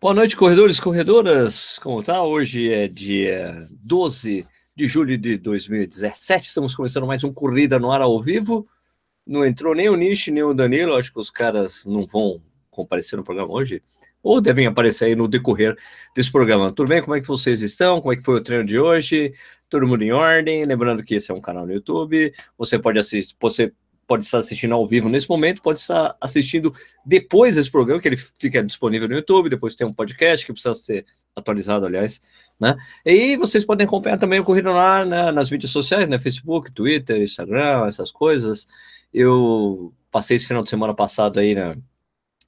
[0.00, 1.76] Boa noite, corredores e corredoras.
[1.80, 2.22] Como tá?
[2.22, 6.46] Hoje é dia 12 de julho de 2017.
[6.46, 8.64] Estamos começando mais um Corrida no Ar ao vivo.
[9.26, 10.94] Não entrou nem o Nish, nem o Danilo.
[10.94, 12.40] Acho que os caras não vão
[12.70, 13.82] comparecer no programa hoje.
[14.22, 15.76] Ou devem aparecer aí no decorrer
[16.14, 16.72] desse programa.
[16.72, 17.02] Tudo bem?
[17.02, 18.00] Como é que vocês estão?
[18.00, 19.34] Como é que foi o treino de hoje?
[19.68, 20.64] Todo mundo em ordem?
[20.64, 22.32] Lembrando que esse é um canal no YouTube.
[22.56, 23.72] Você pode assistir, você
[24.08, 28.16] pode estar assistindo ao vivo nesse momento, pode estar assistindo depois desse programa, que ele
[28.16, 31.04] fica disponível no YouTube, depois tem um podcast que precisa ser
[31.36, 32.18] atualizado, aliás,
[32.58, 32.74] né?
[33.04, 36.18] E vocês podem acompanhar também o Corrida lá né, nas mídias sociais, né?
[36.18, 38.66] Facebook, Twitter, Instagram, essas coisas.
[39.12, 41.76] Eu passei esse final de semana passado aí né,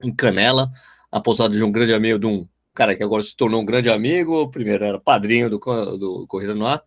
[0.02, 0.72] em Canela,
[1.12, 3.90] a pousada de um grande amigo, de um cara que agora se tornou um grande
[3.90, 6.82] amigo, primeiro era padrinho do, do Corrida no Ar,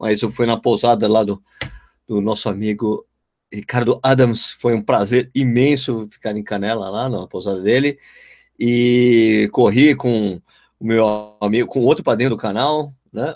[0.00, 1.42] mas eu fui na pousada lá do,
[2.08, 3.06] do nosso amigo
[3.54, 7.98] Ricardo Adams, foi um prazer imenso ficar em Canela lá na pousada dele.
[8.58, 10.40] E corri com
[10.78, 13.34] o meu amigo, com outro padrinho do canal, né?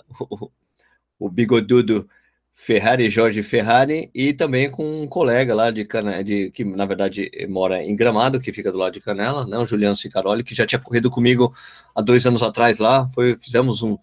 [1.21, 2.07] O, bigodudo
[2.55, 7.29] Ferrari, Jorge Ferrari, e também com um colega lá de, Canela, de que na verdade
[7.49, 9.57] mora em Gramado, que fica do lado de Canela, né?
[9.57, 11.53] O Juliano Cicaroli, que já tinha corrido comigo
[11.93, 13.07] há dois anos atrás lá.
[13.09, 13.97] Foi, fizemos um,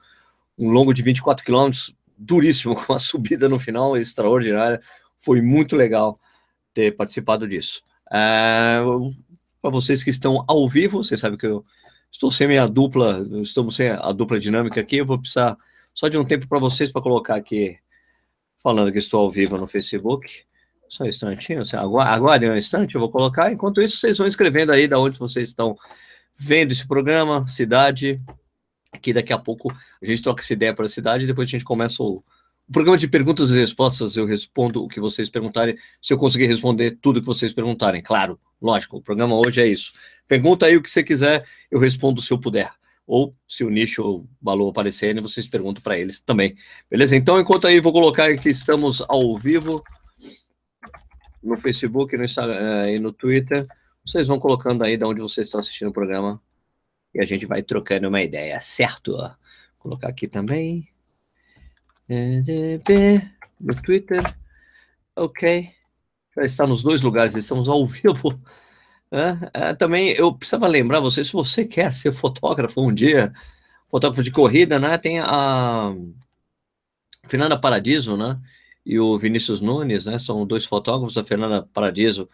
[0.58, 4.80] um longo de 24 quilômetros, duríssimo, com uma subida no final extraordinária
[5.18, 6.18] foi muito legal
[6.72, 7.82] ter participado disso.
[8.12, 8.78] É,
[9.60, 11.64] Para vocês que estão ao vivo, vocês sabem que eu
[12.10, 15.56] estou sem minha dupla, estamos sem a dupla dinâmica aqui, eu vou precisar
[15.92, 17.78] só de um tempo para vocês para colocar aqui,
[18.62, 20.44] falando que estou ao vivo no Facebook.
[20.88, 21.64] Só um instantinho,
[22.00, 23.50] aguardem um instante, eu vou colocar.
[23.50, 25.76] Enquanto isso, vocês vão escrevendo aí da onde vocês estão
[26.36, 28.20] vendo esse programa, cidade,
[29.00, 31.50] que daqui a pouco a gente troca essa ideia para a cidade e depois a
[31.50, 32.22] gente começa o,
[32.68, 36.46] o programa de perguntas e respostas, eu respondo o que vocês perguntarem, se eu conseguir
[36.46, 38.02] responder tudo que vocês perguntarem.
[38.02, 39.92] Claro, lógico, o programa hoje é isso.
[40.26, 42.72] Pergunta aí o que você quiser, eu respondo se eu puder.
[43.06, 46.56] Ou se o nicho ou o valor aparecerem, vocês perguntam para eles também.
[46.90, 47.14] Beleza?
[47.14, 49.80] Então, enquanto aí, vou colocar que estamos ao vivo
[51.40, 53.64] no Facebook, no Instagram eh, e no Twitter.
[54.04, 56.42] Vocês vão colocando aí de onde vocês estão assistindo o programa
[57.14, 59.12] e a gente vai trocando uma ideia, certo?
[59.12, 59.30] Vou
[59.78, 60.88] colocar aqui também
[62.08, 64.22] no Twitter.
[65.14, 65.70] Ok.
[66.36, 68.40] Já está nos dois lugares, estamos ao vivo.
[69.10, 73.32] É, também eu precisava lembrar você, se você quer ser fotógrafo um dia,
[73.88, 74.98] fotógrafo de corrida, né?
[74.98, 75.94] Tem a
[77.28, 78.38] Fernanda Paradiso, né?
[78.84, 80.18] E o Vinícius Nunes, né?
[80.18, 81.16] São dois fotógrafos.
[81.16, 82.28] A Fernanda Paradiso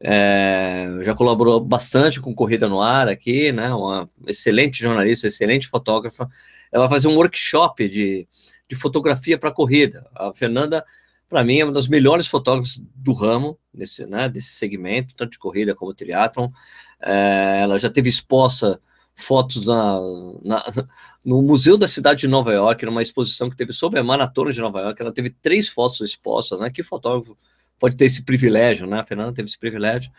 [0.00, 3.72] é, já colaborou bastante com Corrida no Ar aqui, né?
[3.72, 6.28] Uma excelente jornalista, excelente fotógrafa.
[6.72, 8.26] Ela vai fazer um workshop de
[8.68, 10.06] de fotografia para corrida.
[10.14, 10.84] A Fernanda,
[11.28, 15.38] para mim, é uma das melhores fotógrafas do ramo, desse, né, desse segmento, tanto de
[15.38, 16.50] corrida como triatlon.
[17.00, 18.80] É, ela já teve exposta
[19.14, 19.98] fotos na,
[20.44, 20.64] na,
[21.24, 24.60] no Museu da Cidade de Nova York, numa exposição que teve sobre a Maratona de
[24.60, 25.00] Nova York.
[25.00, 26.70] Ela teve três fotos expostas, né?
[26.70, 27.36] Que fotógrafo
[27.80, 29.00] pode ter esse privilégio, né?
[29.00, 30.12] A Fernanda teve esse privilégio.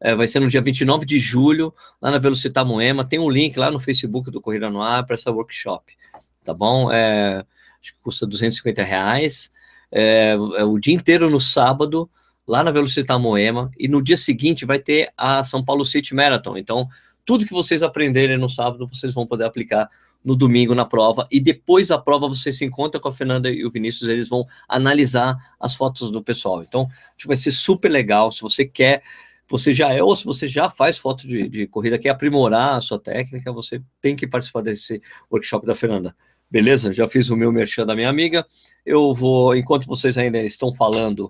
[0.00, 3.04] É, vai ser no dia 29 de julho, lá na Velocitar Moema.
[3.04, 5.94] Tem um link lá no Facebook do Corrida no Ar para essa workshop,
[6.42, 6.90] tá bom?
[6.90, 7.44] É,
[7.80, 9.52] acho que custa 250 reais,
[9.92, 12.08] é, é, o dia inteiro no sábado,
[12.46, 16.56] lá na Velocitar Moema, e no dia seguinte vai ter a São Paulo City Marathon.
[16.56, 16.88] Então,
[17.24, 19.88] tudo que vocês aprenderem no sábado, vocês vão poder aplicar
[20.22, 23.64] no domingo na prova, e depois da prova você se encontra com a Fernanda e
[23.64, 26.62] o Vinícius, eles vão analisar as fotos do pessoal.
[26.62, 29.02] Então, acho que vai ser super legal, se você quer
[29.50, 32.80] você já é, ou se você já faz foto de, de, corrida, quer aprimorar a
[32.80, 36.14] sua técnica, você tem que participar desse workshop da Fernanda.
[36.48, 36.92] Beleza?
[36.92, 38.46] Já fiz o meu merchan da minha amiga.
[38.86, 41.28] Eu vou, enquanto vocês ainda estão falando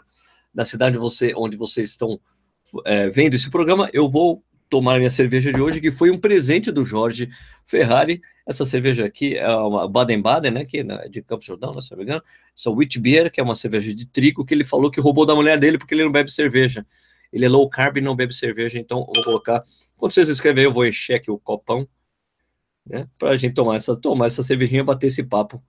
[0.53, 2.21] da cidade você, onde vocês estão
[2.85, 6.71] é, vendo esse programa, eu vou tomar minha cerveja de hoje, que foi um presente
[6.71, 7.29] do Jorge
[7.67, 8.21] Ferrari.
[8.47, 11.99] Essa cerveja aqui é uma Baden-Baden, né, que é de Campos Jordão, né, se não
[11.99, 12.23] me engano.
[12.57, 15.35] Essa Wheat Beer, que é uma cerveja de trigo, que ele falou que roubou da
[15.35, 16.87] mulher dele porque ele não bebe cerveja.
[17.33, 19.63] Ele é low carb e não bebe cerveja, então vou colocar.
[19.97, 21.89] Quando vocês escreverem, eu vou encher aqui o copão
[22.87, 23.09] né?
[23.19, 25.63] Para a gente tomar essa, tomar essa cervejinha, bater esse papo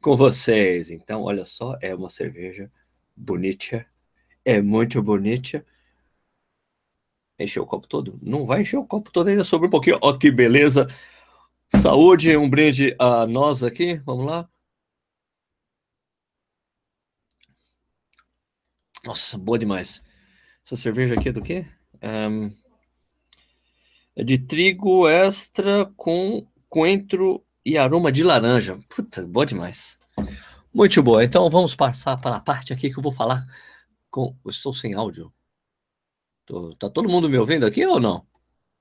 [0.00, 0.90] com vocês.
[0.90, 2.70] Então, olha só, é uma cerveja
[3.16, 3.86] bonita,
[4.44, 5.64] é muito bonita.
[7.38, 8.18] Encheu o copo todo?
[8.22, 9.98] Não vai encher o copo todo ainda, sobre um pouquinho.
[10.00, 10.86] Ó, que beleza!
[11.68, 13.96] Saúde, um brinde a nós aqui.
[14.06, 14.48] Vamos lá.
[19.04, 20.02] Nossa, boa demais.
[20.64, 21.66] Essa cerveja aqui é do quê?
[22.02, 22.50] Um,
[24.16, 28.78] é de trigo extra com coentro e aroma de laranja.
[28.88, 29.98] Puta, boa demais.
[30.72, 31.22] Muito boa.
[31.22, 33.46] Então vamos passar para a parte aqui que eu vou falar
[34.10, 34.34] com.
[34.48, 35.30] Estou sem áudio.
[36.46, 36.74] Tô...
[36.76, 38.26] Tá todo mundo me ouvindo aqui ou não?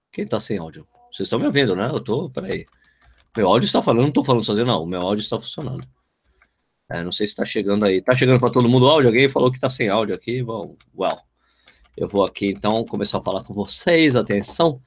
[0.09, 0.87] Quem está sem áudio?
[1.11, 1.87] Vocês estão me ouvindo, né?
[1.87, 2.65] Eu tô, peraí.
[3.35, 4.85] Meu áudio está falando, não estou falando sozinho, não.
[4.85, 5.85] Meu áudio está funcionando.
[6.89, 7.97] É, não sei se está chegando aí.
[7.97, 9.09] Está chegando para todo mundo o áudio?
[9.09, 10.41] Alguém falou que está sem áudio aqui?
[10.41, 11.19] Bom, well.
[11.95, 14.15] Eu vou aqui então começar a falar com vocês.
[14.15, 14.81] Atenção.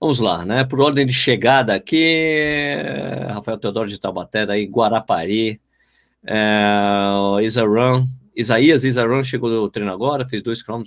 [0.00, 0.64] Vamos lá, né?
[0.64, 2.76] Por ordem de chegada aqui,
[3.28, 5.60] Rafael Teodoro de Tabaté, daí Guarapari,
[6.26, 8.04] é, Isaran,
[8.36, 10.82] Isaías Isaran chegou do treino agora, fez 2 km,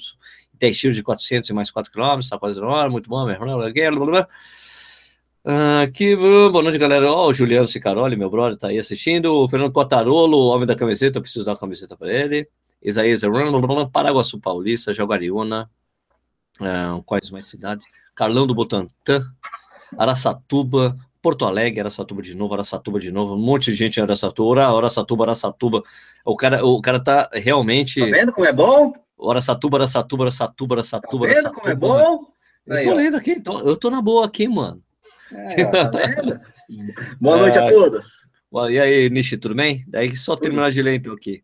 [0.54, 3.26] 10 tiros de 400 e mais 4 km, está quase na hora, muito bom,
[5.82, 7.10] Aqui, boa noite, galera.
[7.10, 9.34] Oh, o Juliano Cicaroli, meu brother, tá aí assistindo.
[9.34, 12.50] O Fernando Cotarolo, homem da camiseta, eu preciso dar uma camiseta para ele.
[12.88, 13.22] Isaías
[13.92, 15.70] Paraguaçu Paulista, Jaguariúna.
[16.58, 17.86] Uh, quais mais cidades?
[18.16, 19.30] Carlão do Botantã,
[19.98, 24.66] Araçatuba, Porto Alegre, Araçatuba de novo, Araçatuba de novo, um monte de gente em Araçatuba,
[24.66, 25.84] Araçatuba, Araçatuba.
[26.26, 28.00] O cara, o cara tá realmente.
[28.00, 28.94] Tá vendo como é bom?
[29.30, 31.28] Araçatuba, Araçatuba, Araçatuba, Araçatuba.
[31.28, 32.26] Tá vendo como é bom?
[32.66, 34.82] Eu tô lendo aqui, então, eu tô na boa aqui, mano.
[35.32, 36.40] É, tá vendo?
[37.20, 37.70] Boa noite a é.
[37.72, 38.28] todos.
[38.72, 39.84] E aí, Nishi, tudo bem?
[39.90, 41.44] Daí só terminar de ler então aqui.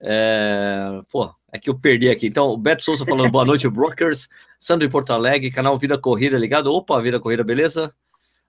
[0.00, 2.26] É, pô, é que eu perdi aqui.
[2.26, 4.28] Então, o Beto Souza falando boa noite, Brokers.
[4.58, 6.72] Sandro em Porto Alegre, canal Vida Corrida ligado.
[6.72, 7.94] Opa, Vida Corrida, beleza?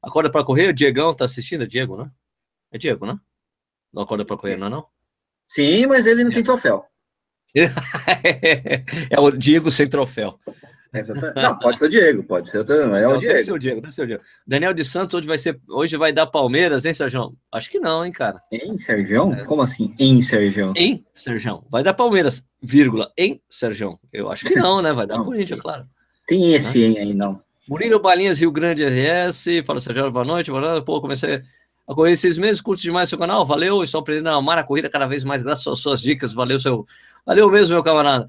[0.01, 1.63] Acorda para correr, o Diegão tá assistindo?
[1.63, 2.09] É Diego, né?
[2.71, 3.19] É Diego, né?
[3.91, 4.87] Não acorda para correr, não é não?
[5.45, 6.33] Sim, mas ele não é.
[6.33, 6.85] tem troféu.
[9.09, 10.39] é o Diego sem troféu.
[11.35, 13.33] Não, pode ser o Diego, pode ser o, é o não, Diego.
[13.33, 14.23] Deve ser o Diego, deve ser o Diego.
[14.45, 17.31] Daniel de Santos, hoje vai ser, hoje vai dar Palmeiras, hein, Sérgio?
[17.51, 18.41] Acho que não, hein, cara.
[18.51, 19.31] Em Sérgio?
[19.33, 19.43] É.
[19.43, 19.93] Como assim?
[19.99, 20.73] Em Sérgio?
[20.75, 21.63] Em Sérgio.
[21.69, 23.99] Vai dar Palmeiras, vírgula, em Sérgio.
[24.11, 24.91] Eu acho que não, né?
[24.91, 25.83] Vai dar não, Corinthians, claro.
[26.27, 27.39] Tem esse em aí, não.
[27.67, 29.45] Murilo Balinhas, Rio Grande RS.
[29.65, 30.49] Fala, Sérgio, boa noite.
[30.49, 30.85] Boa noite.
[30.85, 31.39] Pô, comecei
[31.87, 33.45] a correr esses meses, curto demais seu canal.
[33.45, 36.33] Valeu, estou aprendendo a amar a corrida cada vez mais, graças às suas dicas.
[36.33, 36.85] Valeu, seu.
[37.25, 38.27] Valeu mesmo, meu camarada.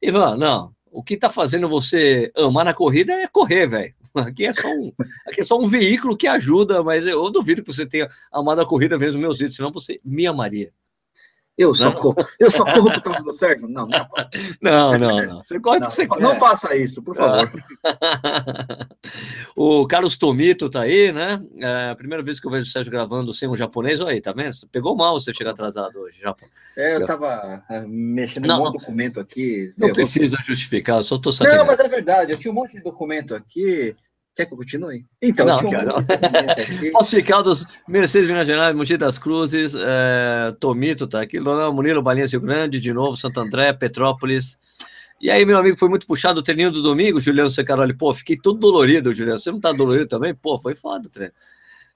[0.00, 3.94] Ivan, não, o que está fazendo você amar na corrida é correr, velho.
[4.14, 4.90] Aqui é só um,
[5.26, 8.66] aqui é só um veículo que ajuda, mas eu duvido que você tenha amado a
[8.66, 10.72] corrida mesmo meus vídeos, senão você me amaria.
[11.58, 13.66] Eu só, não, corro, eu só corro por causa do Sérgio?
[13.66, 14.06] Não, não.
[14.60, 15.38] Não, não, não.
[15.44, 17.50] Você corre não, você não, não faça isso, por favor.
[19.56, 21.40] o Carlos Tomito tá aí, né?
[21.58, 24.20] É a primeira vez que eu vejo o Sérgio gravando sem um japonês, olha aí,
[24.20, 24.52] tá vendo?
[24.52, 26.46] Você pegou mal você chegar atrasado hoje, Japão.
[26.76, 29.72] É, eu tava é, mexendo não, um monte de documento aqui.
[29.78, 31.56] Não precisa justificar, eu só tô sabendo.
[31.56, 33.96] Não, mas é verdade, eu tinha um monte de documento aqui.
[34.36, 35.06] Quer que eu continue?
[35.22, 41.06] Então, não, cara, um Posso ficar dos Mercedes Minas Gerais, Monte das Cruzes, é, Tomito
[41.06, 44.58] tá aqui, Lonão, Munilo, Balinha Rio Grande, de novo, Santo André, Petrópolis.
[45.18, 47.94] E aí, meu amigo, foi muito puxado o treininho do domingo, Juliano Secaroli.
[47.94, 49.40] Pô, fiquei todo dolorido, Juliano.
[49.40, 50.34] Você não tá dolorido também?
[50.34, 51.32] Pô, foi foda o treino.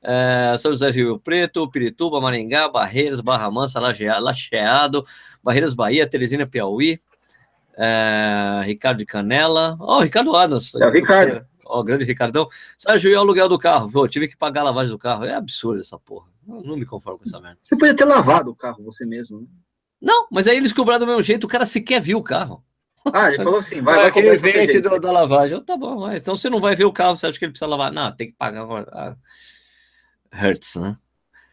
[0.02, 5.04] É, São José Rio Preto, Pirituba, Maringá, Barreiras, Barra Mansa, Lacheado,
[5.44, 6.98] Barreiras Bahia, Teresina, Piauí,
[7.76, 9.76] é, Ricardo de Canela.
[9.78, 10.74] Ó, oh, Ricardo Adams.
[10.74, 11.49] É o Ricardo.
[11.66, 12.46] Ó, grande Ricardão.
[12.76, 13.90] Sérgio, e o aluguel do carro?
[13.90, 15.24] Pô, tive que pagar a lavagem do carro.
[15.24, 16.28] É absurdo essa porra.
[16.46, 17.58] Não, não me conformo com essa merda.
[17.62, 19.46] Você podia ter lavado o carro você mesmo, né?
[20.00, 22.64] Não, mas aí eles cobraram do mesmo jeito, o cara sequer viu o carro.
[23.12, 25.62] Ah, ele falou assim, vai, vai aquele vende do, da lavagem.
[25.62, 27.68] Tá bom, mas então você não vai ver o carro, você acha que ele precisa
[27.68, 27.92] lavar?
[27.92, 28.88] Não, tem que pagar agora.
[28.92, 29.16] Ah,
[30.32, 30.96] hurts, né?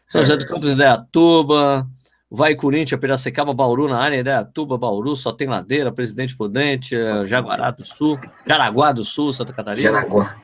[0.08, 1.86] São José dos Campos de Atuba,
[2.30, 4.44] vai Corinthians, Piracicaba, Bauru na área, né?
[4.52, 9.52] Tuba, Bauru, só tem ladeira, Presidente Prudente, eh, Jaguará do Sul, Jaraguá do Sul, Santa
[9.52, 9.90] Catarina.
[9.90, 10.36] Jaraguá.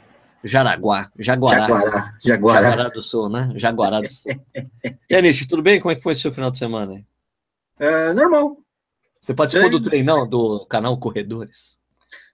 [0.42, 1.66] Jaraguá, Jaguará.
[1.66, 2.62] Jaguará, Jaguará.
[2.62, 3.52] Jaguará do Sul, né?
[3.56, 4.32] Jaguará do Sul.
[5.08, 5.80] e Anish, tudo bem?
[5.80, 7.02] Como é que foi o seu final de semana?
[7.78, 8.58] É, normal.
[9.20, 11.78] Você participou é, do treinão do canal Corredores?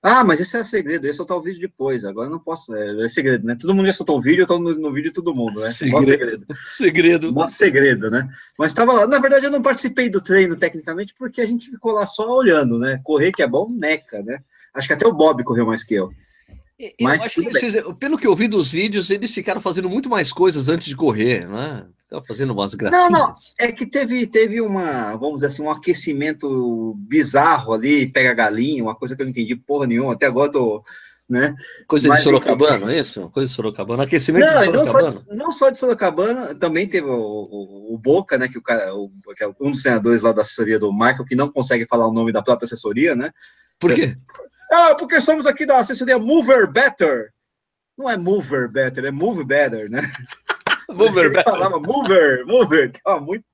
[0.02, 2.06] Ah, mas isso é segredo, eu ia soltar o vídeo depois.
[2.06, 2.74] Agora eu não posso.
[2.74, 3.54] É, é segredo, né?
[3.54, 5.68] Todo mundo já soltou um vídeo, eu tô no, no vídeo todo mundo, né?
[5.68, 6.06] Segredo.
[6.06, 6.46] segredo.
[6.54, 7.32] segredo.
[7.32, 8.26] Mó segredo, né?
[8.58, 9.06] Mas estava lá.
[9.06, 12.78] Na verdade, eu não participei do treino tecnicamente, porque a gente ficou lá só olhando,
[12.78, 12.98] né?
[13.04, 14.40] Correr que é bom, neca, né?
[14.72, 16.10] Acho que até o Bob correu mais que eu.
[16.78, 17.42] eu mas que
[17.98, 21.46] pelo que eu vi dos vídeos, eles ficaram fazendo muito mais coisas antes de correr,
[21.46, 21.84] né?
[22.10, 23.08] Estava fazendo umas gracinhas.
[23.08, 28.34] Não, não, é que teve, teve uma, vamos dizer assim, um aquecimento bizarro ali, pega
[28.34, 30.82] galinha, uma coisa que eu não entendi porra nenhuma, até agora tô,
[31.28, 31.54] né?
[31.86, 33.30] Coisa Mas, de Sorocabana, é isso?
[33.30, 35.02] Coisa de Sorocabana, aquecimento não, de Sorocabana.
[35.02, 38.58] Não só de, não só de Sorocabana, também teve o, o, o, Boca, né, que
[38.58, 41.48] o cara, o, que é um dos senadores lá da assessoria do Michael, que não
[41.48, 43.30] consegue falar o nome da própria assessoria, né?
[43.78, 44.16] Por quê?
[44.72, 47.30] Ah, porque somos aqui da assessoria Mover Better.
[47.96, 50.10] Não é Mover Better, é Move Better, né?
[50.94, 53.44] Mover, falava mover, mover, tava muito.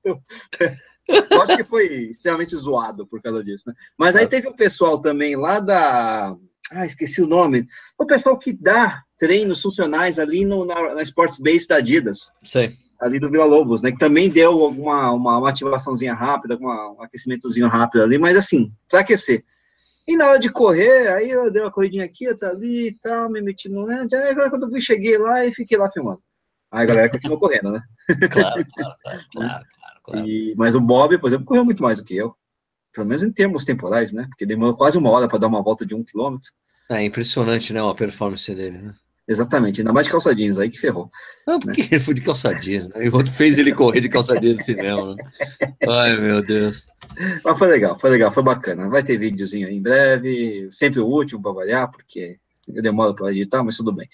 [1.09, 3.75] Lógico que foi extremamente zoado por causa disso, né?
[3.97, 6.35] Mas aí teve o pessoal também lá da.
[6.71, 7.65] Ah, esqueci o nome.
[7.97, 12.31] O pessoal que dá treinos funcionais ali no, na, na Sports Base da Adidas.
[12.43, 12.75] Sim.
[12.99, 13.91] Ali do Vila Lobos, né?
[13.91, 18.71] Que também deu alguma uma, uma ativaçãozinha rápida, uma, um aquecimentozinho rápido ali, mas assim,
[18.89, 19.43] para aquecer.
[20.07, 23.29] E na hora de correr, aí eu dei uma corridinha aqui, outra ali e tal,
[23.29, 24.15] me meti no lente.
[24.15, 26.21] Aí quando eu vi, cheguei lá e fiquei lá filmando.
[26.71, 27.81] Aí a galera continuou correndo, né?
[28.29, 29.65] Claro, claro, claro, claro,
[30.03, 30.27] claro.
[30.27, 32.35] E, mas o Bob, por exemplo, correu muito mais do que eu.
[32.93, 34.25] Pelo menos em termos temporais, né?
[34.29, 36.51] Porque demorou quase uma hora para dar uma volta de um quilômetro.
[36.89, 37.81] É impressionante, né?
[37.81, 38.95] A performance dele, né?
[39.27, 41.11] Exatamente, ainda mais de calça jeans, aí que ferrou.
[41.45, 41.87] Ah, porque né?
[41.91, 43.05] ele foi de calça jeans, né?
[43.05, 45.23] E o outro fez ele correr de calça jeans no cinema, né?
[45.85, 46.85] Ai, meu Deus.
[47.43, 48.87] Mas foi legal, foi legal, foi bacana.
[48.87, 53.31] Vai ter videozinho aí em breve, sempre o último para avaliar, porque eu demoro para
[53.31, 54.07] editar, mas tudo bem.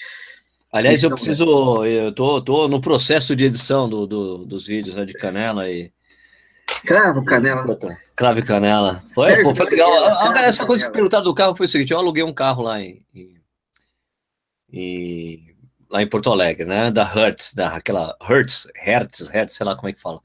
[0.74, 4.96] Aliás, Isso eu preciso, eu tô, tô no processo de edição do, do dos vídeos
[4.96, 5.94] né, de Canela e.
[6.84, 7.78] Cravo Canela.
[8.16, 9.04] Cravo e Canela.
[9.14, 9.92] Foi, pô, foi legal.
[10.04, 12.82] Ah, essa coisa que perguntaram do carro foi o seguinte: eu aluguei um carro lá
[12.82, 13.40] em, em
[14.74, 15.56] e
[15.92, 16.90] lá em Porto Alegre, né?
[16.90, 20.20] Da Hertz, da aquela Hertz, Hertz, Hertz, sei lá como é que fala.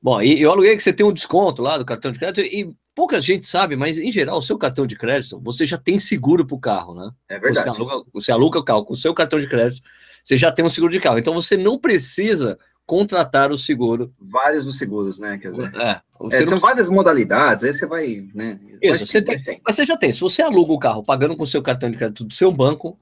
[0.00, 2.76] Bom, e eu aluguei que você tem um desconto lá do cartão de crédito e
[2.98, 6.44] pouca gente sabe, mas em geral o seu cartão de crédito você já tem seguro
[6.44, 7.08] para o carro, né?
[7.28, 7.68] É verdade.
[7.68, 9.88] Você aluga, você aluga o carro com o seu cartão de crédito,
[10.20, 11.16] você já tem um seguro de carro.
[11.16, 12.58] Então você não precisa
[12.88, 14.14] contratar o seguro.
[14.18, 15.36] Vários dos seguros, né?
[15.36, 16.00] Quer dizer, é,
[16.32, 16.44] é.
[16.46, 18.58] Tem várias modalidades, aí você vai, né?
[18.80, 19.60] Isso, você tem, tem.
[19.62, 20.10] Mas você já tem.
[20.10, 22.98] Se você aluga o carro pagando com o seu cartão de crédito do seu banco,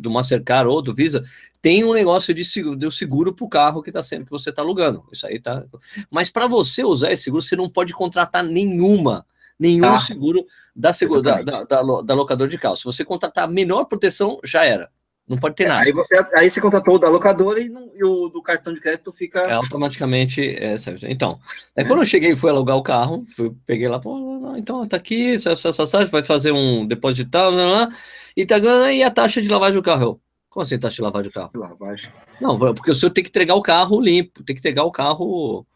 [0.00, 1.24] do Mastercard ou do Visa,
[1.62, 4.50] tem um negócio de seguro, de seguro para o carro que está sendo que você
[4.50, 5.04] está alugando.
[5.12, 5.64] Isso aí tá.
[6.10, 9.24] Mas para você usar esse seguro, você não pode contratar nenhuma,
[9.56, 9.98] nenhum tá.
[9.98, 12.76] seguro da, seguro, da, da, da, da locadora de carro.
[12.76, 14.90] Se você contratar a menor proteção, já era.
[15.28, 15.84] Não pode ter é, nada.
[15.84, 18.80] Aí você, aí você contratou o da locadora e, não, e o do cartão de
[18.80, 19.40] crédito fica.
[19.40, 20.42] É, automaticamente.
[20.42, 21.06] É, certo.
[21.06, 21.38] Então,
[21.76, 24.96] aí quando eu cheguei e fui alugar o carro, fui, peguei lá, pô, então tá
[24.96, 27.52] aqui, essa, essa taxa, vai fazer um depósito tal,
[28.36, 30.02] e tá ganhando e a taxa de lavagem do carro.
[30.02, 31.50] Eu, como assim taxa de lavagem do carro?
[31.54, 32.10] Lavagem.
[32.40, 35.66] Não, porque o senhor tem que entregar o carro limpo, tem que entregar o carro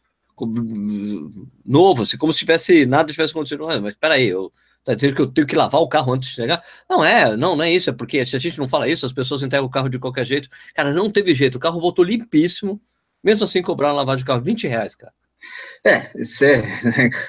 [1.64, 3.66] novo, assim, como se tivesse nada tivesse acontecido.
[3.80, 4.52] Mas peraí, eu
[4.86, 6.62] Tá dizendo que eu tenho que lavar o carro antes de chegar?
[6.88, 9.12] Não é, não, não é isso, é porque se a gente não fala isso, as
[9.12, 10.48] pessoas entregam o carro de qualquer jeito.
[10.76, 12.80] Cara, não teve jeito, o carro voltou limpíssimo,
[13.22, 15.12] mesmo assim cobraram lavagem de carro 20 reais, cara.
[15.84, 16.62] É, isso é,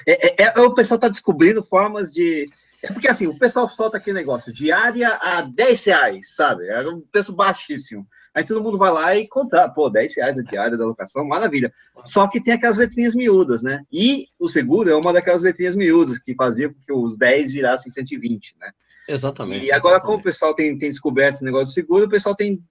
[0.06, 2.48] é, é, é o pessoal está descobrindo formas de
[2.80, 6.68] é porque assim, o pessoal solta aquele negócio, diária a 10 reais, sabe?
[6.68, 8.06] É um preço baixíssimo.
[8.38, 11.74] Aí todo mundo vai lá e conta, pô, 10 reais a diária da locação, maravilha.
[12.04, 13.82] Só que tem aquelas letrinhas miúdas, né?
[13.92, 17.90] E o seguro é uma daquelas letrinhas miúdas que fazia com que os 10 virassem
[17.90, 18.70] 120, né?
[19.08, 19.66] Exatamente.
[19.66, 20.06] E agora, exatamente.
[20.06, 22.62] como o pessoal tem, tem descoberto esse negócio de seguro, o pessoal tem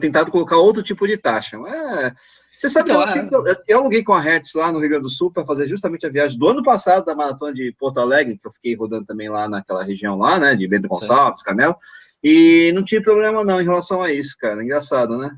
[0.00, 1.56] tentado colocar outro tipo de taxa.
[1.56, 2.12] É,
[2.56, 3.56] você sabe então, que eu, é...
[3.68, 6.10] eu, aluguei com a Hertz lá no Rio Grande do Sul para fazer justamente a
[6.10, 9.48] viagem do ano passado da maratona de Porto Alegre, que eu fiquei rodando também lá
[9.48, 11.78] naquela região lá, né, de Bento Gonçalves, Canel,
[12.22, 14.62] e não tinha problema não em relação a isso, cara.
[14.62, 15.30] Engraçado, né?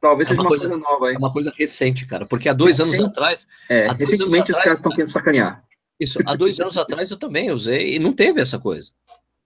[0.00, 1.14] Talvez é seja uma, coisa, coisa, nova aí.
[1.14, 3.46] É uma coisa recente, cara, porque há dois recente, anos atrás.
[3.68, 5.62] É, recentemente os caras estão querendo sacanear.
[5.98, 8.90] Isso, há dois anos atrás eu também usei e não teve essa coisa.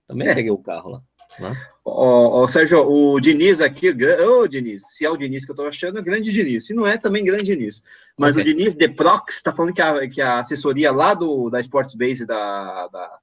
[0.06, 0.34] Também é.
[0.34, 1.02] peguei o carro lá.
[1.38, 1.54] Né?
[1.84, 5.66] Ó, Sérgio, o Diniz aqui, ô oh, Diniz, se é o Diniz que eu tô
[5.66, 6.66] achando, é grande Diniz.
[6.66, 7.82] Se não é, também grande Diniz.
[8.18, 8.52] Mas okay.
[8.52, 11.94] o Diniz de Prox tá falando que a, que a assessoria lá do, da Sports
[11.94, 13.18] Base da, da,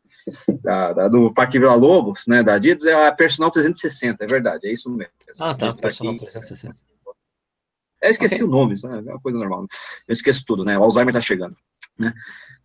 [0.61, 4.67] da, da do Parque Vila Lobos, né, da Adidas, é a Personal 360, é verdade,
[4.67, 5.13] é isso mesmo.
[5.39, 6.75] Ah, tá, Personal 360.
[8.01, 8.47] Eu esqueci okay.
[8.47, 9.65] o nome, é uma coisa normal.
[10.07, 10.77] Eu esqueço tudo, né?
[10.77, 11.55] O Alzheimer tá chegando.
[11.97, 12.11] Né?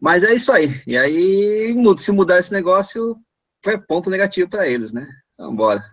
[0.00, 0.80] Mas é isso aí.
[0.86, 3.16] E aí, se mudar esse negócio,
[3.62, 5.06] foi ponto negativo para eles, né?
[5.38, 5.84] Vamos embora.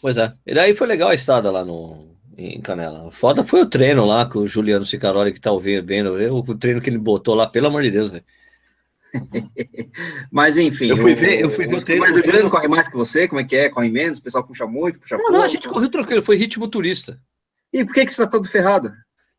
[0.00, 0.32] Pois é.
[0.46, 3.10] E daí foi legal a estada lá no, em Canela.
[3.10, 6.80] Foda foi o treino lá com o Juliano Sicaroli que tá ouvindo, vendo, o treino
[6.80, 8.24] que ele botou lá, pelo amor de Deus, velho.
[10.30, 10.86] Mas enfim.
[10.86, 12.04] Eu fui ver, eu fui ver o treino.
[12.04, 13.28] Mas o Juliano corre mais que você?
[13.28, 13.70] Como é que é?
[13.70, 14.18] Corre menos?
[14.18, 15.38] O pessoal puxa muito, puxa não, pouco?
[15.38, 17.20] Não, a gente correu tranquilo, foi ritmo turista.
[17.72, 18.92] E por que, que você tá todo ferrado?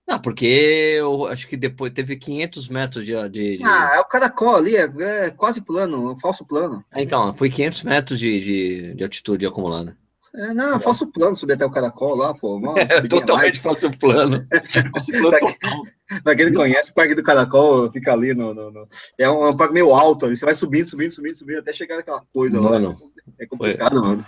[0.07, 3.13] Não, porque eu acho que depois teve 500 metros de.
[3.29, 3.63] de, de...
[3.63, 6.85] Ah, é o caracol ali, é, é quase plano, um falso plano.
[6.93, 9.97] É, então, foi 500 metros de, de, de altitude acumulada.
[10.37, 12.59] É, não, falso plano subir até o caracol lá, pô.
[12.59, 14.45] Nossa, é, totalmente falso plano.
[14.91, 15.81] falso plano total.
[16.23, 18.53] Pra quem não conhece, o Parque do Caracol fica ali no.
[18.53, 18.87] no, no...
[19.17, 21.73] É, um, é um parque meio alto ali, você vai subindo, subindo, subindo, subindo, até
[21.73, 22.97] chegar naquela coisa mano, lá.
[23.39, 24.07] É complicado, foi...
[24.07, 24.25] mano.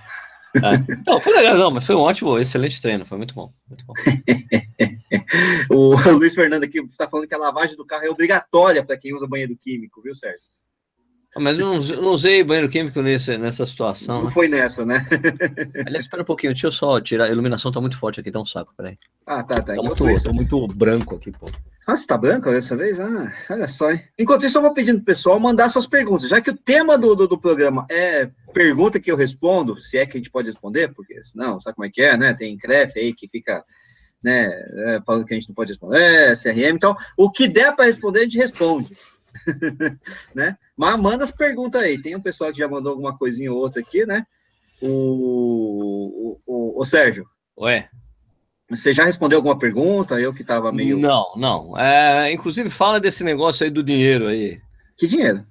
[0.56, 0.96] É.
[1.06, 3.52] Não, foi legal, não, mas foi um ótimo, excelente treino, foi muito bom.
[3.70, 3.94] Muito bom.
[5.94, 9.14] o Luiz Fernando aqui está falando que a lavagem do carro é obrigatória para quem
[9.14, 10.48] usa banheiro químico, viu, Sérgio?
[11.36, 14.20] Ah, mas não, não usei banheiro químico nesse, nessa situação.
[14.20, 14.32] Não né?
[14.32, 15.06] foi nessa, né?
[15.86, 17.26] Aliás, espera um pouquinho, deixa eu só tirar.
[17.26, 18.98] A iluminação tá muito forte aqui, dá um saco, peraí.
[19.26, 19.76] Ah, tá, tá.
[19.76, 21.50] Tá muito, tá muito branco aqui, pô.
[21.88, 23.00] Ah, você tá branco dessa vez?
[23.00, 24.02] Ah, olha só, hein?
[24.20, 27.16] Enquanto isso, eu vou pedindo pro pessoal mandar suas perguntas, já que o tema do,
[27.16, 30.94] do, do, programa é pergunta que eu respondo, se é que a gente pode responder,
[30.94, 32.34] porque senão, sabe como é que é, né?
[32.34, 33.64] Tem CREF aí que fica,
[34.28, 34.46] né,
[34.96, 37.86] é, falando que a gente não pode responder, é, CRM, então, o que der para
[37.86, 38.98] responder, a gente responde.
[40.36, 40.58] né?
[40.76, 42.02] Mas manda as perguntas aí.
[42.02, 44.26] Tem um pessoal que já mandou alguma coisinha ou outra aqui, né?
[44.82, 47.26] O, o, o, o Sérgio.
[47.58, 47.88] Ué.
[48.70, 50.20] Você já respondeu alguma pergunta?
[50.20, 50.98] Eu que estava meio.
[50.98, 51.78] Não, não.
[51.78, 54.60] É, inclusive, fala desse negócio aí do dinheiro aí.
[54.98, 55.46] Que dinheiro?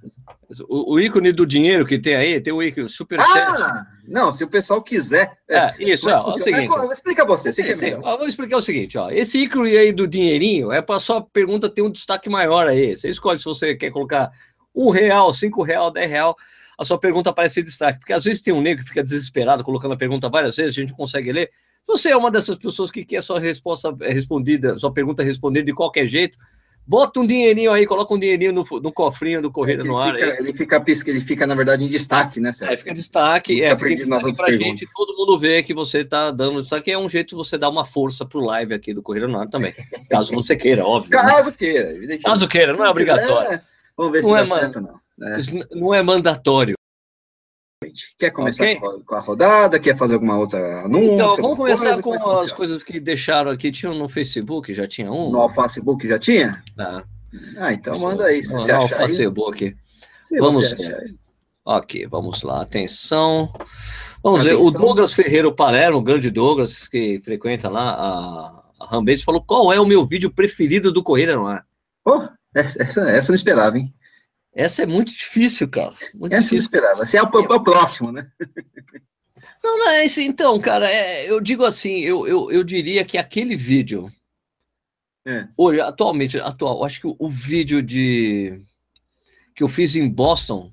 [0.69, 3.19] O, o, ícone do dinheiro que tem aí, tem o ícone super.
[3.21, 5.39] Ah, não, se o pessoal quiser.
[5.49, 6.79] É, é isso, é, é o seguinte.
[6.79, 7.95] É, explica você, sim, sim.
[8.03, 9.11] Ó, vou explicar o seguinte, ó.
[9.11, 12.97] Esse ícone aí do dinheirinho é para sua pergunta ter um destaque maior aí.
[12.97, 14.31] Você escolhe se você quer colocar
[14.75, 16.37] um real, cinco real, dez real,
[16.79, 17.99] a sua pergunta aparece em destaque.
[17.99, 20.81] Porque às vezes tem um negro que fica desesperado colocando a pergunta várias vezes, a
[20.81, 21.51] gente consegue ler.
[21.87, 26.07] Você é uma dessas pessoas que quer sua resposta respondida, sua pergunta respondida de qualquer
[26.07, 26.37] jeito,
[26.87, 30.15] bota um dinheirinho aí, coloca um dinheirinho no, no cofrinho do Correio é no Ar.
[30.15, 32.75] Fica, ele, fica, ele fica, na verdade, em destaque, né, Sérgio?
[32.75, 34.81] É, fica em destaque, é, fica em destaque pra perguntas.
[34.81, 37.69] gente, todo mundo vê que você está dando destaque, é um jeito de você dar
[37.69, 39.75] uma força pro live aqui do Correio no Ar também,
[40.09, 41.11] caso você queira, óbvio.
[41.11, 41.23] Né?
[41.23, 41.57] Caso né?
[41.59, 42.19] queira.
[42.23, 43.49] Caso queira, não é obrigatório.
[43.49, 43.63] Quiser,
[43.97, 45.07] vamos ver se não é certo, não.
[45.23, 45.39] É.
[45.75, 46.76] Não é mandatório.
[48.19, 48.81] Quer começar okay.
[49.05, 49.79] com a rodada?
[49.79, 51.13] Quer fazer alguma outra anúncio?
[51.13, 52.03] Então, vamos começar coisa?
[52.03, 53.71] com é as coisas que deixaram aqui.
[53.71, 55.31] Tinham no Facebook, já tinha um?
[55.31, 56.65] No Facebook já tinha?
[56.79, 57.05] Ah,
[57.59, 59.77] ah então manda aí, se você achar Facebook.
[60.23, 60.75] Se vamos
[61.67, 63.53] Ok, vamos lá, atenção.
[64.23, 64.63] Vamos atenção.
[64.63, 69.43] ver, o Douglas Ferreira Palermo, o grande Douglas, que frequenta lá a, a Rambase, falou
[69.43, 71.67] qual é o meu vídeo preferido do Correia no Ar.
[72.07, 72.23] Oh,
[72.55, 73.93] essa, essa eu não esperava, hein?
[74.57, 75.95] Essa é muito difícil, cara.
[76.15, 76.57] Muito Essa difícil.
[76.57, 77.03] eu esperava.
[77.03, 78.27] Esse é o, próximo, né?
[79.63, 80.21] Não, não é isso.
[80.21, 84.11] Então, cara, é, eu digo assim, eu, eu, eu diria que aquele vídeo.
[85.27, 85.47] É.
[85.57, 88.61] Hoje, atualmente, atual, acho que o, o, vídeo de
[89.55, 90.73] que eu fiz em Boston,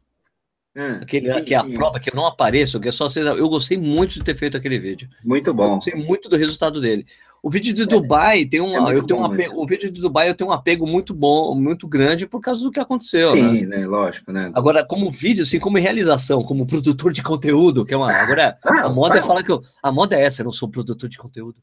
[0.76, 1.74] é, aquele, sim, que é a sim.
[1.74, 4.80] prova que eu não apareço, que é só eu gostei muito de ter feito aquele
[4.80, 5.10] vídeo.
[5.24, 5.66] Muito bom.
[5.66, 7.06] Eu gostei muito do resultado dele.
[7.46, 10.30] O vídeo de Dubai tem um, é eu tenho um apego, o vídeo de Dubai
[10.30, 13.32] eu tenho um apego muito bom, muito grande por causa do que aconteceu.
[13.32, 13.80] Sim, né?
[13.80, 13.86] né?
[13.86, 14.50] Lógico, né?
[14.56, 18.10] Agora, como vídeo, assim, como realização, como produtor de conteúdo, que é uma.
[18.10, 19.62] Ah, agora, ah, a moda é falar que eu.
[19.84, 21.58] A moda é essa, eu não sou produtor de conteúdo.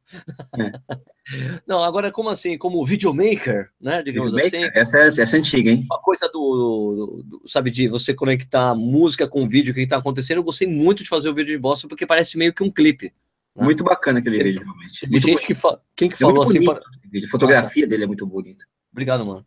[0.59, 0.71] É.
[1.67, 4.03] não, agora, como assim, como videomaker, né?
[4.03, 4.69] Digamos videomaker?
[4.69, 4.79] assim.
[4.79, 5.87] Essa é, essa é antiga, hein?
[5.91, 9.97] Uma coisa do, do, do, sabe, de você conectar música com vídeo, o que está
[9.97, 10.37] acontecendo.
[10.37, 13.15] Eu gostei muito de fazer o vídeo de Boston, porque parece meio que um clipe.
[13.61, 13.67] Né?
[13.67, 15.09] Muito bacana aquele vídeo, realmente.
[15.09, 15.79] Muito gente que fa...
[15.95, 16.65] Quem que é falou assim?
[16.65, 16.79] Para...
[16.79, 18.65] A fotografia ah, dele é muito bonita.
[18.91, 19.45] Obrigado, mano.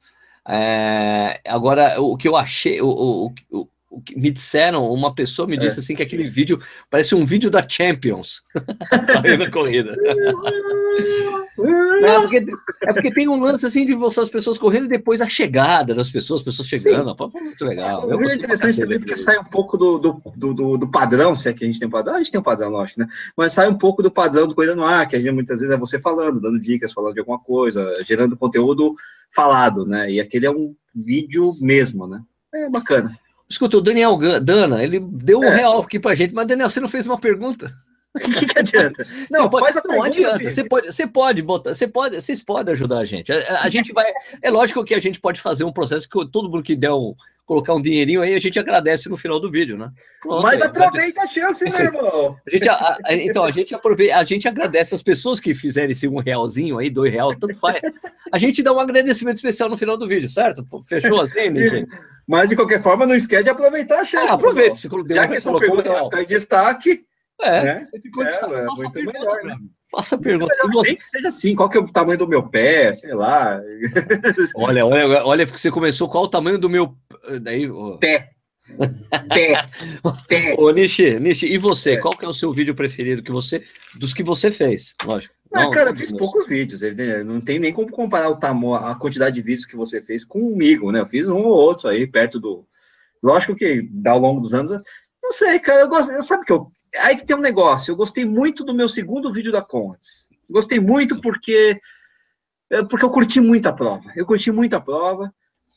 [0.47, 1.41] É...
[1.47, 3.67] Agora, o que eu achei, o, o, o,
[4.15, 5.79] me disseram, uma pessoa me disse é.
[5.81, 8.41] assim que aquele vídeo parece um vídeo da Champions
[9.39, 9.95] na corrida.
[12.03, 12.45] é, porque,
[12.83, 15.93] é porque tem um lance assim de você, as pessoas correndo e depois a chegada
[15.93, 17.15] das pessoas, as pessoas chegando.
[17.15, 18.09] Pô, muito legal.
[18.11, 21.53] É, é interessante também porque sai um pouco do, do, do, do, padrão, se é
[21.53, 23.07] que a gente tem um padrão, a gente tem um padrão, lógico, né?
[23.37, 25.73] Mas sai um pouco do padrão do Coisa no Ar, que a gente, muitas vezes
[25.73, 28.95] é você falando, dando dicas, falando de alguma coisa, gerando conteúdo
[29.31, 30.11] falado, né?
[30.11, 32.21] E aquele é um vídeo mesmo, né?
[32.53, 33.17] É bacana.
[33.49, 35.55] Escuta, o Daniel Dana, ele deu um é.
[35.55, 37.71] real aqui pra gente, mas Daniel, você não fez uma pergunta.
[38.15, 39.05] O que, que, adianta?
[39.31, 40.51] Não, pode, faz a não adianta.
[40.51, 43.31] Você pode, você pode botar, você pode, vocês podem ajudar a gente.
[43.31, 44.11] A, a, gente vai.
[44.41, 47.15] É lógico que a gente pode fazer um processo que todo mundo que der um,
[47.45, 49.91] colocar um dinheirinho aí, a gente agradece no final do vídeo, né?
[50.21, 52.37] Pronto, Mas aproveita a chance, meu irmão.
[52.45, 56.07] A gente, a, então, a gente aproveita, a gente agradece as pessoas que fizerem esse
[56.07, 57.81] um realzinho aí, dois reais, tanto faz.
[58.31, 60.63] A gente dá um agradecimento especial no final do vídeo, certo?
[60.87, 61.87] Fechou assim, gente?
[62.27, 64.31] Mas de qualquer forma, não esquece de aproveitar a chance.
[64.31, 64.87] Ah, aproveite.
[65.09, 67.05] Já que essa pergunta está em destaque.
[67.41, 67.85] É, né?
[67.85, 69.57] você ficou de é, é muito pergunta, melhor, né?
[69.91, 70.55] Faça a pergunta.
[70.55, 70.95] Melhor, você...
[70.95, 73.61] que seja assim, qual que é o tamanho do meu pé, sei lá.
[74.55, 76.95] Olha, olha, olha, você começou, qual o tamanho do meu...
[77.41, 77.69] Daí,
[77.99, 78.33] Pé.
[79.29, 79.69] Pé.
[80.27, 80.55] Pé.
[80.57, 81.91] Ô, Nishi, Nishi, e você?
[81.91, 81.97] É.
[81.97, 83.63] Qual que é o seu vídeo preferido que você,
[83.95, 84.95] dos que você fez?
[85.03, 85.35] Lógico.
[85.53, 86.81] Ah, não, cara, eu fiz poucos vídeos.
[87.25, 90.91] Não tem nem como comparar o tamanho, a quantidade de vídeos que você fez comigo,
[90.91, 91.01] né?
[91.01, 92.65] Eu fiz um ou outro aí, perto do...
[93.21, 94.71] Lógico que, ao longo dos anos,
[95.21, 96.19] não sei, cara, eu gosto...
[96.21, 97.91] Sabe que eu aí que tem um negócio.
[97.91, 100.29] Eu gostei muito do meu segundo vídeo da Contes.
[100.49, 101.79] Gostei muito porque
[102.73, 104.11] é, porque eu curti muito a prova.
[104.15, 105.31] Eu curti muito a prova.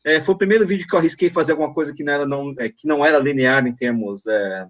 [0.04, 2.54] É, foi o primeiro vídeo que eu arrisquei fazer alguma coisa que não era, não,
[2.58, 4.66] é, que não era linear em termos é,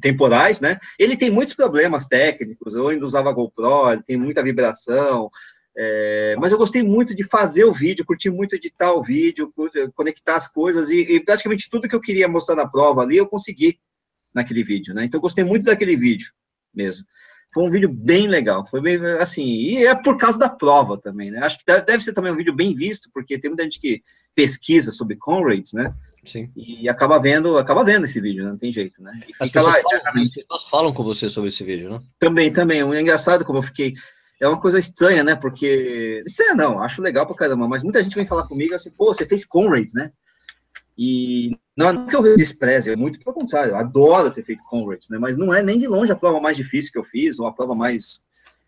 [0.00, 0.78] temporais, né?
[0.98, 2.74] Ele tem muitos problemas técnicos.
[2.74, 5.30] Eu ainda usava GoPro, ele tem muita vibração.
[5.76, 9.52] É, mas eu gostei muito de fazer o vídeo, curti muito editar o vídeo,
[9.94, 13.28] conectar as coisas e, e praticamente tudo que eu queria mostrar na prova ali eu
[13.28, 13.78] consegui
[14.34, 15.04] naquele vídeo, né?
[15.04, 16.32] Então, eu gostei muito daquele vídeo
[16.74, 17.04] mesmo.
[17.52, 21.30] Foi um vídeo bem legal, foi bem, assim, e é por causa da prova também,
[21.30, 21.40] né?
[21.40, 24.02] Acho que deve ser também um vídeo bem visto, porque tem muita gente que
[24.34, 25.92] pesquisa sobre Conrads, né?
[26.24, 26.50] Sim.
[26.54, 28.50] E acaba vendo, acaba vendo esse vídeo, né?
[28.50, 29.18] não tem jeito, né?
[29.40, 32.00] As pessoas, lá, falam, as pessoas falam com você sobre esse vídeo, né?
[32.18, 32.80] Também, também.
[32.80, 33.94] É engraçado como eu fiquei.
[34.40, 35.34] É uma coisa estranha, né?
[35.34, 36.22] Porque.
[36.26, 39.06] Isso é não, acho legal pra caramba, mas muita gente vem falar comigo assim, pô,
[39.06, 40.12] você fez Conrads, né?
[40.96, 45.18] E não, que eu despreze, é muito pelo contrário, eu adoro ter feito Conrads, né?
[45.18, 47.52] Mas não é nem de longe a prova mais difícil que eu fiz, ou a
[47.52, 48.26] prova mais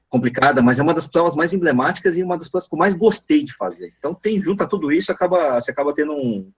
[0.09, 2.95] complicada, mas é uma das provas mais emblemáticas e uma das provas que eu mais
[2.95, 3.93] gostei de fazer.
[3.99, 6.53] Então, tem junto a tudo isso, acaba, você acaba tendo um,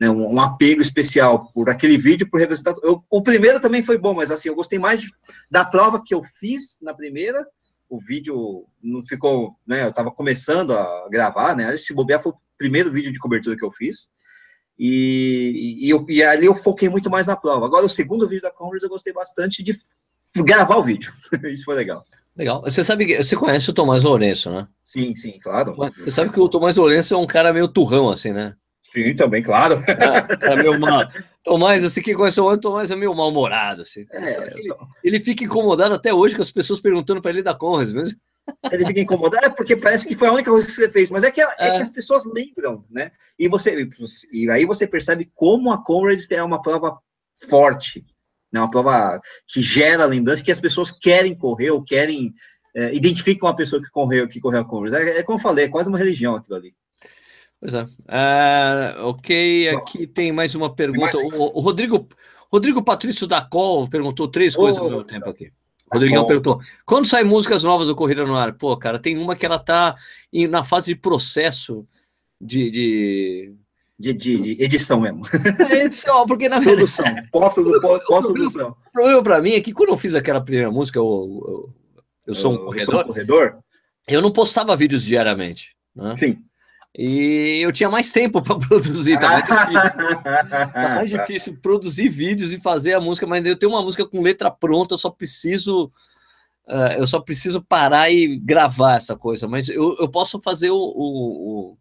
[0.00, 2.74] né, um, apego especial por aquele vídeo, por representar.
[2.84, 5.12] Eu, o primeiro também foi bom, mas assim, eu gostei mais de,
[5.50, 7.44] da prova que eu fiz na primeira.
[7.88, 9.84] O vídeo não ficou, né?
[9.84, 11.76] Eu estava começando a gravar, né?
[11.76, 14.08] Se bobear, foi o primeiro vídeo de cobertura que eu fiz.
[14.78, 17.66] E, e, eu, e ali eu foquei muito mais na prova.
[17.66, 19.78] Agora, o segundo vídeo da Congress eu gostei bastante de
[20.36, 21.12] gravar o vídeo.
[21.44, 22.04] Isso foi legal.
[22.36, 22.60] Legal.
[22.62, 24.68] Você sabe que você conhece o Tomás Lourenço, né?
[24.84, 25.74] Sim, sim, claro.
[25.74, 28.54] Você sabe que o Tomás Lourenço é um cara meio turrão, assim, né?
[28.82, 29.82] Sim, também, claro.
[29.88, 31.08] É, cara meio mal.
[31.42, 34.06] Tomás, assim, quem conhece o Tomás é meio mal-humorado, assim.
[34.10, 37.92] É, ele, ele, fica incomodado até hoje com as pessoas perguntando para ele da Conras
[37.92, 38.18] mesmo.
[38.70, 41.24] Ele fica incomodado, é porque parece que foi a única coisa que você fez, mas
[41.24, 41.70] é que, é, é.
[41.72, 43.10] que as pessoas lembram, né?
[43.38, 43.88] E, você,
[44.32, 46.98] e aí você percebe como a Conrads é uma prova
[47.48, 48.04] forte,
[48.52, 52.32] né, uma prova que gera lembrança, que as pessoas querem correr ou querem,
[52.74, 54.96] é, identificam a pessoa que correu, que correu a Converse.
[54.96, 56.74] É, é, como eu falei, é quase uma religião aquilo ali.
[57.60, 57.82] Pois é.
[57.82, 61.16] Uh, ok, aqui tem mais uma pergunta.
[61.16, 62.08] O, o, Rodrigo,
[62.52, 65.50] Rodrigo Patrício da Col perguntou três coisas ao mesmo tempo aqui.
[65.92, 68.52] Rodrigão perguntou: quando saem músicas novas do Corrida no Ar?
[68.52, 69.96] Pô, cara, tem uma que ela tá
[70.32, 71.86] em, na fase de processo
[72.40, 73.54] de, de
[73.98, 75.22] de, de, edição mesmo.
[75.70, 76.76] É edição, porque na verdade.
[76.76, 77.14] Produção,
[78.06, 78.76] pós-produção.
[78.88, 81.04] O problema para mim é que quando eu fiz aquela primeira música, eu,
[81.48, 81.74] eu,
[82.26, 82.94] eu sou um corredor.
[82.94, 83.58] Sou um corredor.
[84.06, 85.74] Eu não postava vídeos diariamente.
[85.94, 86.14] Né?
[86.14, 86.44] Sim.
[86.98, 90.22] E eu tinha mais tempo para produzir, tá mais difícil.
[90.72, 94.22] tá mais difícil produzir vídeos e fazer a música, mas eu tenho uma música com
[94.22, 95.92] letra pronta, eu só preciso.
[96.66, 100.76] Uh, eu só preciso parar e gravar essa coisa, mas eu, eu posso fazer o,
[100.76, 101.76] o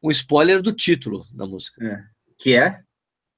[0.00, 1.84] um spoiler do título da música.
[1.84, 2.04] É.
[2.38, 2.80] Que é?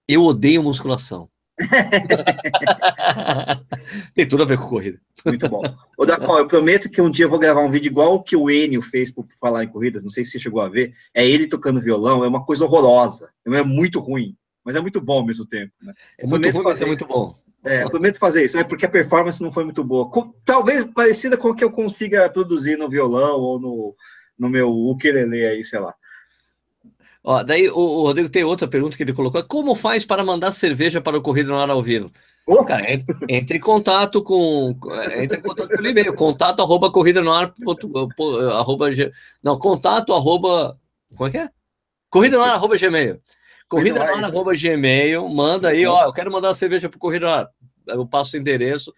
[0.09, 1.31] Eu odeio musculação.
[4.15, 5.01] Tem tudo a ver com corrida.
[5.25, 5.63] Muito bom.
[5.97, 8.37] Ô, Dacol, eu prometo que um dia eu vou gravar um vídeo igual o que
[8.37, 10.05] o Enio fez por falar em corridas.
[10.05, 10.93] Não sei se você chegou a ver.
[11.15, 13.31] É ele tocando violão, é uma coisa horrorosa.
[13.47, 15.73] É muito ruim, mas é muito bom ao mesmo tempo.
[15.83, 15.93] Né?
[16.19, 17.35] É muito ruim, mas é muito bom.
[17.65, 18.63] É, eu prometo fazer isso, né?
[18.63, 20.09] Porque a performance não foi muito boa.
[20.09, 23.97] Com, talvez parecida com o que eu consiga produzir no violão ou no,
[24.39, 25.93] no meu ukulele aí, sei lá.
[27.25, 30.53] Ó, daí o, o, Rodrigo tem outra pergunta que ele colocou: como faz para mandar
[30.53, 32.13] cerveja para o Corrida no ar ao vivo?
[32.47, 32.65] Oh.
[32.65, 32.87] Cara,
[33.29, 34.79] entre, em contato com
[35.19, 37.53] entre em contato pelo e-mail, contato arroba corrida no ar
[38.53, 38.89] arroba,
[39.43, 40.79] não, contato arroba
[41.17, 41.51] como é que é?
[42.09, 43.21] Corrida no ar arroba gmail.
[43.69, 47.01] Corrida no ar arroba gmail, manda aí, ó, eu quero mandar uma cerveja para o
[47.01, 47.51] Corrida no ar.
[47.89, 48.95] Eu passo o endereço,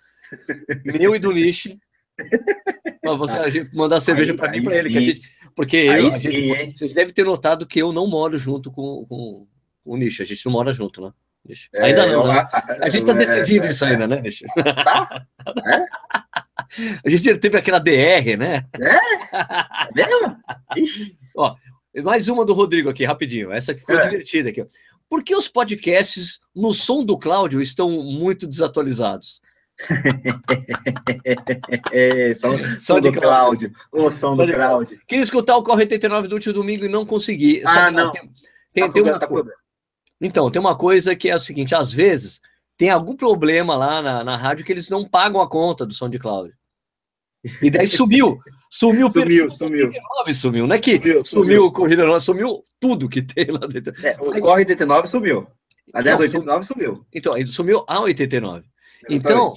[0.84, 1.78] meu e do Niche,
[3.00, 6.78] para você mandar cerveja para mim para ele, que a gente porque eu, sim, gente,
[6.78, 9.44] vocês devem ter notado que eu não moro junto com, com,
[9.82, 10.22] com o Nicho.
[10.22, 11.12] A gente não mora junto, né?
[11.74, 12.46] É, ainda não, né?
[12.80, 14.44] A gente tá decidindo é, isso ainda, né, Nicho?
[14.54, 15.26] Tá?
[15.66, 15.84] É?
[17.04, 18.64] A gente teve aquela DR, né?
[18.74, 18.98] É?
[19.94, 20.36] Mesmo?
[21.34, 21.54] Ó,
[22.02, 23.50] mais uma do Rodrigo aqui, rapidinho.
[23.50, 24.02] Essa que ficou é.
[24.02, 24.66] divertida aqui.
[25.08, 29.40] Por que os podcasts no som do Cláudio estão muito desatualizados?
[31.92, 33.72] é, som, som do Cláudio.
[33.90, 35.00] O som, do Cláudio.
[35.06, 37.62] Queria escutar o Corre 89 do último domingo e não consegui.
[37.64, 38.12] Ah, Sabe, não.
[38.12, 38.30] Tem,
[38.72, 39.28] tem, tá tem uma tá.
[40.20, 42.40] Então, tem uma coisa que é o seguinte: às vezes
[42.76, 46.08] tem algum problema lá na, na rádio que eles não pagam a conta do som
[46.08, 46.54] de Cláudio.
[47.62, 48.38] E daí sumiu.
[48.70, 49.86] Sumiu, sumiu, sumiu.
[49.86, 53.66] 89 sumiu, não é que sumiu, sumiu o Corrida Nova, sumiu tudo que tem lá
[53.66, 53.94] dentro.
[54.04, 55.46] É, o Mas, Corre 89 sumiu.
[55.94, 57.06] Aliás, não, 89 sumiu.
[57.12, 58.64] Então, sumiu a 89.
[59.08, 59.54] Então,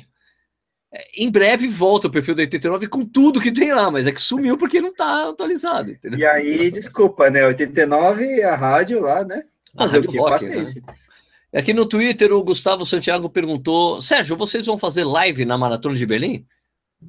[1.16, 4.22] em breve volta o perfil da 89 com tudo que tem lá, mas é que
[4.22, 5.92] sumiu porque não está atualizado.
[5.92, 6.20] Entendeu?
[6.20, 7.46] E aí, desculpa, né?
[7.46, 9.44] 89 a rádio lá, né?
[9.76, 10.18] Fazer o que?
[10.18, 10.66] Rock, né?
[11.54, 16.06] Aqui no Twitter, o Gustavo Santiago perguntou: Sérgio, vocês vão fazer live na Maratona de
[16.06, 16.46] Belém?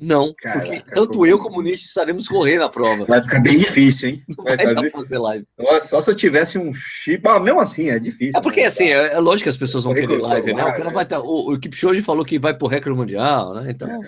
[0.01, 1.27] Não, Caraca, porque tanto como...
[1.27, 3.05] eu como o Nish estaremos correndo a prova.
[3.05, 4.23] Vai ficar bem difícil, hein?
[4.27, 5.47] Não vai, vai dar fazer live.
[5.83, 7.23] Só se eu tivesse um chip.
[7.29, 8.39] Ah, mesmo assim, é difícil.
[8.39, 8.67] É porque, né?
[8.67, 10.71] assim, é, é, lógico que as pessoas vão querer live, celular, né?
[10.71, 10.93] O, cara é.
[10.93, 13.71] vai tá, o, o Kipchoge falou que vai pro recorde mundial, né?
[13.71, 14.01] Então...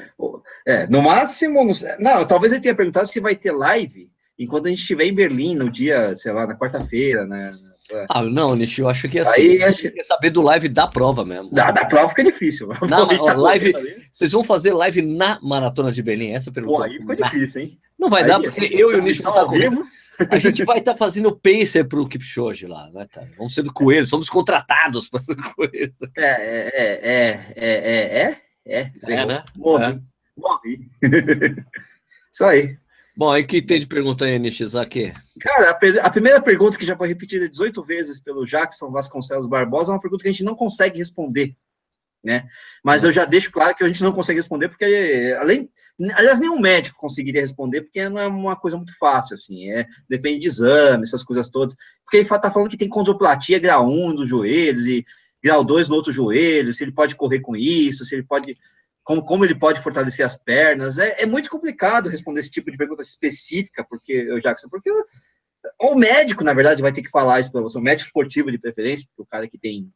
[0.66, 1.60] É, no máximo...
[1.98, 5.54] Não, talvez ele tenha perguntado se vai ter live enquanto a gente estiver em Berlim
[5.54, 7.52] no dia, sei lá, na quarta-feira, né?
[7.90, 8.06] É.
[8.08, 11.50] Ah, não, Nishi, eu acho que assim, Aí, quer saber do live da prova mesmo.
[11.50, 12.68] Da, da prova fica difícil.
[12.88, 13.74] Na, ó, live,
[14.10, 16.34] vocês vão fazer live na Maratona de Belém?
[16.34, 16.78] Essa pergunta.
[16.78, 17.78] Pô, aí fica difícil, hein?
[17.98, 19.86] Não vai aí, dar, porque eu e o Nishi vão estar comigo.
[20.30, 23.28] A gente vai estar tá fazendo pacer para o Kipchoge lá, né, cara?
[23.36, 25.94] Vamos ser do coelho, somos contratados para ser coelho.
[26.16, 29.44] É, é, é, é, é, é, é, é, né?
[29.56, 30.00] Morri, é.
[30.36, 30.90] morri.
[32.32, 32.76] Isso aí.
[33.16, 35.12] Bom, aí que tem de pergunta aí, Nishizaki?
[35.40, 39.92] Cara, a, a, primeira pergunta que já foi repetida 18 vezes pelo Jackson Vasconcelos Barbosa
[39.92, 41.54] é uma pergunta que a gente não consegue responder,
[42.24, 42.44] né?
[42.82, 45.70] Mas eu já deixo claro que a gente não consegue responder porque, além,
[46.14, 50.40] aliás, nenhum médico conseguiria responder porque não é uma coisa muito fácil, assim, é, depende
[50.40, 54.28] de exame, essas coisas todas, porque ele tá falando que tem condroplatia grau 1 dos
[54.28, 55.04] joelhos e
[55.40, 58.56] grau 2 no outro joelho, se ele pode correr com isso, se ele pode
[59.04, 60.98] como, como ele pode fortalecer as pernas.
[60.98, 64.90] É, é muito complicado responder esse tipo de pergunta específica, porque, Jackson, porque
[65.80, 68.58] o médico, na verdade, vai ter que falar isso para você, o médico esportivo de
[68.58, 69.90] preferência, o cara que tem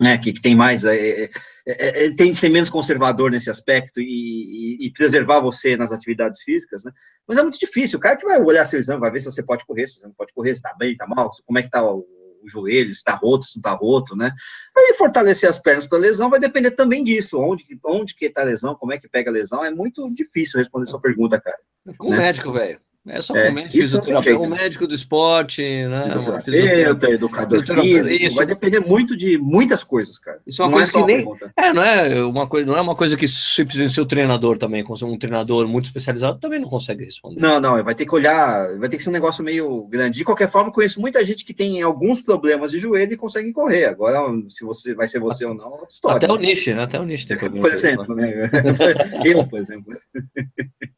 [0.00, 1.30] né, que, que, tem mais, é, é,
[1.66, 5.90] é, é, tem que ser menos conservador nesse aspecto e, e, e, preservar você nas
[5.90, 6.92] atividades físicas, né?
[7.26, 7.98] Mas é muito difícil.
[7.98, 10.06] O cara que vai olhar seu exame vai ver se você pode correr, se você
[10.06, 12.06] não pode correr, se está bem, está mal, como é que está o,
[12.46, 14.32] o joelho, se está roto, se não está roto, né?
[14.76, 18.44] Aí fortalecer as pernas para lesão vai depender também disso, onde, onde que está a
[18.44, 21.58] lesão, como é que pega a lesão, é muito difícil responder sua pergunta, cara.
[21.98, 22.18] Com né?
[22.18, 22.80] médico, velho.
[23.08, 26.06] É só é, médico, fisioterapeuta, um médico do esporte, né?
[26.44, 28.36] Fisioterapeuta, educador físico, isso.
[28.36, 30.40] vai depender muito de muitas coisas, cara.
[30.46, 31.38] Isso é uma não coisa é que nem...
[31.56, 35.18] É, não é uma coisa, não é uma coisa que simplesmente seu treinador também, um
[35.18, 37.40] treinador muito especializado, também não consegue responder.
[37.40, 40.18] Não, não, vai ter que olhar, vai ter que ser um negócio meio grande.
[40.18, 43.86] De qualquer forma, conheço muita gente que tem alguns problemas de joelho e consegue correr.
[43.86, 46.16] Agora, se você vai ser você ou não, é história.
[46.16, 46.82] Até o nicho, né?
[46.82, 47.66] Até o nicho tem problema.
[47.66, 48.50] Por exemplo, né?
[49.24, 49.92] Eu, por exemplo.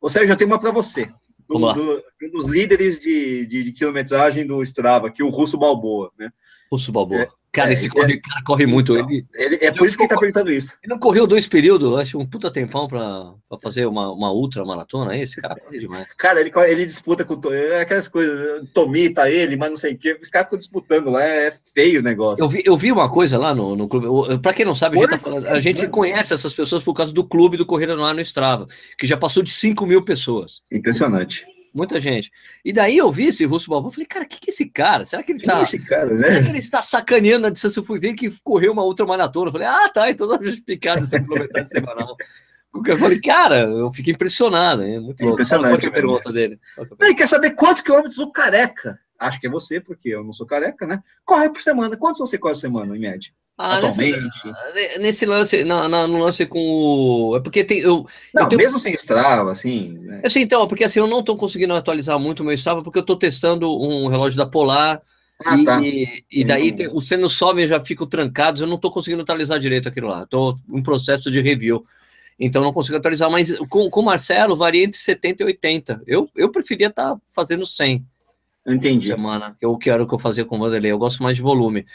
[0.00, 1.10] Ô, Sérgio, eu tenho uma para você.
[1.48, 5.58] Do, do, um dos líderes de, de, de, quilometragem do Strava, que é o Russo
[5.58, 6.30] Balboa, né?
[6.74, 7.22] Russo Balboa.
[7.22, 8.92] É, cara, esse é, corre, cara corre muito.
[8.92, 10.76] Então, ele, ele, é por isso que ele tá perguntando isso.
[10.82, 14.64] Ele não correu dois períodos, acho um puta tempão pra, pra fazer uma, uma ultra
[14.64, 16.14] maratona, esse cara corre demais.
[16.16, 20.18] Cara, ele, ele disputa com é aquelas coisas, Tomita ele, mas não sei o que,
[20.20, 22.44] os caras ficam disputando lá, é feio o negócio.
[22.44, 25.00] Eu vi, eu vi uma coisa lá no, no clube, pra quem não sabe, a
[25.00, 28.04] gente, tá falando, a gente conhece essas pessoas por causa do clube do Corrida no
[28.04, 28.66] Ar no Strava,
[28.98, 30.62] que já passou de 5 mil pessoas.
[30.72, 32.30] Impressionante muita gente.
[32.64, 35.04] E daí eu vi esse Russo Balboa, falei, cara, o que, que é esse cara?
[35.04, 35.60] Será que ele está.
[35.60, 36.18] É cara, né?
[36.18, 37.80] Será que ele está sacaneando na distância?
[37.80, 39.48] Eu fui ver que correu uma outra maratona.
[39.48, 42.16] Eu falei, ah, tá, então tá justificado essa quilometragem semanal.
[42.86, 44.82] Eu falei, cara, eu fiquei impressionado.
[44.82, 45.82] É muito é impressionante.
[45.82, 46.58] Qual é a pergunta dele?
[47.00, 50.46] Ele quer saber quantos quilômetros o careca, acho que é você, porque eu não sou
[50.46, 51.02] careca, né?
[51.24, 51.96] Corre por semana.
[51.96, 53.32] Quantos você corre por semana, em média?
[53.56, 54.18] Ah, Atualmente.
[54.74, 57.36] Nesse, nesse lance, na, na, no lance com o.
[57.36, 57.78] É porque tem.
[57.78, 58.60] Eu, não, eu tenho...
[58.60, 59.96] mesmo sem Strava, assim.
[60.00, 60.20] Né?
[60.24, 62.98] Eu sei, então, porque assim, eu não estou conseguindo atualizar muito o meu Strava, porque
[62.98, 65.00] eu estou testando um relógio da Polar.
[65.44, 65.80] Ah, e, tá.
[65.80, 69.58] e, e, daí tem, os treinos sobem já ficam trancados, eu não estou conseguindo atualizar
[69.58, 70.24] direito aquilo lá.
[70.24, 71.84] Estou em processo de review.
[72.38, 76.02] Então não consigo atualizar, mas com, com o Marcelo varia entre 70 e 80.
[76.06, 78.04] Eu, eu preferia estar tá fazendo 100.
[78.66, 79.08] Entendi.
[79.08, 80.90] Semana, que eu quero que eu fazer com o Vanderlei.
[80.90, 81.86] Eu gosto mais de volume.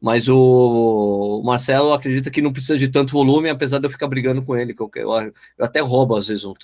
[0.00, 4.40] Mas o Marcelo acredita que não precisa de tanto volume, apesar de eu ficar brigando
[4.42, 6.54] com ele, que eu, eu, eu até roubo às vezes, eu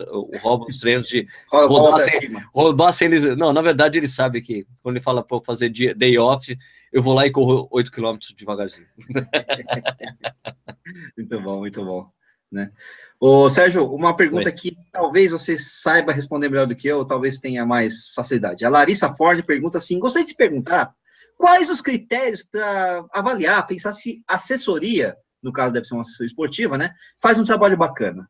[0.40, 3.24] roubo os treinos de roubar, sem, roubar sem eles.
[3.36, 6.56] Não, na verdade ele sabe que quando ele fala para fazer day off,
[6.92, 8.86] eu vou lá e corro 8 km devagarzinho.
[11.18, 12.08] muito bom, muito bom.
[12.50, 12.70] Né?
[13.18, 14.52] Ô, Sérgio, uma pergunta Oi.
[14.52, 18.64] que talvez você saiba responder melhor do que eu, talvez tenha mais facilidade.
[18.64, 20.94] A Larissa Ford pergunta assim: gostaria de te perguntar
[21.36, 26.78] Quais os critérios para avaliar, pensar se assessoria, no caso deve ser uma assessoria esportiva,
[26.78, 28.28] né, faz um trabalho bacana?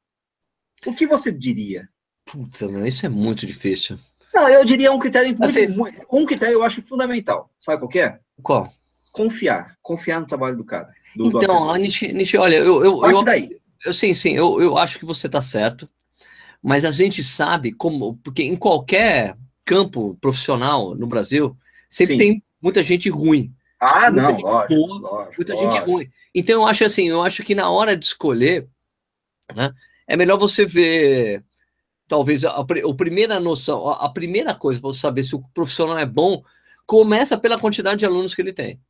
[0.87, 1.89] O que você diria?
[2.25, 3.99] Puta, meu, isso é muito difícil.
[4.35, 5.67] Não, eu diria um critério muito, assim,
[6.11, 7.51] um critério eu acho fundamental.
[7.61, 8.19] Sabe qual é?
[8.43, 8.75] Qual?
[9.13, 9.77] Confiar.
[9.81, 10.93] Confiar no trabalho do cara.
[11.15, 13.61] Do, então, do Nishi, Nishi, olha, eu, eu, Parte eu, daí.
[13.85, 15.89] Eu, sim, sim, eu, eu acho que você está certo,
[16.63, 21.57] mas a gente sabe como, porque em qualquer campo profissional no Brasil,
[21.89, 22.19] sempre sim.
[22.19, 23.55] tem muita gente ruim.
[23.81, 25.73] Ah, muita não, lógico, boa, lógico, Muita lógico.
[25.73, 26.11] gente ruim.
[26.35, 28.67] Então, eu acho assim, eu acho que na hora de escolher,
[29.55, 29.73] né,
[30.07, 31.45] é melhor você ver,
[32.09, 35.99] talvez, a, a primeira noção, a, a primeira coisa para você saber se o profissional
[35.99, 36.43] é bom,
[36.87, 38.81] começa pela quantidade de alunos que ele tem.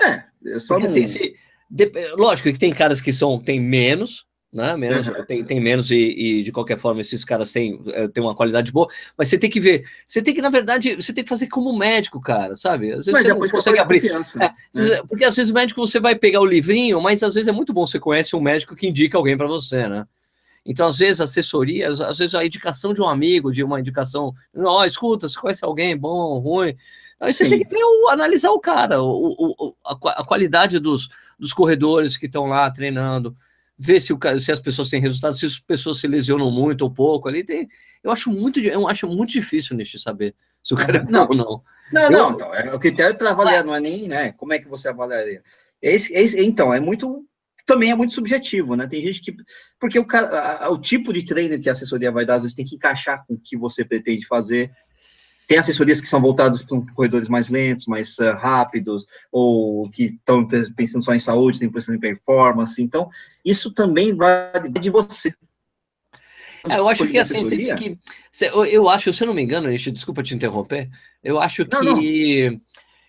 [0.00, 0.94] É, eu só Porque, não...
[0.94, 1.36] assim, se,
[1.68, 4.76] de, lógico que tem caras que são, tem menos, né?
[4.76, 5.24] Menos, uhum.
[5.26, 8.72] tem, tem menos e, e, de qualquer forma esses caras têm, eh, têm uma qualidade
[8.72, 11.48] boa, mas você tem que ver, você tem que, na verdade, você tem que fazer
[11.48, 12.92] como médico, cara, sabe?
[12.92, 14.06] Às vezes mas você não consegue abrir.
[14.06, 14.54] É, né?
[15.06, 17.74] Porque às vezes o médico você vai pegar o livrinho, mas às vezes é muito
[17.74, 20.06] bom você conhece um médico que indica alguém para você, né?
[20.64, 24.80] Então, às vezes, assessoria, às vezes a indicação de um amigo, de uma indicação, ó,
[24.80, 26.76] oh, escuta, você conhece alguém bom, ruim.
[27.18, 27.50] Aí você Sim.
[27.50, 32.26] tem que ver, analisar o cara, o, o, a, a qualidade dos, dos corredores que
[32.26, 33.36] estão lá treinando,
[33.78, 36.90] ver se, o, se as pessoas têm resultado, se as pessoas se lesionam muito ou
[36.90, 37.44] pouco ali.
[37.44, 37.68] Tem,
[38.02, 41.34] eu acho muito, eu acho muito difícil nisso saber se o cara é não, ou
[41.34, 41.62] não.
[41.92, 44.58] Não, eu, não, então, é, o critério para avaliar não é nem, né, como é
[44.58, 45.42] que você avaliaria.
[45.80, 47.24] Esse, esse, então, é muito,
[47.64, 49.36] também é muito subjetivo, né, tem gente que,
[49.78, 52.56] porque o, cara, a, o tipo de treino que a assessoria vai dar, às vezes
[52.56, 54.70] tem que encaixar com o que você pretende fazer,
[55.48, 60.46] tem assessorias que são voltadas para corredores mais lentos, mais uh, rápidos, ou que estão
[60.46, 62.80] pensando só em saúde, tem pensando em performance.
[62.82, 63.08] Então,
[63.42, 65.34] isso também vai de você.
[66.68, 67.98] É, eu acho que assim, você tem que.
[68.42, 70.90] Eu, eu acho, se eu não me engano, desculpa te interromper,
[71.24, 71.74] eu acho que.
[71.74, 72.02] Não, não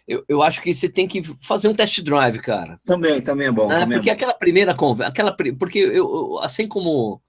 [0.08, 2.80] eu, eu acho que você tem que fazer um test drive, cara.
[2.84, 3.68] Também, também é bom.
[3.68, 3.80] Né?
[3.80, 4.18] Também porque é bom.
[4.18, 7.22] aquela primeira conversa, aquela, porque eu, assim como,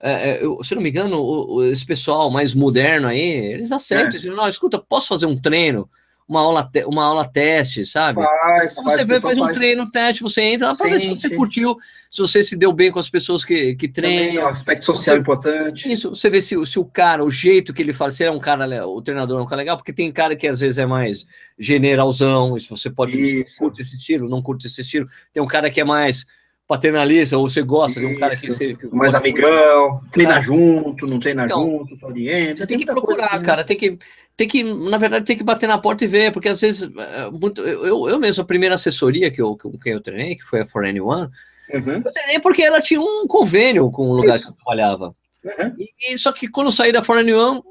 [0.00, 4.08] é, é, eu, se não me engano, o, esse pessoal mais moderno aí, eles aceitam,
[4.08, 4.10] é.
[4.10, 5.88] dizem, não, escuta, posso fazer um treino?
[6.28, 8.22] uma aula, te, uma aula teste, sabe?
[8.22, 9.56] Faz, então, você faz, faz um faz.
[9.56, 11.36] treino, teste, você entra para ver se você sim.
[11.36, 11.76] curtiu,
[12.10, 14.34] se você se deu bem com as pessoas que, que treinam.
[14.34, 15.90] Também, aspecto social você, importante.
[15.90, 18.32] Isso, você vê se, se o cara, o jeito que ele fala, se ele é
[18.32, 20.84] um cara, o treinador é um cara legal, porque tem cara que às vezes é
[20.84, 21.24] mais
[21.58, 23.56] generalzão, isso você pode isso.
[23.56, 25.08] curte esse estilo, não curte esse estilo.
[25.32, 26.26] Tem um cara que é mais
[26.68, 28.06] paternalista, ou você gosta Isso.
[28.06, 28.76] de um cara que você.
[28.92, 30.40] Mais amigão, treina ah.
[30.40, 32.56] junto, não treina então, junto, só orienta.
[32.56, 33.98] Você tem, tem que procurar, assim, cara, tem que,
[34.36, 37.30] tem que, na verdade, tem que bater na porta e ver, porque às vezes, é,
[37.30, 40.60] muito, eu, eu mesmo, a primeira assessoria que eu, com quem eu treinei, que foi
[40.60, 41.30] a For Anyone,
[41.72, 42.02] uhum.
[42.04, 44.44] eu treinei porque ela tinha um convênio com o lugar Isso.
[44.44, 45.16] que eu trabalhava.
[45.42, 45.74] Uhum.
[45.98, 47.62] E, só que quando eu saí da For Anyone,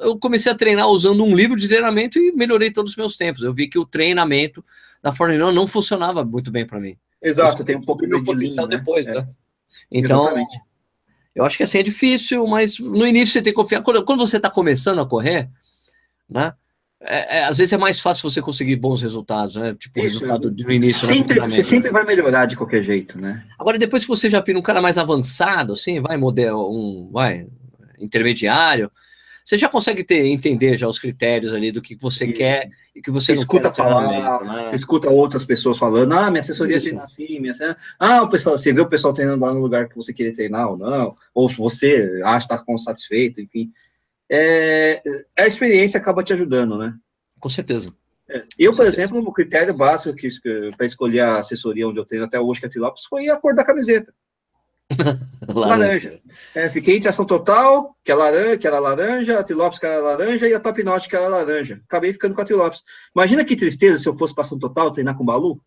[0.00, 3.42] eu comecei a treinar usando um livro de treinamento e melhorei todos os meus tempos.
[3.42, 4.64] Eu vi que o treinamento
[5.02, 6.96] da For Anyone não funcionava muito bem para mim.
[7.22, 8.76] Exato, tem um pouco de linha, né?
[8.76, 9.26] depois, né?
[9.90, 10.60] Então, Exatamente.
[11.34, 13.82] eu acho que assim é difícil, mas no início você tem que confiar.
[13.82, 15.50] Quando, quando você está começando a correr,
[16.28, 16.52] né?
[17.00, 19.74] É, é, às vezes é mais fácil você conseguir bons resultados, né?
[19.78, 21.06] Tipo, Isso, resultado no início.
[21.06, 23.44] Sempre, você sempre vai melhorar de qualquer jeito, né?
[23.58, 27.46] Agora, depois, se você já vira um cara mais avançado, assim, vai, modelo, um, vai,
[27.98, 28.90] intermediário,
[29.46, 32.34] você já consegue ter, entender já os critérios ali do que você Isso.
[32.34, 34.64] quer e que você, você escuta falar, né?
[34.64, 37.54] você escuta outras pessoas falando, ah, minha assessoria treina assim, minha
[37.96, 40.68] ah, o pessoal, você vê o pessoal treinando lá no lugar que você queria treinar
[40.68, 43.70] ou não, ou você acha que está satisfeito, enfim.
[44.28, 45.00] É,
[45.38, 46.92] a experiência acaba te ajudando, né?
[47.38, 47.94] Com certeza.
[48.28, 48.42] É.
[48.58, 50.16] Eu, por exemplo, o critério básico
[50.76, 52.70] para escolher a assessoria onde eu treino até hoje, que é
[53.08, 54.12] foi a cor da camiseta.
[55.48, 56.20] laranja.
[56.54, 60.00] É, fiquei entre ação total, que, é laranja, que era laranja, a Trilopes que era
[60.00, 61.80] laranja e a Top Notch que era laranja.
[61.86, 62.82] Acabei ficando com a Trilopes.
[63.14, 65.60] Imagina que tristeza se eu fosse para ação total treinar com o Balu,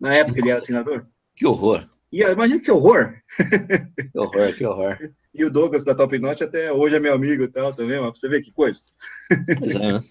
[0.00, 1.06] na época ele era treinador.
[1.34, 1.88] Que horror.
[2.12, 3.14] E, imagina que horror.
[4.12, 5.10] Que horror, que horror.
[5.34, 8.18] E o Douglas da Top Notch até hoje é meu amigo e tal também, mas
[8.18, 8.80] você vê que coisa.
[9.58, 10.04] Pois é, né?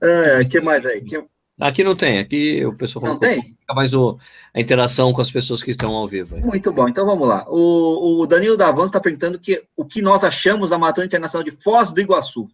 [0.40, 1.02] é, que mais aí?
[1.02, 1.24] Que...
[1.60, 3.54] Aqui não tem, aqui o pessoal não tem?
[3.74, 4.18] Mais o,
[4.54, 6.36] a interação com as pessoas que estão ao vivo.
[6.36, 6.42] Aí.
[6.42, 7.44] Muito bom, então vamos lá.
[7.48, 11.56] O, o Danilo Davan está perguntando que, o que nós achamos da Maratona Internacional de
[11.62, 12.48] Foz do Iguaçu.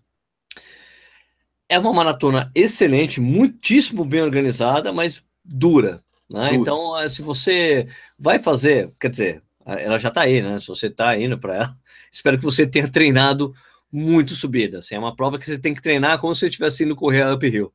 [1.69, 6.03] É uma maratona excelente, muitíssimo bem organizada, mas dura.
[6.29, 6.55] Né?
[6.55, 10.59] Então, eh, se você vai fazer, quer dizer, ela já está aí, né?
[10.61, 11.77] Se você está indo para ela,
[12.13, 13.53] espero que você tenha treinado
[13.93, 14.79] muito subida.
[14.79, 17.23] Assim, é uma prova que você tem que treinar como se você estivesse indo correr
[17.23, 17.73] a uphill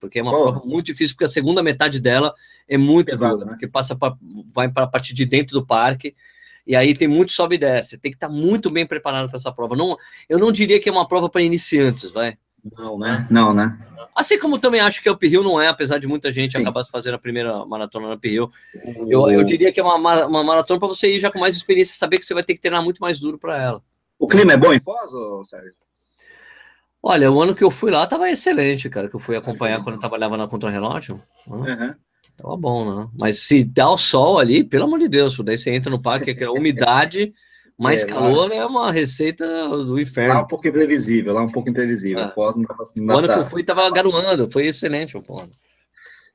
[0.00, 0.42] porque é uma oh.
[0.42, 2.34] prova muito difícil, porque a segunda metade dela
[2.68, 3.52] é muito Pesado, dura, né?
[3.52, 4.16] porque passa pra,
[4.52, 6.14] vai para a parte de dentro do parque,
[6.66, 7.96] e aí tem muito sobe e desce.
[7.96, 9.74] Tem que estar tá muito bem preparado para essa prova.
[9.74, 9.96] Não,
[10.28, 12.36] eu não diria que é uma prova para iniciantes, vai.
[12.76, 13.26] Não, né?
[13.30, 13.78] Não, né?
[14.14, 16.60] Assim como também acho que o Uphill não é, apesar de muita gente Sim.
[16.60, 18.50] acabar fazendo a primeira maratona no Uphill.
[19.08, 21.96] Eu, eu diria que é uma, uma maratona para você ir já com mais experiência,
[21.96, 23.82] saber que você vai ter que treinar muito mais duro para ela.
[24.18, 25.12] O clima é bom em Foz,
[25.48, 25.72] Sérgio?
[27.02, 29.94] Olha, o ano que eu fui lá tava excelente, cara, que eu fui acompanhar quando
[29.94, 31.14] eu trabalhava na Contra-Relógio.
[31.46, 31.56] Né?
[31.56, 31.94] Uhum.
[32.36, 33.08] Tava bom, né?
[33.16, 36.44] Mas se dá o sol ali, pelo amor de Deus, daí você entra no parque,
[36.44, 37.32] a umidade,
[37.78, 38.54] mais é, calor lá...
[38.54, 40.34] é uma receita do inferno.
[40.34, 42.24] Lá um pouco imprevisível, lá um pouco imprevisível.
[42.24, 42.30] É.
[42.30, 45.56] Foz não tava o ano que eu fui tava garoando, foi excelente o ponto.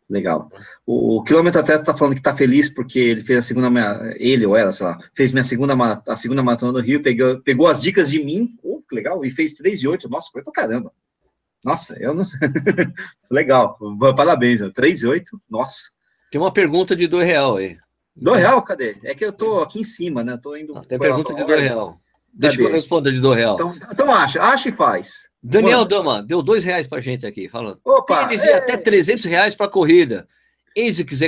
[0.09, 0.51] Legal.
[0.85, 3.69] O, o quilômetro atleta tá falando que tá feliz porque ele fez a segunda,
[4.17, 5.73] ele ou ela, sei lá, fez minha segunda,
[6.07, 9.31] a segunda maratona no Rio, pegou, pegou as dicas de mim, oh, que legal, e
[9.31, 10.91] fez 3 e 8, nossa, foi pra caramba.
[11.63, 12.39] Nossa, eu não sei.
[13.31, 13.77] legal,
[14.15, 15.91] parabéns, 3 e 8, nossa.
[16.29, 17.77] Tem uma pergunta de 2 real aí.
[18.15, 18.97] 2 real, cadê?
[19.03, 20.37] É que eu tô aqui em cima, né?
[20.41, 20.79] Tô indo.
[20.85, 21.99] Tem pergunta de 2 real.
[22.33, 22.69] Deixa Cadê?
[22.69, 23.55] eu responder de 2 real.
[23.55, 25.29] Então, então acha, acha e faz.
[25.41, 25.89] Daniel Mano.
[25.89, 27.47] Dama, deu 2 reais pra gente aqui.
[27.47, 27.77] Fala.
[27.85, 28.33] Opa!
[28.33, 28.55] Ele é...
[28.55, 30.27] até 300 reais pra corrida.
[30.75, 31.21] ASICS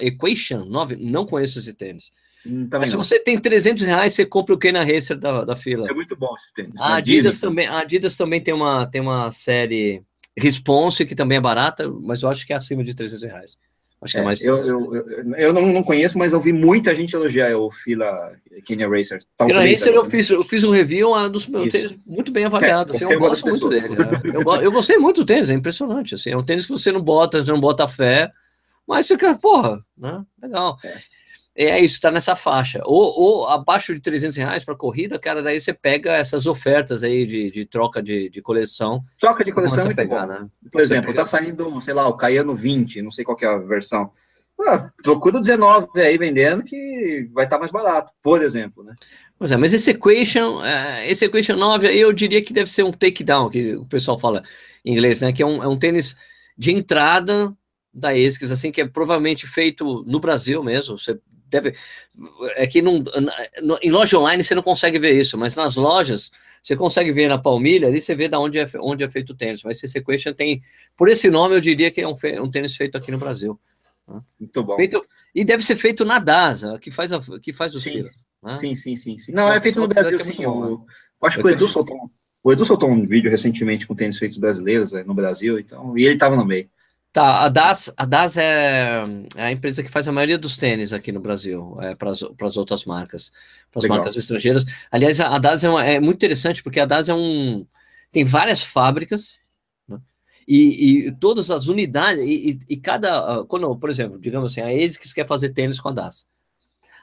[0.00, 2.12] Equation 9, não conheço esse tênis.
[2.46, 5.88] Hum, Mas se você tem 300 reais, você compra o Kena Racer da, da fila.
[5.88, 6.80] É muito bom esse tênis.
[6.80, 6.94] A né?
[6.96, 10.02] Adidas, também, a Adidas também tem uma, tem uma série
[10.36, 13.58] Response, que também é barata, mas eu acho que é acima de 300 reais.
[14.02, 14.40] Acho que é, é mais.
[14.40, 18.32] Eu, eu, eu, eu, não, não conheço, mas eu vi muita gente elogiar o Fila
[18.64, 19.22] Kenya Racer.
[19.40, 22.44] Um Kenya Racer eu fiz, eu fiz um review um dos meus tênis muito bem
[22.44, 22.92] avaliado.
[22.92, 24.20] É, assim, eu, é gosto muito dele, né?
[24.24, 26.16] eu, eu, gostei muito do tênis, é impressionante.
[26.16, 28.32] Assim, é um tênis que você não bota, você não bota fé,
[28.86, 30.24] mas você quer, porra, né?
[30.42, 30.76] Legal.
[30.84, 30.96] É.
[31.54, 32.80] é isso, está nessa faixa.
[32.84, 37.26] Ou, ou, abaixo de 300 reais para corrida, cara, daí você pega essas ofertas aí
[37.26, 39.04] de, de troca de, de coleção.
[39.20, 40.32] Troca de coleção é muito pegar, bom.
[40.32, 40.46] Né?
[40.70, 44.10] Por exemplo, tá saindo, sei lá, o Caiano 20, não sei qual é a versão.
[44.66, 48.94] Ah, procura o 19 aí vendendo que vai estar tá mais barato, por exemplo, né?
[49.36, 52.84] Pois é, mas esse Equation, é, esse Equation 9 aí eu diria que deve ser
[52.84, 54.42] um takedown, que o pessoal fala
[54.84, 55.32] em inglês, né?
[55.32, 56.16] Que é um, é um tênis
[56.56, 57.52] de entrada
[57.92, 60.96] da ASICS, assim, que é provavelmente feito no Brasil mesmo.
[60.96, 61.18] Você
[61.52, 61.76] deve.
[62.56, 63.04] É que não,
[63.80, 66.32] em loja online você não consegue ver isso, mas nas lojas
[66.62, 69.36] você consegue ver na palmilha, ali você vê da onde é, onde é feito o
[69.36, 69.62] tênis.
[69.62, 70.62] Mas esse Equation tem.
[70.96, 73.58] Por esse nome, eu diria que é um, um tênis feito aqui no Brasil.
[74.38, 74.76] Muito bom.
[74.76, 75.00] Feito,
[75.34, 78.04] e deve ser feito na DASA, que faz, a, que faz os sim.
[78.42, 78.56] Né?
[78.56, 79.32] sim, sim, sim, sim.
[79.32, 80.38] Não, é feito no Brasil, é sim.
[80.38, 80.44] Né?
[80.44, 80.86] eu
[81.22, 82.10] acho que o Edu soltou,
[82.42, 86.04] o Edu soltou um vídeo recentemente com tênis feitos brasileiros é, no Brasil, então, e
[86.04, 86.68] ele estava no meio.
[87.12, 89.04] Tá, a DAS, a DAS é,
[89.36, 92.56] é, a empresa que faz a maioria dos tênis aqui no Brasil, é, para as
[92.56, 93.30] outras marcas,
[93.70, 94.64] para as marcas estrangeiras.
[94.90, 97.66] Aliás, a, DAS é, uma, é, muito interessante, porque a DAS é um.
[98.10, 99.38] tem várias fábricas,
[100.48, 104.66] e, e todas as unidades, e, e, cada, ah, quando, por exemplo, digamos assim, a
[104.66, 106.26] ASICS quer fazer tênis com a DAS.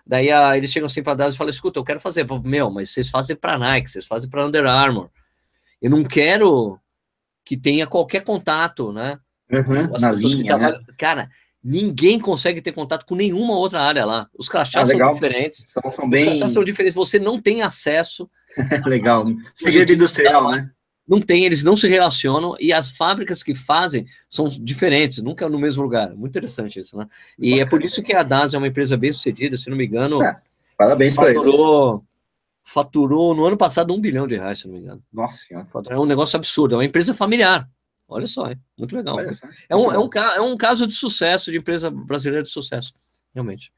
[0.06, 2.72] Daí a, eles chegam assim para a DAS e falam, escuta, eu quero fazer, meu,
[2.72, 5.12] mas vocês fazem para Nike, vocês fazem para Under Armour.
[5.80, 6.80] Eu não quero
[7.46, 9.20] que tenha qualquer contato, né?
[9.52, 10.86] Uhum, as pessoas linha, que trabalham, né?
[10.98, 11.30] cara,
[11.64, 14.28] ninguém consegue ter contato com nenhuma outra área lá.
[14.38, 15.72] Os crachás ah, são diferentes.
[15.72, 16.24] São, são bem...
[16.24, 18.30] Os crachás são diferentes, você não tem acesso.
[18.86, 19.26] legal.
[19.54, 20.70] Segredo industrial, né?
[21.10, 25.58] não tem, eles não se relacionam e as fábricas que fazem são diferentes, nunca no
[25.58, 26.16] mesmo lugar.
[26.16, 27.08] Muito interessante isso, né?
[27.38, 27.62] E Bacana.
[27.64, 30.22] é por isso que a DAS é uma empresa bem sucedida, se não me engano.
[30.22, 30.40] É,
[30.78, 31.44] parabéns para eles.
[32.64, 35.02] Faturou no ano passado um bilhão de reais, se não me engano.
[35.12, 35.68] Nossa senhora.
[35.90, 37.68] É um negócio absurdo, é uma empresa familiar.
[38.10, 38.60] Olha só, hein?
[38.78, 39.20] muito legal.
[39.20, 42.92] é, um, é, um, é um caso de sucesso, de empresa brasileira de sucesso,
[43.34, 43.72] realmente.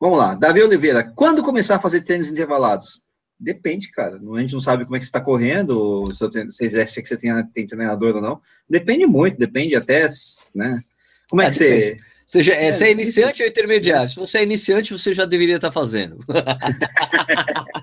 [0.00, 3.02] Vamos lá, Davi Oliveira, quando começar a fazer tênis intervalados?
[3.38, 4.16] Depende, cara.
[4.16, 6.04] A gente não sabe como é que você está correndo,
[6.50, 8.40] se exerce que você tem, tem treinador ou não.
[8.68, 10.06] Depende muito, depende até,
[10.54, 10.82] né?
[11.28, 11.98] Como é, é que você.
[12.26, 14.10] Seja, é, você é iniciante ou intermediário?
[14.10, 16.18] Se você é iniciante, você já deveria estar tá fazendo.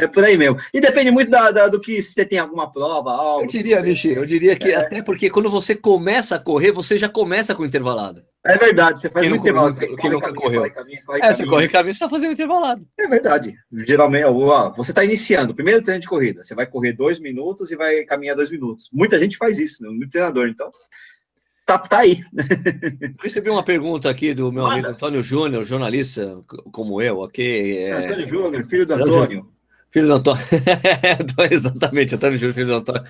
[0.00, 0.56] é por aí mesmo.
[0.72, 3.44] E depende muito da, da, do que você tem alguma prova, algo.
[3.44, 4.76] Eu diria, Nishi, eu diria que é.
[4.76, 8.22] até porque quando você começa a correr, você já começa com intervalado.
[8.44, 9.40] É verdade, você faz um.
[9.40, 10.62] Quem nunca, nunca correu.
[10.62, 11.36] Corre, caminho, corre, é, caminho.
[11.36, 12.84] você corre caminho, você está fazendo intervalado.
[12.98, 13.54] É verdade.
[13.72, 17.76] Geralmente, ó, você está iniciando, primeiro treino de corrida, você vai correr dois minutos e
[17.76, 18.88] vai caminhar dois minutos.
[18.92, 19.90] Muita gente faz isso, né?
[19.90, 20.70] muito treinador, então
[21.78, 22.20] tá, tá aí.
[23.20, 24.74] Recebi uma pergunta aqui do meu Manda.
[24.74, 27.78] amigo Antônio Júnior, jornalista como eu, ok?
[27.78, 27.92] É...
[27.92, 29.48] Antônio Júnior, filho do Antônio.
[29.90, 30.42] Filho do Antônio.
[31.50, 33.04] Exatamente, Antônio Júnior, filho do Antônio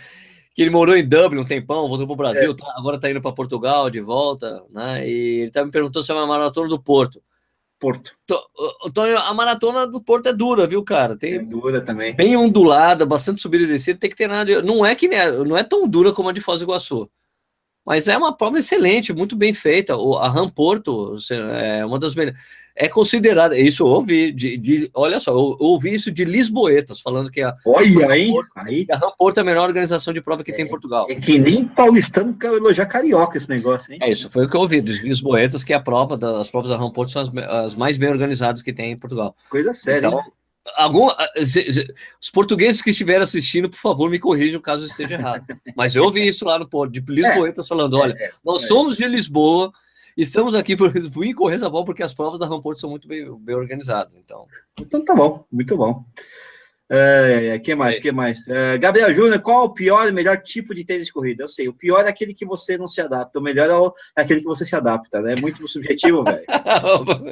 [0.55, 2.55] que ele morou em Dublin um tempão, voltou para o Brasil, é.
[2.55, 5.09] tá, agora está indo para Portugal de volta, né?
[5.09, 7.23] E ele tá me perguntando sobre a maratona do Porto.
[7.79, 8.13] Porto.
[8.87, 11.17] Antônio, a maratona do Porto é dura, viu, cara?
[11.17, 12.15] Tem é dura também.
[12.15, 14.63] Bem ondulada, bastante subida e descida, tem que ter nada.
[14.63, 15.09] Não é que
[15.45, 17.11] não é tão dura como a de Foz do Iguaçu.
[17.85, 19.97] Mas é uma prova excelente, muito bem feita.
[19.97, 22.39] O, a Ram Porto é uma das melhores
[22.75, 27.01] é considerada, isso eu ouvi, de, de, olha só, eu, eu, ouvi isso de Lisboetas,
[27.01, 28.35] falando que a, olha, hein?
[28.57, 28.87] aí.
[28.91, 31.07] a Ramporto é a melhor organização de prova que é, tem em Portugal.
[31.09, 33.99] É que nem paulistano quer elogiar carioca esse negócio, hein?
[34.03, 36.71] É isso, foi o que eu ouvi dos Lisboetas, que é a prova, das provas
[36.71, 39.37] da Ramporto são as, as, mais bem organizadas que tem em Portugal.
[39.51, 40.23] Coisa séria, então,
[40.77, 41.09] Algum,
[42.21, 45.45] os portugueses que estiverem assistindo, por favor, me corrijam caso esteja errado.
[45.77, 48.67] Mas eu ouvi isso lá no Porto, de Lisboetas, é, falando: olha, é, nós é.
[48.69, 49.73] somos de Lisboa,
[50.17, 53.35] Estamos aqui por fui correr essa bola porque as provas da Ramporto são muito bem,
[53.39, 54.15] bem organizadas.
[54.15, 54.47] Então.
[54.79, 56.05] então tá bom, muito bom.
[56.91, 57.99] É, que mais?
[57.99, 58.47] Que mais?
[58.49, 61.45] É, Gabriel Júnior, qual o pior e melhor tipo de tênis de corrida?
[61.45, 63.93] Eu sei, o pior é aquele que você não se adapta, o melhor é, o,
[64.17, 65.35] é aquele que você se adapta, né?
[65.37, 66.45] É muito subjetivo, velho.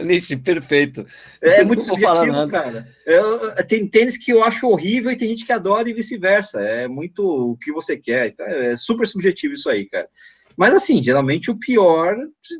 [0.04, 1.04] Nishi, perfeito.
[1.42, 2.88] É muito subjetivo, cara.
[3.04, 6.62] Eu, tem tênis que eu acho horrível e tem gente que adora e vice-versa.
[6.62, 8.28] É muito o que você quer.
[8.28, 10.08] Então é super subjetivo isso aí, cara.
[10.56, 12.16] Mas assim, geralmente o pior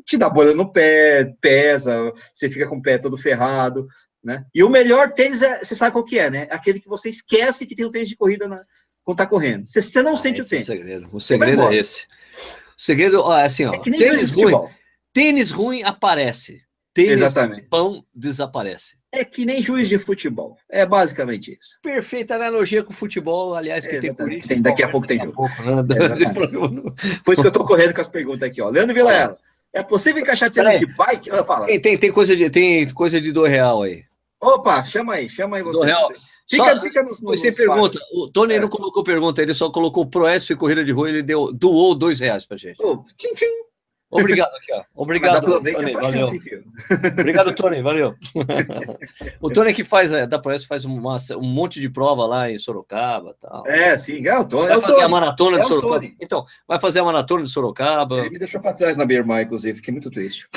[0.06, 3.86] te dá bolha no pé, pesa, você fica com o pé todo ferrado,
[4.22, 4.44] né?
[4.54, 6.46] E o melhor tênis, é, você sabe qual que é, né?
[6.50, 8.64] Aquele que você esquece que tem um tênis de corrida na,
[9.02, 9.64] quando tá correndo.
[9.64, 10.68] Você, você não ah, sente o tênis.
[10.68, 12.02] É o segredo, o segredo é esse.
[12.76, 14.54] O segredo, ó, é assim, ó, é tênis ruim,
[15.12, 16.62] tênis ruim aparece.
[16.92, 17.68] Tênis Exatamente.
[17.68, 18.96] pão desaparece.
[19.12, 20.56] É que nem juiz de futebol.
[20.68, 21.78] É basicamente isso.
[21.82, 25.32] Perfeita analogia com o futebol, aliás, que tem tem, Daqui a pouco tem jogo.
[25.32, 25.82] Pouco, né?
[27.24, 28.68] Por isso que eu tô correndo com as perguntas aqui, ó.
[28.68, 29.38] Leandro Vilela,
[29.72, 31.30] é possível encaixar tênis de bike?
[31.46, 31.66] Fala.
[31.66, 34.04] Tem, tem, tem, coisa de, tem coisa de do real aí.
[34.40, 35.86] Opa, chama aí, chama aí você.
[35.86, 36.08] Real.
[36.48, 38.60] Fica, só, fica nos, nos Você pergunta, o Tony é.
[38.60, 42.18] não colocou pergunta, ele só colocou pro ESP Corrida de Rua, ele deu, doou dois
[42.18, 42.82] reais pra gente.
[42.82, 43.70] Oh, tchim, tchim.
[44.10, 44.82] Obrigado aqui, ó.
[44.96, 45.92] Obrigado, Tony.
[45.92, 46.26] Valeu.
[47.12, 47.80] Obrigado, Tony.
[47.80, 48.14] Valeu.
[49.40, 52.58] o Tony que faz, é, da Proeste faz uma, um monte de prova lá em
[52.58, 53.64] Sorocaba tal.
[53.68, 54.66] É, sim, é o Tony.
[54.66, 55.04] Vai é fazer Tony.
[55.04, 56.12] a maratona é de Sorocaba.
[56.20, 58.18] Então, vai fazer a maratona de Sorocaba.
[58.18, 59.76] Ele me deixou para trás na BMI, inclusive.
[59.76, 60.48] Fiquei muito triste.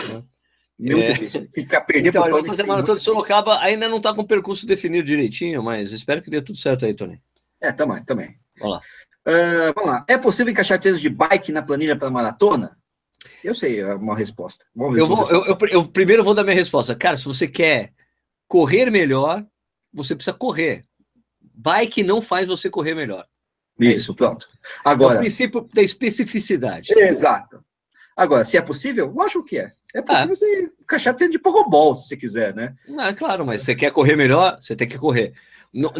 [0.79, 1.13] Muito é.
[1.13, 1.49] triste.
[1.53, 2.33] Ficar perdendo então, Tony.
[2.33, 3.59] Vai fazer maratona de Sorocaba.
[3.59, 6.93] Ainda não está com o percurso definido direitinho, mas espero que dê tudo certo aí,
[6.93, 7.21] Tony.
[7.61, 8.37] É, também, também.
[8.59, 8.81] Vamos lá.
[9.25, 10.05] Uh, vamos lá.
[10.07, 12.77] É possível encaixar treinos de bike na planilha para maratona?
[13.43, 14.65] Eu sei é uma resposta.
[14.75, 16.95] Vamos eu, vou, eu, eu, eu, primeiro vou dar minha resposta.
[16.95, 17.93] Cara, se você quer
[18.47, 19.45] correr melhor,
[19.93, 20.83] você precisa correr.
[21.41, 23.25] Bike não faz você correr melhor.
[23.79, 24.47] Isso, é pronto.
[24.83, 25.15] Agora.
[25.15, 26.93] É o princípio da especificidade.
[26.97, 27.63] Exato.
[28.15, 29.71] Agora, se é possível, lógico que é.
[29.93, 30.35] É possível ah.
[30.35, 32.75] você encaixar de pokeball, se você quiser, né?
[32.97, 35.33] Ah, claro, mas você quer correr melhor, você tem que correr.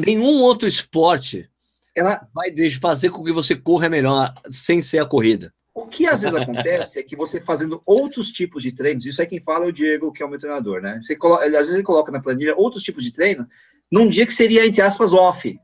[0.06, 1.50] nenhum outro esporte
[1.96, 5.54] ela vai fazer com que você corra melhor sem ser a corrida.
[5.76, 9.26] O que às vezes acontece é que você fazendo outros tipos de treinos, isso é
[9.26, 11.00] quem fala é o Diego, que é o meu treinador, né?
[11.02, 13.48] Você coloca, às vezes ele coloca na planilha outros tipos de treino
[13.92, 15.60] num dia que seria, entre aspas, off.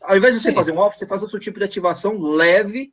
[0.00, 0.54] Ao invés de você Sim.
[0.54, 2.92] fazer um off, você faz outro tipo de ativação leve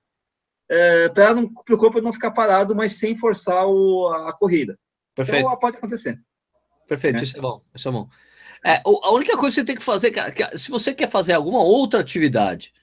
[0.69, 4.77] é, para o corpo não ficar parado, mas sem forçar o, a, corrida.
[5.15, 5.45] Perfeito.
[5.45, 6.19] Então pode acontecer.
[6.87, 7.23] Perfeito, né?
[7.23, 8.09] isso é bom, isso é bom.
[8.65, 10.13] É, a única coisa que você tem que fazer,
[10.55, 12.73] se você quer fazer alguma outra atividade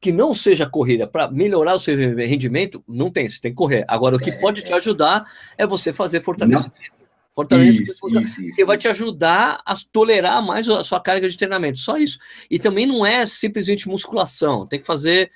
[0.00, 3.84] que não seja corrida para melhorar o seu rendimento, não tem, você tem que correr.
[3.86, 4.38] Agora, o que é...
[4.38, 5.24] pode te ajudar
[5.56, 6.74] é você fazer fortalecimento.
[6.74, 7.00] Não.
[7.34, 11.36] Fortalecimento isso, isso, isso, que vai te ajudar a tolerar mais a sua carga de
[11.36, 11.78] treinamento.
[11.78, 12.18] Só isso.
[12.50, 15.30] E também não é simplesmente musculação, tem que fazer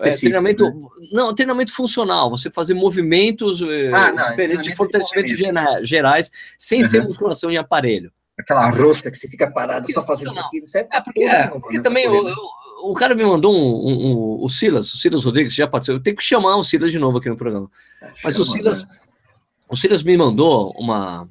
[0.00, 1.08] é, treinamento, né?
[1.12, 6.82] não, treinamento funcional, você fazer movimentos eh, ah, não, diferentes de fortalecimento de gerais, sem
[6.82, 6.88] uhum.
[6.88, 10.60] ser musculação em aparelho aquela rosca que você fica parado só fazendo isso aqui.
[10.60, 12.34] Não serve é porque, é, porque né, também o,
[12.82, 15.98] o, cara me mandou um, um, um, o Silas, o Silas Rodrigues já participou.
[15.98, 17.70] Eu tenho que chamar o Silas de novo aqui no programa.
[18.00, 18.96] É, Mas chama, o Silas, né?
[19.68, 21.28] o Silas me mandou uma,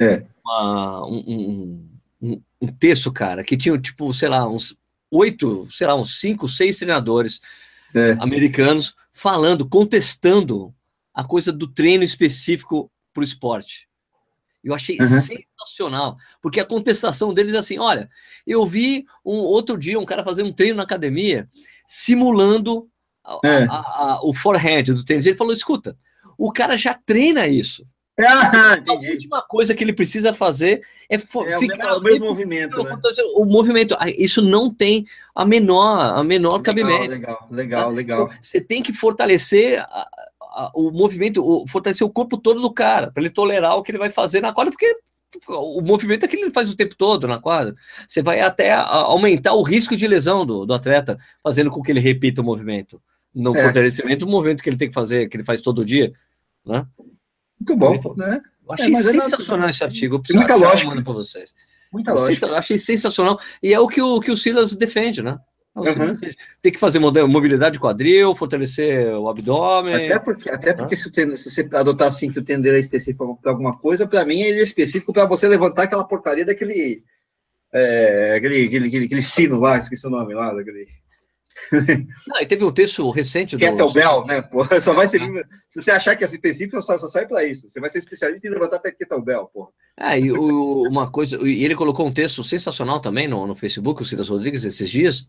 [0.00, 0.24] é.
[0.44, 1.84] uma um,
[2.22, 4.76] um, um, texto, cara, que tinha tipo, sei lá, uns
[5.10, 7.40] oito, sei lá, uns cinco, seis treinadores
[7.94, 8.12] é.
[8.20, 10.74] americanos falando, contestando
[11.12, 13.88] a coisa do treino específico para o esporte.
[14.62, 15.06] Eu achei uhum.
[15.06, 18.10] sensacional, porque a contestação deles é assim: olha,
[18.46, 21.48] eu vi um outro dia um cara fazer um treino na academia
[21.86, 22.88] simulando
[23.24, 23.64] a, é.
[23.64, 25.26] a, a, o forehand do tênis.
[25.26, 25.96] Ele falou: escuta,
[26.36, 27.86] o cara já treina isso.
[28.26, 32.82] Ah, a última coisa que ele precisa fazer é, é ficar o mesmo, movimento.
[32.82, 32.98] Né?
[33.36, 37.10] O movimento, isso não tem a menor, a menor legal, cabimento.
[37.10, 38.24] Legal, legal, legal.
[38.24, 39.84] Então, você tem que fortalecer
[40.74, 43.98] o movimento, o, fortalecer o corpo todo do cara, para ele tolerar o que ele
[43.98, 44.96] vai fazer na quadra, porque
[45.46, 47.74] o movimento é que ele faz o tempo todo na quadra.
[48.06, 52.00] Você vai até aumentar o risco de lesão do, do atleta, fazendo com que ele
[52.00, 53.00] repita o movimento.
[53.34, 53.62] No é.
[53.62, 56.12] fortalecimento, o movimento que ele tem que fazer, que ele faz todo dia.
[56.64, 56.84] Né?
[57.60, 58.40] Muito bom, né?
[58.66, 60.16] Eu achei é, sensacional é esse artigo.
[60.16, 61.02] Eu preciso muita lógica.
[61.02, 61.54] para vocês.
[61.92, 62.46] Muita lógica.
[62.46, 63.38] Eu achei sensacional.
[63.62, 65.38] E é o que o, que o Silas defende, né?
[65.74, 66.16] Uhum.
[66.60, 70.06] Tem que fazer mobilidade de quadril, fortalecer o abdômen.
[70.06, 73.52] Até porque, até porque se, se, você adotar assim que o tendel é específico para
[73.52, 77.02] alguma coisa, para mim ele é específico para você levantar aquela porcaria daquele,
[77.72, 80.86] é, aquele, aquele, aquele, aquele, sino lá, esqueci o nome lá, daquele.
[82.28, 83.60] Não, e teve um texto recente do.
[83.60, 84.42] Kettlebell, né?
[84.42, 85.22] Pô, só vai ser.
[85.22, 85.44] Ah.
[85.68, 87.68] Se você achar que é específico, só, só sai para isso.
[87.68, 89.72] Você vai ser especialista em levantar até kettlebell, pô.
[89.96, 91.38] Ah, e o, uma coisa.
[91.46, 95.28] E ele colocou um texto sensacional também no, no Facebook, o Silas Rodrigues, esses dias,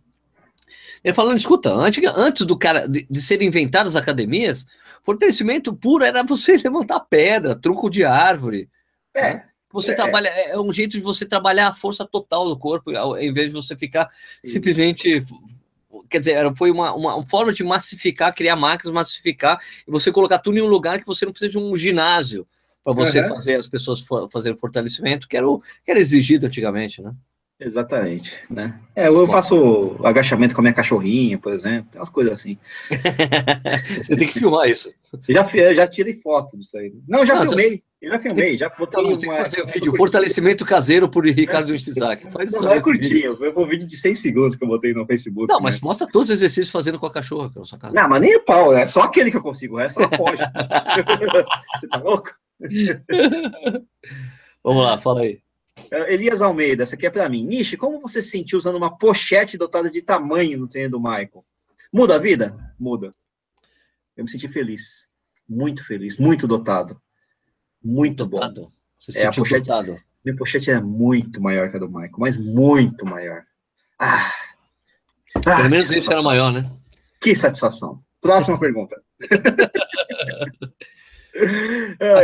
[1.04, 4.66] ele falando, escuta, antes, antes do cara de, de serem inventadas academias,
[5.04, 8.70] fortalecimento puro era você levantar pedra, tronco de árvore.
[9.14, 9.36] É.
[9.36, 9.44] Né?
[9.72, 12.96] Você é, trabalha, é, é um jeito de você trabalhar a força total do corpo,
[12.96, 14.10] ao invés de você ficar
[14.44, 14.54] sim.
[14.54, 15.24] simplesmente.
[16.10, 20.58] Quer dizer, foi uma, uma, forma de massificar, criar máquinas, massificar, e você colocar tudo
[20.58, 22.48] em um lugar que você não precisa de um ginásio
[22.84, 23.30] para você uhum.
[23.30, 27.14] fazer as pessoas for, fazerem fortalecimento, que era, o, que era exigido antigamente, né?
[27.60, 28.80] Exatamente, né?
[28.96, 32.58] É, eu faço agachamento com a minha cachorrinha, por exemplo, tem umas coisas assim.
[34.02, 34.90] Você tem que filmar isso.
[35.28, 36.94] Já, já tirei foto disso aí.
[37.08, 38.10] Não, já não, filmei, já...
[38.12, 39.38] já filmei, já botei não, uma...
[39.38, 42.30] fazer um vídeo, fortalecimento caseiro por Ricardo Isaac.
[42.32, 42.62] Faz não.
[42.62, 45.47] Não, é curtinho, foi um vídeo de 6 segundos que eu botei no Facebook.
[45.47, 45.64] Não, né?
[45.64, 47.93] mas mostra todos os exercícios fazendo com a cachorra pela sua casa.
[47.93, 50.43] Não, mas nem o pau, é só aquele que eu consigo, o resto ela foge.
[51.80, 52.34] Você tá louco?
[54.64, 55.41] Vamos lá, fala aí.
[55.91, 57.43] É, Elias Almeida, essa aqui é para mim.
[57.45, 61.45] Nishi, como você se sentiu usando uma pochete dotada de tamanho no treino do Michael?
[61.91, 62.54] Muda a vida?
[62.78, 63.14] Muda.
[64.16, 65.10] Eu me senti feliz.
[65.47, 66.18] Muito feliz.
[66.18, 67.02] Muito dotado.
[67.84, 68.40] Muito bom.
[69.00, 69.70] Você se é, sentiu pochete?
[70.24, 73.44] Minha pochete é muito maior que a do Michael, mas muito maior.
[73.98, 74.32] Ah!
[75.44, 76.70] Pelo ah, menos esse era maior, né?
[77.22, 77.98] Que satisfação.
[78.22, 79.02] Próxima pergunta.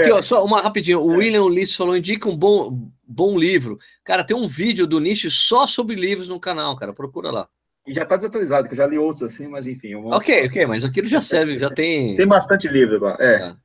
[0.02, 1.00] Aqui, ó, só uma rapidinho.
[1.00, 3.78] O William Ulisses falou: indica um bom, bom livro.
[4.04, 6.94] Cara, tem um vídeo do Niche só sobre livros no canal, cara.
[6.94, 7.48] Procura lá.
[7.88, 9.94] E já está desatualizado, que eu já li outros assim, mas enfim.
[9.96, 12.16] Ok, ok, mas aquilo já serve, já tem.
[12.16, 13.36] Tem bastante livro, é.
[13.36, 13.56] é.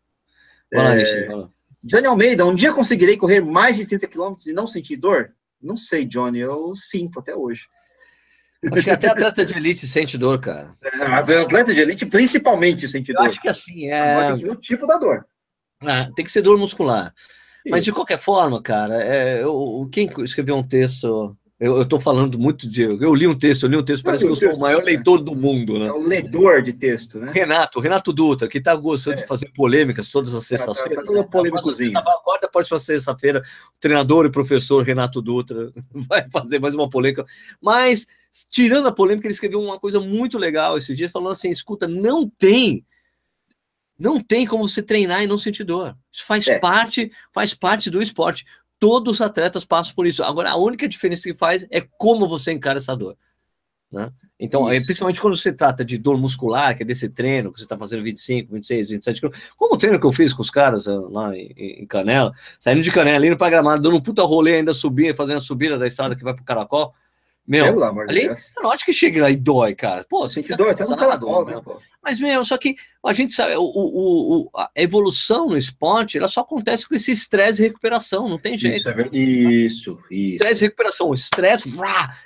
[0.72, 1.50] Vai lá, Nishi, vai lá.
[1.82, 5.32] Johnny Almeida, um dia conseguirei correr mais de 30 km e não sentir dor?
[5.60, 7.66] Não sei, Johnny, eu sinto até hoje.
[8.72, 10.76] Acho que até atleta de elite sente dor, cara.
[10.82, 13.24] É, atleta de elite principalmente sente dor.
[13.24, 14.12] Eu acho que assim, é...
[14.12, 15.26] Agora tem que ver o tipo da dor.
[15.82, 17.14] Ah, tem que ser dor muscular.
[17.64, 17.70] Isso.
[17.70, 22.66] Mas de qualquer forma, cara, é, eu, quem escreveu um texto eu estou falando muito
[22.66, 22.82] de.
[22.82, 25.18] Eu li um texto, eu li um texto, parece que eu sou o maior leitor
[25.20, 25.88] do mundo, né?
[25.88, 27.30] É o leitor de texto, né?
[27.30, 29.20] Renato, Renato Dutra, que está gostando é.
[29.20, 31.04] de fazer polêmicas todas as sextas-feiras.
[31.04, 31.30] Tá, tá, tá,
[32.00, 37.26] Acorda a próxima sexta-feira, o treinador e professor Renato Dutra vai fazer mais uma polêmica.
[37.60, 38.06] Mas,
[38.48, 42.26] tirando a polêmica, ele escreveu uma coisa muito legal esse dia, falando assim: escuta, não
[42.26, 42.86] tem.
[43.98, 45.94] Não tem como você treinar e não sentir dor.
[46.10, 46.58] Isso faz é.
[46.58, 48.46] parte, faz parte do esporte.
[48.80, 50.24] Todos os atletas passam por isso.
[50.24, 53.16] Agora, a única diferença que faz é como você encara essa dor.
[53.92, 54.06] Né?
[54.38, 57.64] Então, é, principalmente quando se trata de dor muscular, que é desse treino que você
[57.64, 60.86] está fazendo 25, 26, 27 quilômetros, como o treino que eu fiz com os caras
[60.86, 64.56] ah, lá em, em Canela, saindo de Canela, indo para Gramado, dando um puta rolê,
[64.56, 66.94] ainda subindo, fazendo a subida da estrada que vai para o Caracol,
[67.50, 68.56] meu, Pelo amor ali, de Deus.
[68.56, 70.06] é lógico que chega lá e dói, cara.
[70.08, 71.60] Pô, você fica dói, cansado, tá no né,
[72.00, 76.28] Mas, meu, só que a gente sabe, o, o, o, a evolução no esporte, ela
[76.28, 78.76] só acontece com esse estresse e recuperação, não tem jeito.
[78.76, 80.34] Isso, é isso, isso.
[80.36, 81.08] Estresse e recuperação.
[81.08, 81.68] O estresse,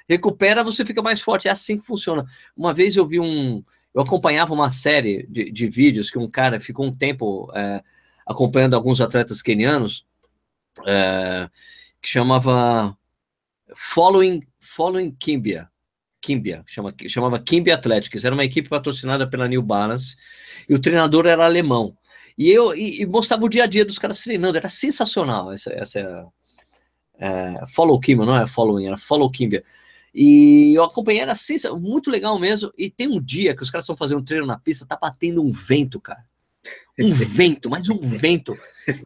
[0.07, 1.49] recupera, você fica mais forte.
[1.49, 2.27] É assim que funciona.
[2.55, 3.64] Uma vez eu vi um...
[3.95, 7.83] Eu acompanhava uma série de, de vídeos que um cara ficou um tempo é,
[8.27, 10.05] acompanhando alguns atletas kenianos,
[10.85, 11.49] é,
[12.03, 12.95] que chamava
[13.75, 14.43] Following
[14.75, 15.68] Following Kimbia.
[16.20, 20.16] Kimbia, chama, chamava Kimbia Athletics, era uma equipe patrocinada pela New Balance,
[20.68, 21.97] e o treinador era alemão.
[22.37, 25.70] E eu e, e mostrava o dia a dia dos caras treinando, era sensacional essa,
[25.72, 26.27] essa
[27.18, 29.62] é, Follow Kimbia, não é Following, era Follow Kimbia.
[30.14, 31.35] E eu acompanhei, era
[31.79, 32.72] muito legal mesmo.
[32.79, 35.43] E tem um dia que os caras estão fazendo um treino na pista, tá batendo
[35.43, 36.25] um vento, cara.
[36.99, 38.57] Um vento, mais um vento.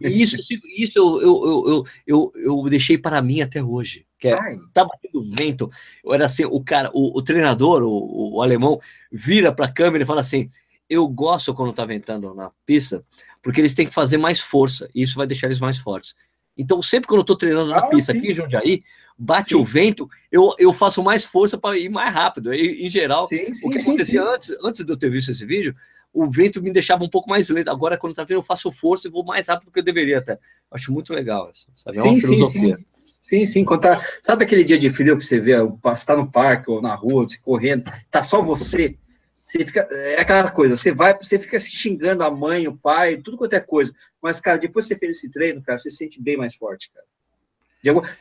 [0.01, 0.37] E isso,
[0.77, 4.37] isso eu, eu, eu, eu, eu deixei para mim até hoje que é,
[4.73, 5.71] tá batendo vento.
[6.07, 8.81] Era assim, o cara, o, o treinador, o, o, alemão,
[9.11, 10.51] vira para a câmera e fala assim:
[10.91, 13.05] Eu gosto quando tá ventando na pista,
[13.43, 16.15] porque eles têm que fazer mais força, e isso vai deixar eles mais fortes.
[16.57, 18.19] Então, sempre quando eu tô treinando na ah, pista sim.
[18.19, 18.83] aqui em Jundiaí,
[19.17, 19.55] bate sim.
[19.55, 22.53] o vento, eu, eu faço mais força para ir mais rápido.
[22.53, 25.73] E, em geral, sim, o que acontecia antes, antes de eu ter visto esse vídeo,
[26.19, 27.71] o vento me deixava um pouco mais lento.
[27.71, 30.19] Agora, quando tá vendo, eu faço força e vou mais rápido do que eu deveria
[30.19, 30.39] até.
[30.71, 31.97] Acho muito legal isso, sabe?
[31.97, 32.77] É uma filosofia.
[32.77, 32.85] Sim,
[33.21, 33.64] Sim, sim.
[33.64, 34.05] Contar.
[34.23, 35.53] Sabe aquele dia de frio que você vê,
[35.95, 38.97] está no parque ou na rua, você correndo, tá só você.
[39.45, 43.16] Você fica, é aquela coisa, você vai, você fica se xingando a mãe, o pai,
[43.16, 43.93] tudo quanto é coisa.
[44.21, 46.91] Mas, cara, depois que você fez esse treino, cara, você se sente bem mais forte,
[46.93, 47.07] cara.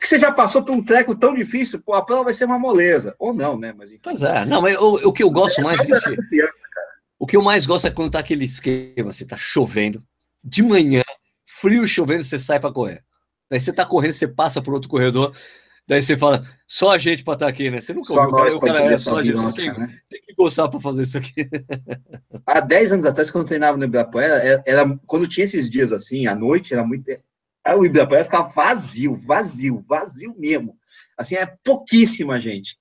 [0.00, 2.58] Que você já passou por um treco tão difícil, pô, a prova vai ser uma
[2.58, 3.14] moleza.
[3.18, 3.74] Ou não, né?
[3.76, 4.00] Mas, enfim.
[4.02, 5.80] Pois é, não, mas o, que eu gosto é, mais.
[5.80, 6.62] É criança,
[7.18, 10.02] o que eu mais gosto é quando tá aquele esquema, você tá chovendo,
[10.42, 11.02] de manhã,
[11.44, 13.02] frio chovendo, você sai para correr.
[13.50, 15.34] Daí você tá correndo, você passa por outro corredor,
[15.86, 17.80] daí você fala, só a gente para estar tá aqui, né?
[17.80, 19.98] Você nunca só ouviu, o cara, é só a gente, nossa, tem, né?
[20.08, 21.48] tem, que gostar para fazer isso aqui.
[22.46, 25.92] Há 10 anos atrás, quando eu treinava no Ibirapuera, era, era, quando tinha esses dias
[25.92, 27.04] assim, à noite, era muito.
[27.76, 30.76] O Ibirapuera ficava vazio, vazio, vazio mesmo.
[31.18, 32.78] Assim, é pouquíssima gente.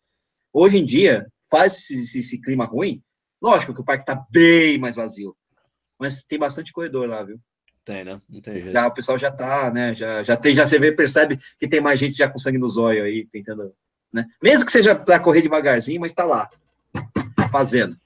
[0.54, 3.02] Hoje em dia, faz esse, esse, esse clima ruim,
[3.42, 5.36] lógico que o parque está bem mais vazio.
[6.00, 7.40] Mas tem bastante corredor lá, viu?
[7.84, 8.22] Tem, né?
[8.30, 8.72] Não tem jeito.
[8.72, 9.96] Já, o pessoal já tá, né?
[9.96, 12.78] Já, já tem, já você vê, percebe que tem mais gente já com sangue nos
[12.78, 13.74] olhos aí, tentando,
[14.12, 14.26] né?
[14.44, 16.50] Mesmo que seja para correr devagarzinho, mas tá lá,
[17.50, 17.98] fazendo.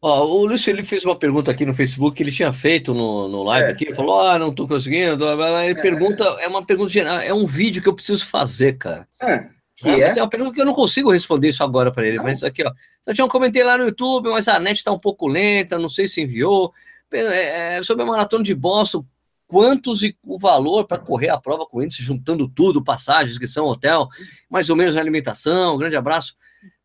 [0.00, 3.28] Ó, o Lúcio ele fez uma pergunta aqui no Facebook que ele tinha feito no,
[3.28, 3.84] no live é, aqui.
[3.84, 3.94] Ele é.
[3.96, 5.24] falou: Ah, não tô conseguindo.
[5.24, 9.08] Ele é, pergunta, é uma pergunta geral, é um vídeo que eu preciso fazer, cara.
[9.20, 9.48] É.
[9.76, 10.18] Que ah, é?
[10.18, 12.24] é uma pergunta que eu não consigo responder isso agora para ele, não.
[12.24, 12.72] mas aqui, ó.
[13.12, 16.08] Tinha um comentei lá no YouTube, mas a net tá um pouco lenta, não sei
[16.08, 16.72] se enviou.
[17.12, 19.04] É, é sobre a maratona de Boston,
[19.46, 24.08] quantos e o valor para correr a prova com índice, juntando tudo, passagem, inscrição, hotel,
[24.48, 26.34] mais ou menos a alimentação, um grande abraço.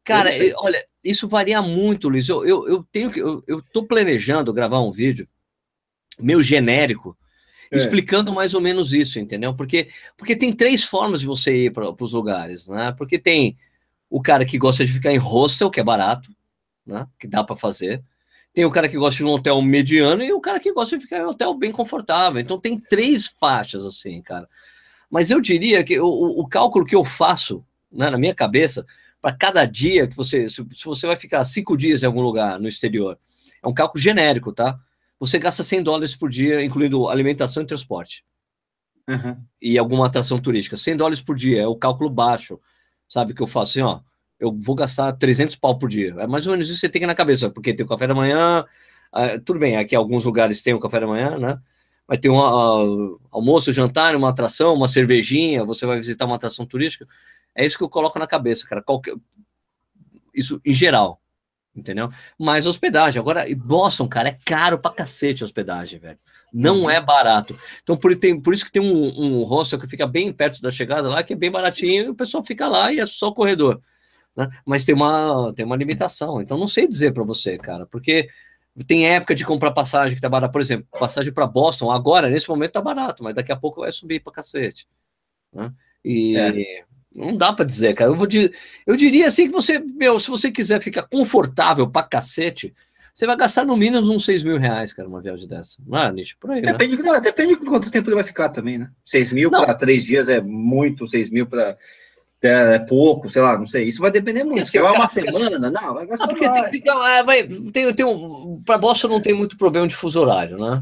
[0.04, 2.28] Cara, olha, isso varia muito, Luiz.
[2.28, 3.20] Eu, eu, eu tenho que.
[3.20, 5.28] Eu, eu tô planejando gravar um vídeo
[6.20, 7.18] meio genérico,
[7.72, 7.78] é.
[7.78, 9.54] explicando mais ou menos isso, entendeu?
[9.56, 12.94] Porque, porque tem três formas de você ir para os lugares, né?
[12.98, 13.58] Porque tem
[14.10, 16.30] o cara que gosta de ficar em hostel, que é barato,
[16.86, 17.08] né?
[17.18, 18.04] Que dá para fazer.
[18.54, 21.04] Tem o cara que gosta de um hotel mediano e o cara que gosta de
[21.04, 22.42] ficar em um hotel bem confortável.
[22.42, 24.48] Então tem três faixas assim, cara.
[25.10, 28.86] Mas eu diria que o, o cálculo que eu faço né, na minha cabeça,
[29.22, 30.50] para cada dia que você.
[30.50, 33.18] Se, se, você vai ficar cinco dias em algum lugar no exterior,
[33.62, 34.80] é um cálculo genérico, tá?
[35.22, 38.26] Você gasta 100 dólares por dia, incluindo alimentação e transporte.
[39.08, 39.38] Uhum.
[39.62, 40.76] E alguma atração turística.
[40.76, 42.60] 100 dólares por dia é o cálculo baixo,
[43.08, 43.36] sabe?
[43.36, 44.00] Que eu faço assim, ó.
[44.40, 46.16] Eu vou gastar 300 pau por dia.
[46.18, 48.16] É mais ou menos isso que você tem na cabeça, porque tem o café da
[48.16, 48.66] manhã.
[49.14, 51.60] Uh, tudo bem, aqui alguns lugares tem o café da manhã, né?
[52.08, 55.64] Vai ter um uh, almoço, jantar, uma atração, uma cervejinha.
[55.64, 57.08] Você vai visitar uma atração turística.
[57.54, 58.82] É isso que eu coloco na cabeça, cara.
[58.82, 59.14] Qualquer...
[60.34, 61.22] Isso em geral
[61.76, 62.10] entendeu?
[62.38, 66.20] Mas hospedagem, agora, Boston, cara, é caro pra cacete a hospedagem, velho.
[66.54, 66.90] Não uhum.
[66.90, 67.58] é barato.
[67.82, 70.70] Então, por, tem, por isso que tem um, um hostel que fica bem perto da
[70.70, 73.82] chegada lá, que é bem baratinho, e o pessoal fica lá e é só corredor.
[74.36, 74.50] Né?
[74.66, 76.42] Mas tem uma, tem uma limitação.
[76.42, 78.28] Então, não sei dizer para você, cara, porque
[78.88, 80.52] tem época de comprar passagem que tá barato.
[80.52, 83.92] Por exemplo, passagem para Boston, agora, nesse momento, tá barato, mas daqui a pouco vai
[83.92, 84.88] subir pra cacete.
[85.54, 85.72] Né?
[86.04, 86.38] E.
[86.38, 86.91] É.
[87.16, 88.10] Não dá para dizer, cara.
[88.10, 88.54] Eu, vou dizer,
[88.86, 92.74] eu diria assim que você, meu, se você quiser ficar confortável pra cacete,
[93.14, 95.78] você vai gastar no mínimo uns 6 mil reais, cara, uma viagem dessa.
[95.86, 96.38] Não é, Nicho?
[96.40, 96.72] Por aí, né?
[96.72, 97.04] depende, né?
[97.04, 98.90] não, depende de quanto tempo ele vai ficar também, né?
[99.06, 101.78] 6 mil para três dias é muito, 6 mil para
[102.42, 103.86] é, é, pouco, sei lá, não sei.
[103.88, 104.66] Isso vai depender muito.
[104.66, 106.26] Se vai uma semana, não, vai gastar.
[106.26, 109.88] Ah, porque tem, ficar, é, vai, tem, tem um, para Boston não tem muito problema
[109.88, 110.82] de fuso horário, né?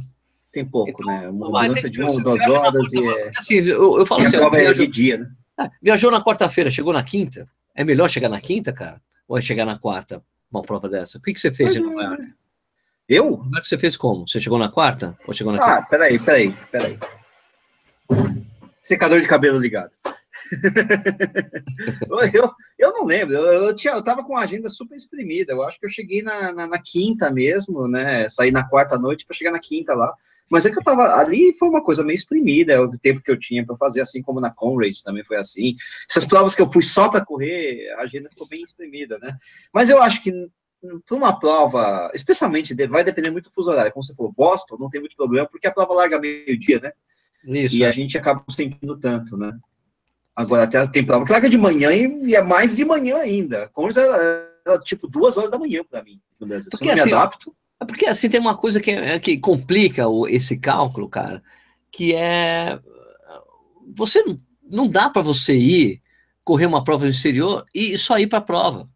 [0.52, 1.28] Tem pouco, então, né?
[1.30, 3.32] Uma mudança de uma ou duas horas e é.
[3.38, 5.30] Assim, eu, eu falo assim, a prova é de dia, né?
[5.60, 7.45] Ah, viajou na quarta-feira, chegou na quinta.
[7.76, 9.01] É melhor chegar na quinta, cara?
[9.28, 10.24] Ou é chegar na quarta?
[10.49, 11.18] Uma prova dessa?
[11.18, 12.34] O que, que você fez em Nova York?
[13.10, 13.38] Eu?
[13.38, 14.26] Como é que você fez como?
[14.26, 15.18] Você chegou na quarta?
[15.28, 15.80] Ou chegou na ah, quinta?
[15.80, 16.97] Ah, peraí, peraí, peraí.
[18.82, 19.91] Secador de cabelo ligado.
[22.34, 25.51] eu, eu não lembro, eu, eu, tinha, eu tava com a agenda super exprimida.
[25.51, 28.30] Eu acho que eu cheguei na, na, na quinta mesmo, né?
[28.30, 30.14] Saí na quarta noite para chegar na quinta lá.
[30.50, 33.30] Mas é que eu tava ali, foi uma coisa meio exprimida, é o tempo que
[33.30, 35.76] eu tinha para fazer, assim como na Conrace também foi assim.
[36.10, 39.38] Essas provas que eu fui só para correr, a agenda ficou bem exprimida, né?
[39.74, 40.32] Mas eu acho que
[41.06, 43.91] para uma prova, especialmente, vai depender muito do fuso horário.
[43.91, 46.91] Como você falou, Boston não tem muito problema, porque a prova larga meio-dia, né?
[47.45, 47.88] Isso, e é.
[47.88, 49.58] a gente acaba sentindo tanto, né?
[50.36, 53.68] Agora, até tem prova que larga de manhã e é mais de manhã ainda.
[53.70, 56.70] Conrace era, era tipo duas horas da manhã para mim no Brasil.
[56.70, 57.56] Porque, Se eu não assim, me adapto.
[57.82, 61.42] É porque assim tem uma coisa que, é, que complica o, esse cálculo, cara,
[61.92, 62.80] que é
[63.96, 66.02] você não, não dá para você ir
[66.44, 68.90] correr uma prova no exterior e só ir para a prova,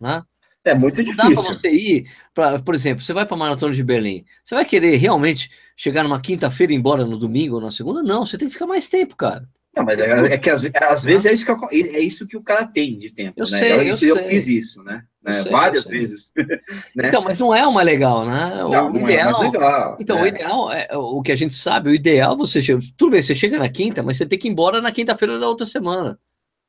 [0.00, 0.22] né?
[0.64, 1.16] É muito não difícil.
[1.16, 4.54] Dá para você ir, pra, por exemplo, você vai para a maratona de Berlim, você
[4.54, 8.02] vai querer realmente chegar numa quinta-feira e ir embora no domingo ou na segunda?
[8.02, 9.48] Não, você tem que ficar mais tempo, cara.
[9.76, 12.36] Não, mas é, é que às, às vezes é isso que, eu, é isso que
[12.36, 13.34] o cara tem de tempo.
[13.36, 13.58] Eu né?
[13.58, 14.10] sei, eu, eu, sei.
[14.10, 15.04] eu fiz isso, né?
[15.22, 15.42] né?
[15.42, 16.32] Sei, Várias vezes.
[16.96, 17.08] né?
[17.08, 18.64] Então, mas não é uma legal, né?
[18.64, 19.96] O não, não ideal, é legal.
[20.00, 20.22] Então, né?
[20.22, 22.80] o ideal é o que a gente sabe, o ideal você chega.
[22.96, 25.46] Tudo bem, você chega na quinta, mas você tem que ir embora na quinta-feira da
[25.46, 26.18] outra semana.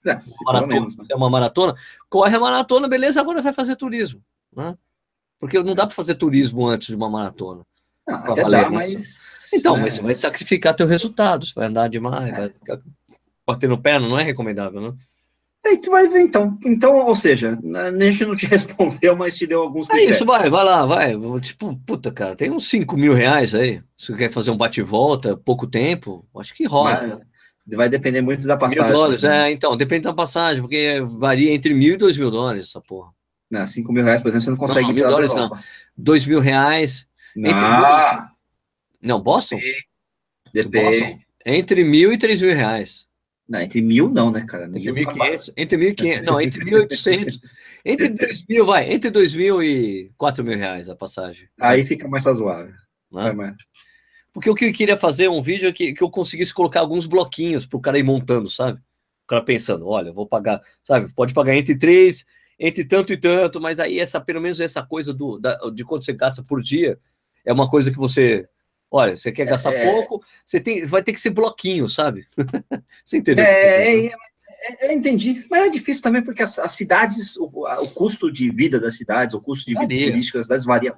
[0.05, 1.05] É, maratona, menos, né?
[1.09, 1.75] é uma maratona,
[2.09, 4.21] corre a maratona, beleza, agora vai fazer turismo.
[4.53, 4.75] Né?
[5.39, 7.63] Porque não dá para fazer turismo antes de uma maratona.
[8.07, 9.47] Não, até valer, dá, mas...
[9.53, 9.81] Então, é.
[9.81, 12.37] mas você vai sacrificar teu resultado, você vai andar demais, é.
[12.37, 12.79] vai ficar
[13.47, 14.93] batendo perna, não é recomendável, né?
[15.65, 16.57] É, tu vai ver então.
[16.65, 19.89] Então, ou seja, a gente não te respondeu, mas te deu alguns.
[19.89, 21.13] É isso, vai, vai lá, vai.
[21.39, 23.81] Tipo, puta, cara, tem uns 5 mil reais aí.
[23.97, 27.19] Se quer fazer um bate-volta, pouco tempo, acho que rola.
[27.65, 28.85] Vai, vai depender muito da passagem.
[28.85, 29.49] Mil dólares, né?
[29.49, 33.11] é, então, depende da passagem, porque varia entre mil e dois mil dólares essa porra.
[33.49, 34.87] Não, 5 mil reais, por exemplo, você não consegue.
[34.87, 35.49] Não, mil dólares não.
[35.97, 37.07] Dois mil reais.
[37.35, 37.49] Não.
[37.49, 38.27] Entre...
[39.01, 39.57] Não, Boston?
[40.53, 40.99] Depende.
[40.99, 41.19] Boston.
[41.45, 43.07] Entre mil e três mil reais.
[43.47, 44.65] Não, entre mil não, né, cara?
[44.65, 47.39] Entre 1.500, entre 1.500, não, entre 1.800,
[47.85, 51.47] entre 2.000, vai, entre 2.000 e 4.000 reais a passagem.
[51.59, 52.73] Aí fica mais razoável.
[53.09, 53.55] Né?
[54.33, 57.05] Porque o que eu queria fazer um vídeo é que, que eu conseguisse colocar alguns
[57.05, 58.79] bloquinhos para o cara ir montando, sabe?
[58.79, 61.13] O cara pensando, olha, vou pagar, sabe?
[61.13, 62.25] Pode pagar entre três,
[62.59, 66.05] entre tanto e tanto, mas aí essa, pelo menos essa coisa do, da, de quanto
[66.05, 66.99] você gasta por dia
[67.45, 68.47] é uma coisa que você
[68.97, 72.25] Olha, você quer gastar é, pouco, você tem, vai ter que ser bloquinho, sabe?
[73.05, 73.45] você entendeu?
[73.45, 74.11] É, é,
[74.79, 78.79] é, entendi, mas é difícil também porque as, as cidades, o, o, custo de vida
[78.79, 80.11] das cidades, o custo de vida varia.
[80.11, 80.95] turística das cidades varia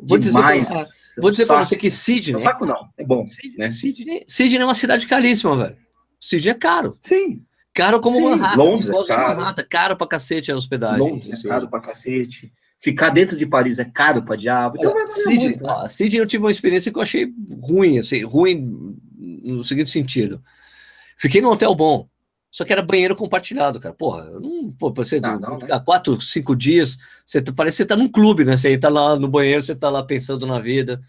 [0.00, 0.68] vou demais.
[0.68, 2.32] Dizer, vou dizer para você que Sydney...
[2.32, 3.26] Não saco não, é bom.
[3.26, 3.68] Sydney, né?
[3.68, 5.76] Sydney, Sydney é uma cidade caríssima, velho.
[6.18, 6.96] Sydney é caro.
[7.00, 7.44] Sim.
[7.74, 8.62] Caro como Sim, Manhattan.
[8.62, 9.38] Londres é caro.
[9.38, 10.98] Manhattan, caro pra cacete a hospedagem.
[10.98, 12.52] Londres é caro pra cacete.
[12.84, 14.76] Ficar dentro de Paris é caro para diabo.
[14.76, 15.88] Então vai muito, né?
[15.88, 17.32] Sydney eu tive uma experiência que eu achei
[17.62, 18.94] ruim, assim, ruim
[19.42, 20.42] no seguinte sentido.
[21.16, 22.06] Fiquei num hotel bom,
[22.50, 23.94] só que era banheiro compartilhado, cara.
[23.94, 25.82] Porra, não, pô, você não, não, ficar né?
[25.82, 28.54] quatro, cinco dias, você tá, parece que você tá num clube, né?
[28.54, 31.00] Você tá lá no banheiro, você tá lá pensando na vida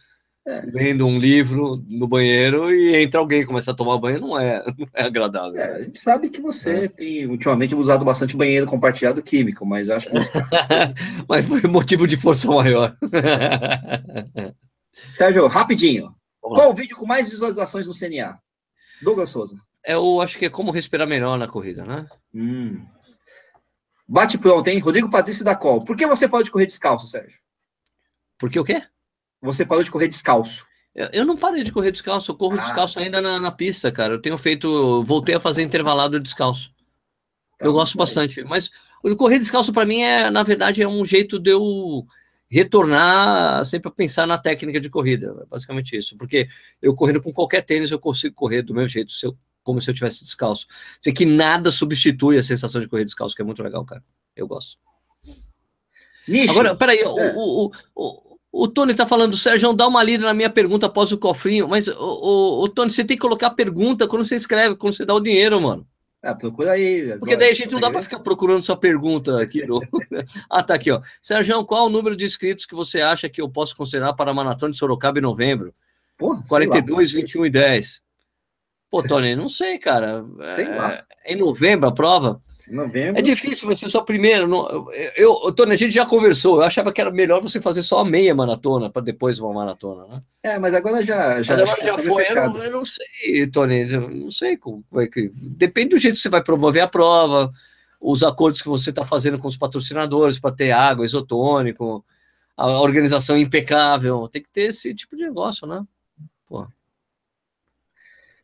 [0.45, 0.61] é.
[0.65, 4.63] lendo um livro no banheiro e entra alguém e começa a tomar banho, não é,
[4.77, 5.59] não é agradável.
[5.59, 6.87] É, a gente sabe que você é.
[6.87, 10.15] tem ultimamente usado bastante banheiro compartilhado químico, mas acho que.
[11.27, 12.95] mas foi motivo de força maior.
[15.11, 16.13] Sérgio, rapidinho.
[16.39, 18.37] Qual o vídeo com mais visualizações no CNA?
[19.01, 19.57] Douglas Souza.
[19.83, 22.07] É, eu acho que é como respirar melhor na corrida, né?
[22.33, 22.85] Hum.
[24.07, 24.79] Bate pronto, hein?
[24.79, 25.83] Rodrigo Patrício da Col.
[25.83, 27.39] Por que você pode correr descalço, Sérgio?
[28.37, 28.83] Por que o quê?
[29.45, 30.65] Você parou de correr descalço.
[31.11, 32.61] Eu, não parei de correr descalço, eu corro ah.
[32.61, 34.13] descalço ainda na, na, pista, cara.
[34.13, 36.73] Eu tenho feito, voltei a fazer intervalado descalço.
[37.59, 38.43] Tá eu gosto bastante.
[38.45, 38.71] Mas
[39.03, 42.05] o correr descalço para mim é, na verdade, é um jeito de eu
[42.49, 46.15] retornar sempre a pensar na técnica de corrida, é basicamente isso.
[46.17, 46.47] Porque
[46.81, 49.89] eu correndo com qualquer tênis, eu consigo correr do meu jeito, se eu, como se
[49.89, 50.65] eu tivesse descalço.
[51.01, 54.01] Sei que nada substitui a sensação de correr descalço, que é muito legal, cara.
[54.33, 54.79] Eu gosto.
[56.25, 56.51] Nicho.
[56.51, 57.07] Agora, peraí, é.
[57.07, 58.24] o, o, o,
[58.63, 61.87] o, Tony tá falando, Sérgio, dá uma lida na minha pergunta após o cofrinho, mas,
[61.87, 65.05] o, o, o Tony, você tem que colocar a pergunta quando você escreve, quando você
[65.05, 65.87] dá o dinheiro, mano.
[66.25, 67.15] Ah, procura aí.
[67.19, 69.63] Porque daí a gente não dá para ficar procurando sua pergunta aqui.
[69.65, 69.79] No...
[70.49, 70.99] ah, tá aqui, ó.
[71.21, 74.33] Sérgio, qual o número de inscritos que você acha que eu posso considerar para a
[74.33, 75.73] Maratona de Sorocaba em novembro?
[76.17, 78.03] Porra, 42, lá, 21 e 10.
[78.89, 80.25] Pô, Tony, não sei, cara.
[80.55, 81.03] Sei é, lá.
[81.25, 82.39] Em novembro a prova?
[82.69, 83.19] Novembro.
[83.19, 84.47] É difícil, vai ser sua primeira.
[84.47, 86.57] Não, eu, Tony, a gente já conversou.
[86.57, 90.07] Eu achava que era melhor você fazer só a meia maratona para depois uma maratona,
[90.07, 90.21] né?
[90.43, 92.25] É, mas agora já já, mas agora já, foi.
[92.29, 93.85] Eu não, eu não, sei, Tony.
[93.85, 95.29] não sei como é que.
[95.33, 97.51] Depende do jeito que você vai promover a prova,
[98.01, 102.03] os acordos que você está fazendo com os patrocinadores para ter água, isotônico,
[102.57, 104.27] a organização impecável.
[104.27, 105.83] Tem que ter esse tipo de negócio, né?
[106.47, 106.67] Pô.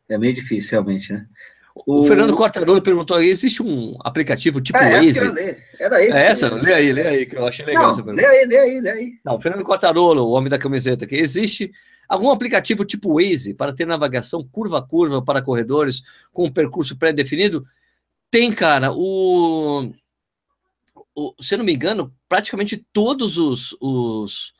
[0.08, 1.26] É meio difícil, realmente, né?
[1.74, 5.10] O, o Fernando Quartarolo perguntou: existe um aplicativo tipo é, Waze?
[5.10, 6.18] Essa Era esse.
[6.18, 6.54] É essa?
[6.54, 7.96] Lê aí, lê aí, que eu achei legal.
[7.96, 9.12] Não, lê aí, lê aí, lê aí.
[9.24, 11.72] Não, Fernando Quartarolo, o homem da camiseta, que existe
[12.08, 16.02] algum aplicativo tipo Waze para ter navegação curva a curva para corredores
[16.32, 17.64] com um percurso pré-definido?
[18.30, 18.92] Tem, cara.
[18.92, 19.92] O,
[21.14, 24.52] o, se eu não me engano, praticamente todos os, os,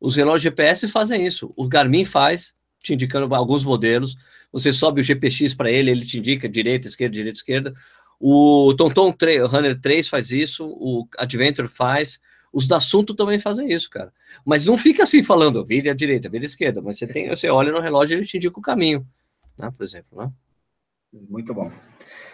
[0.00, 1.52] os relógios GPS fazem isso.
[1.56, 2.54] O Garmin faz,
[2.86, 4.16] te indicando alguns modelos.
[4.52, 7.74] Você sobe o GPX para ele, ele te indica direita, esquerda, direita, esquerda.
[8.18, 9.14] O TomTom
[9.50, 12.18] Runner 3 faz isso, o Adventure faz,
[12.52, 14.12] os da assunto também fazem isso, cara.
[14.44, 17.50] Mas não fica assim falando, vire à direita, vire à esquerda, mas você tem, você
[17.50, 19.06] olha no relógio e ele te indica o caminho,
[19.58, 20.30] né, por exemplo, né?
[21.28, 21.70] Muito bom.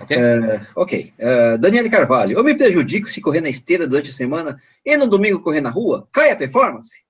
[0.01, 0.17] Ok.
[0.17, 1.15] Uh, ok.
[1.19, 5.09] Uh, Daniele Carvalho, eu me prejudico se correr na esteira durante a semana e no
[5.09, 6.09] domingo correr na rua?
[6.13, 7.05] Cai a performance?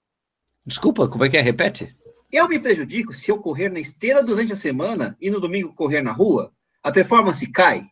[0.67, 1.41] Desculpa, como é que é?
[1.41, 1.95] Repete.
[2.33, 6.01] Eu me prejudico se eu correr na esteira durante a semana e no domingo correr
[6.01, 6.51] na rua?
[6.83, 7.87] A performance cai?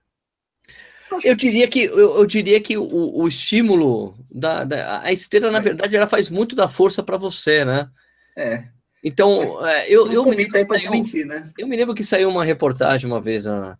[1.22, 5.58] Eu diria que eu, eu diria que o, o estímulo da, da, a esteira na
[5.58, 5.60] é.
[5.60, 7.90] verdade ela faz muito da força para você, né?
[8.36, 8.64] É.
[9.02, 11.50] Então é, eu eu me, saiu, né?
[11.58, 13.76] eu me lembro que saiu uma reportagem uma vez na,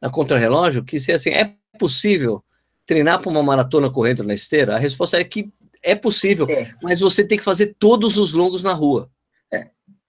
[0.00, 2.42] na Relógio que se assim é possível
[2.86, 4.74] treinar para uma maratona correndo na esteira.
[4.74, 6.72] A resposta é que é possível, é.
[6.82, 9.10] mas você tem que fazer todos os longos na rua.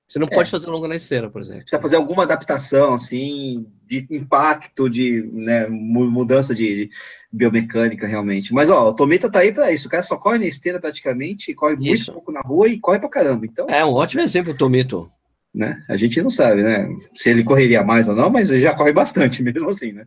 [0.07, 0.29] Você não é.
[0.29, 1.61] pode fazer longa na esteira, por exemplo.
[1.61, 6.89] Precisa fazer alguma adaptação, assim, de impacto, de né, mudança de
[7.31, 8.53] biomecânica, realmente.
[8.53, 9.87] Mas, ó, o Tomita tá aí para isso.
[9.87, 11.85] O cara só corre na esteira praticamente, corre isso.
[11.85, 13.45] muito pouco na rua e corre pra caramba.
[13.45, 15.09] Então, é um ótimo exemplo, o Tomito.
[15.53, 15.83] Né?
[15.87, 16.87] A gente não sabe, né?
[17.13, 20.05] Se ele correria mais ou não, mas ele já corre bastante, mesmo assim, né?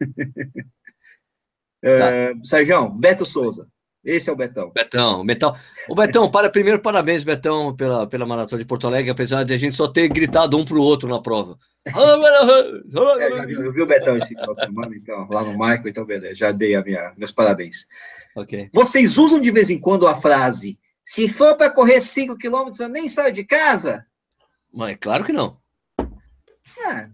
[1.82, 2.40] é, tá.
[2.42, 3.68] Sérgio, Beto Souza.
[4.06, 4.70] Esse é o Betão.
[4.70, 5.52] Betão, Betão.
[5.88, 9.58] O Betão, para primeiro, parabéns, Betão, pela, pela maratona de Porto Alegre, apesar de a
[9.58, 11.58] gente só ter gritado um para o outro na prova.
[11.84, 11.92] é,
[13.36, 16.36] já viu, viu o Betão esse final de semana, então, lá no Michael, então beleza,
[16.36, 17.86] já dei a minha, meus parabéns.
[18.36, 18.68] Ok.
[18.72, 22.88] Vocês usam de vez em quando a frase: se for para correr 5 quilômetros, eu
[22.88, 24.06] nem saio de casa?
[24.72, 25.56] Mas claro que não.
[25.98, 27.08] Ah,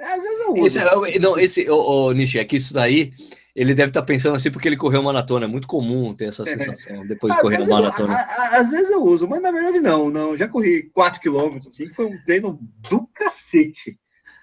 [0.00, 0.66] às vezes eu uso.
[0.66, 3.12] Esse, é, não, esse, ô, ô, Nishi, é que isso daí
[3.54, 5.44] ele deve estar tá pensando assim porque ele correu maratona.
[5.44, 8.14] É muito comum ter essa sensação depois de correr uma maratona.
[8.14, 10.08] Eu, às vezes eu uso, mas na verdade não.
[10.08, 10.36] não.
[10.36, 13.98] Já corri 4 quilômetros, assim, que foi um treino do cacete.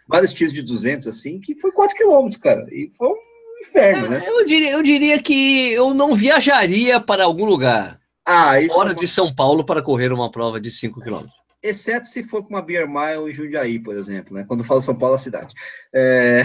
[0.07, 2.65] Vários tiros de 200, assim, que foi 4 quilômetros, cara.
[2.71, 3.15] E foi um
[3.61, 4.23] inferno, é, né?
[4.27, 9.07] Eu diria, eu diria que eu não viajaria para algum lugar ah, fora é de
[9.07, 12.87] São Paulo para correr uma prova de 5 quilômetros exceto se for com uma Beer
[12.87, 14.45] Mile em Jundiaí, por exemplo, né?
[14.47, 15.53] Quando falo São Paulo, a cidade.
[15.93, 16.43] É...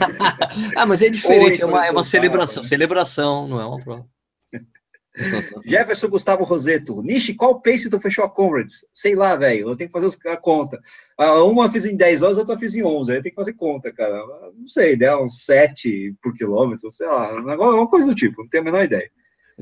[0.76, 2.62] ah, mas é diferente, é uma, é uma celebração.
[2.62, 2.68] Né?
[2.68, 4.06] Celebração, não é uma prova.
[5.64, 7.02] Jefferson Gustavo Roseto.
[7.02, 8.86] Nishi, qual pace tu fechou a Conrads?
[8.92, 9.70] Sei lá, velho.
[9.70, 10.78] Eu tenho que fazer a conta.
[11.18, 13.12] Uma eu fiz em 10 horas, outra eu fiz em 11.
[13.12, 14.22] Aí tem que fazer conta, cara.
[14.54, 17.32] Não sei, dá uns 7 por quilômetro, sei lá.
[17.32, 19.10] Uma coisa do tipo, não tenho a menor ideia.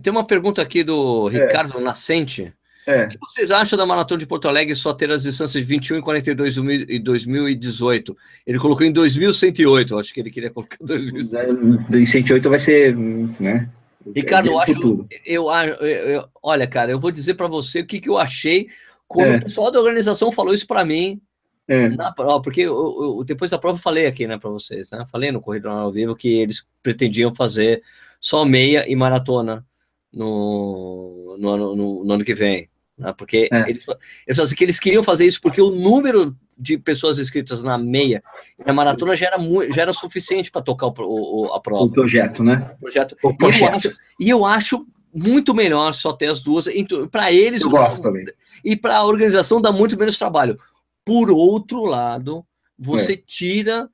[0.02, 1.44] Tem uma pergunta aqui do é.
[1.44, 1.80] Ricardo é.
[1.80, 2.52] Nascente.
[2.86, 3.04] É.
[3.04, 5.98] O que vocês acham da Maratona de Porto Alegre só ter as distâncias de 21
[5.98, 8.16] e 42 em 2018?
[8.46, 11.90] Ele colocou em 2108, acho que ele queria colocar 2108.
[11.90, 13.70] 2008 vai ser, né?
[14.14, 17.98] Ricardo, eu acho, eu, eu, eu, olha, cara, eu vou dizer para você o que,
[17.98, 18.68] que eu achei
[19.08, 19.36] Quando é.
[19.36, 21.20] o pessoal da organização falou isso para mim,
[21.66, 21.88] é.
[21.88, 25.04] na prova, porque eu, eu, depois da prova eu falei aqui, né, para vocês, né?
[25.10, 27.82] Falei no Corrida ao Vivo que eles pretendiam fazer
[28.20, 29.64] só meia e maratona
[30.12, 32.68] no, no, no, no ano que vem.
[32.96, 33.12] Né?
[33.16, 33.70] Porque é.
[33.70, 33.84] eles,
[34.26, 38.22] eles, assim, que eles queriam fazer isso porque o número de pessoas inscritas na meia
[38.58, 39.38] e na maratona já era,
[39.72, 41.84] já era suficiente para tocar o, o, a prova.
[41.84, 42.74] O projeto, né?
[42.76, 43.16] O projeto.
[43.22, 46.66] O e, eu acho, e eu acho muito melhor só ter as duas.
[47.10, 48.24] Para eles, eu gosto também.
[48.64, 50.58] e para a organização dá muito menos trabalho.
[51.04, 52.44] Por outro lado,
[52.78, 53.16] você é.
[53.16, 53.88] tira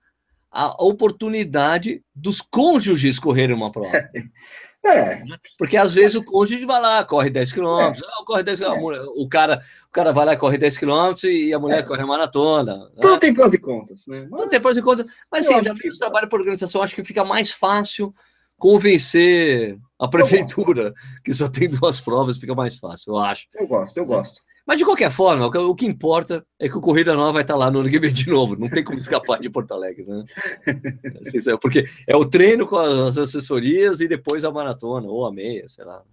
[0.51, 3.91] a oportunidade dos cônjuges correrem uma prova.
[4.85, 5.23] É.
[5.59, 7.89] Porque às vezes o cônjuge vai lá, corre 10 km, é.
[7.89, 9.03] ah, corre 10 km, é.
[9.15, 11.83] o, cara, o cara vai lá e corre 10 km e a mulher é.
[11.83, 12.77] corre a maratona.
[12.77, 12.91] Né?
[13.01, 14.27] Tudo tem prós e contras, né?
[14.31, 15.99] Mas, tem prós e contras, mas sim, ainda que...
[15.99, 18.15] trabalho por organização, acho que fica mais fácil
[18.57, 23.49] convencer a prefeitura, que só tem duas provas, fica mais fácil, eu acho.
[23.55, 24.41] Eu gosto, eu gosto.
[24.71, 27.73] Mas de qualquer forma, o que importa é que o Corrida Nova vai estar lá
[27.73, 28.55] no ano que vem de novo.
[28.55, 30.25] Não tem como escapar de Porto Alegre, né?
[31.27, 35.69] Assim, porque é o treino com as assessorias e depois a maratona, ou a meia,
[35.69, 36.05] sei lá.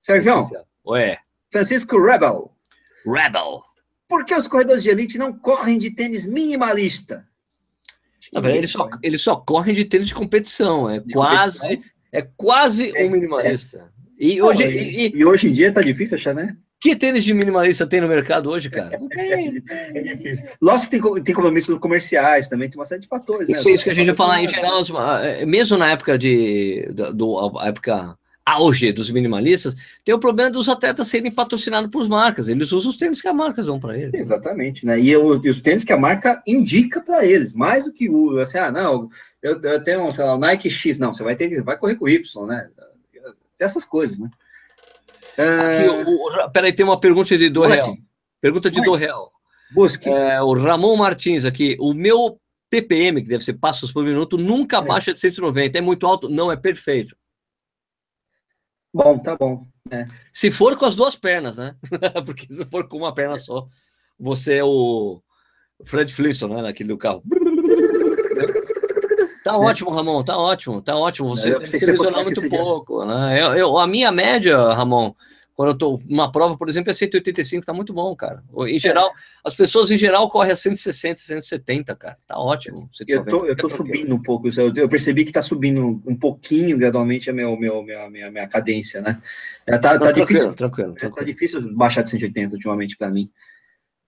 [0.00, 0.34] Sérgio.
[0.84, 1.16] Ué.
[1.52, 2.50] Francisco Rebel.
[3.06, 3.62] Rebel.
[4.08, 7.24] Por que os corredores de elite não correm de tênis minimalista?
[8.32, 10.90] Na verdade, eles só, eles só correm de tênis de competição.
[10.90, 11.92] É de quase, competição?
[12.10, 13.78] é quase um minimalista.
[13.78, 14.02] É.
[14.18, 16.56] E, hoje, e, e, e hoje em dia tá difícil achar, né?
[16.82, 18.98] Que tênis de minimalista tem no mercado hoje, cara?
[18.98, 19.62] Não tem.
[19.94, 20.48] É difícil.
[20.60, 23.48] Lógico que tem, tem compromissos comerciais também, tem uma série de fatores.
[23.48, 23.56] Né?
[23.56, 23.74] Isso, né?
[23.74, 24.82] isso que a gente vai falar em geral,
[25.22, 30.50] é, mesmo na época de do, do a época auge dos minimalistas, tem o problema
[30.50, 32.48] dos atletas serem patrocinados por marcas.
[32.48, 34.12] Eles usam os tênis que as marcas vão para eles.
[34.12, 34.98] Exatamente, né?
[34.98, 38.40] E, eu, e, os tênis que a marca indica para eles, mais do que o
[38.40, 39.08] assim, ah, não,
[39.40, 42.06] eu, eu tenho, sei lá, o Nike X, não, você vai ter, vai correr com
[42.06, 42.68] o Y, né?
[43.60, 44.28] Essas coisas, né?
[45.32, 47.96] Aqui, o, o, peraí, tem uma pergunta de do real.
[48.40, 49.30] Pergunta de do real.
[49.72, 50.08] Busque.
[50.08, 51.76] É, o Ramon Martins aqui.
[51.80, 54.82] O meu PPM, que deve ser passos por minuto, nunca é.
[54.82, 55.78] baixa de 190.
[55.78, 56.28] É muito alto?
[56.28, 57.16] Não, é perfeito.
[58.92, 59.66] Bom, tá bom.
[59.90, 60.06] É.
[60.32, 61.76] Se for com as duas pernas, né?
[62.26, 63.66] Porque se for com uma perna só,
[64.18, 65.22] você é o
[65.84, 66.62] Fred Flintstone, né?
[66.62, 67.22] Naquele do carro.
[69.44, 71.30] Tá ótimo, Ramon, tá ótimo, tá ótimo.
[71.30, 73.04] Você eu se lesionar muito pouco.
[73.04, 73.42] Né?
[73.42, 75.12] Eu, eu, a minha média, Ramon,
[75.54, 78.42] quando eu tô numa prova, por exemplo, é 185, tá muito bom, cara.
[78.66, 79.12] Em geral, é.
[79.44, 82.16] as pessoas em geral correm a 160, 170, cara.
[82.26, 82.88] Tá ótimo.
[83.06, 86.78] eu tô, eu tô subindo um pouco, eu, eu, percebi que tá subindo um pouquinho
[86.78, 89.20] gradualmente a meu, meu, minha, minha, minha cadência, né?
[89.66, 91.14] Tá, tá, Não, difícil, tranquilo, tranquilo, tranquilo.
[91.14, 93.30] Tá difícil baixar de 180 ultimamente para mim.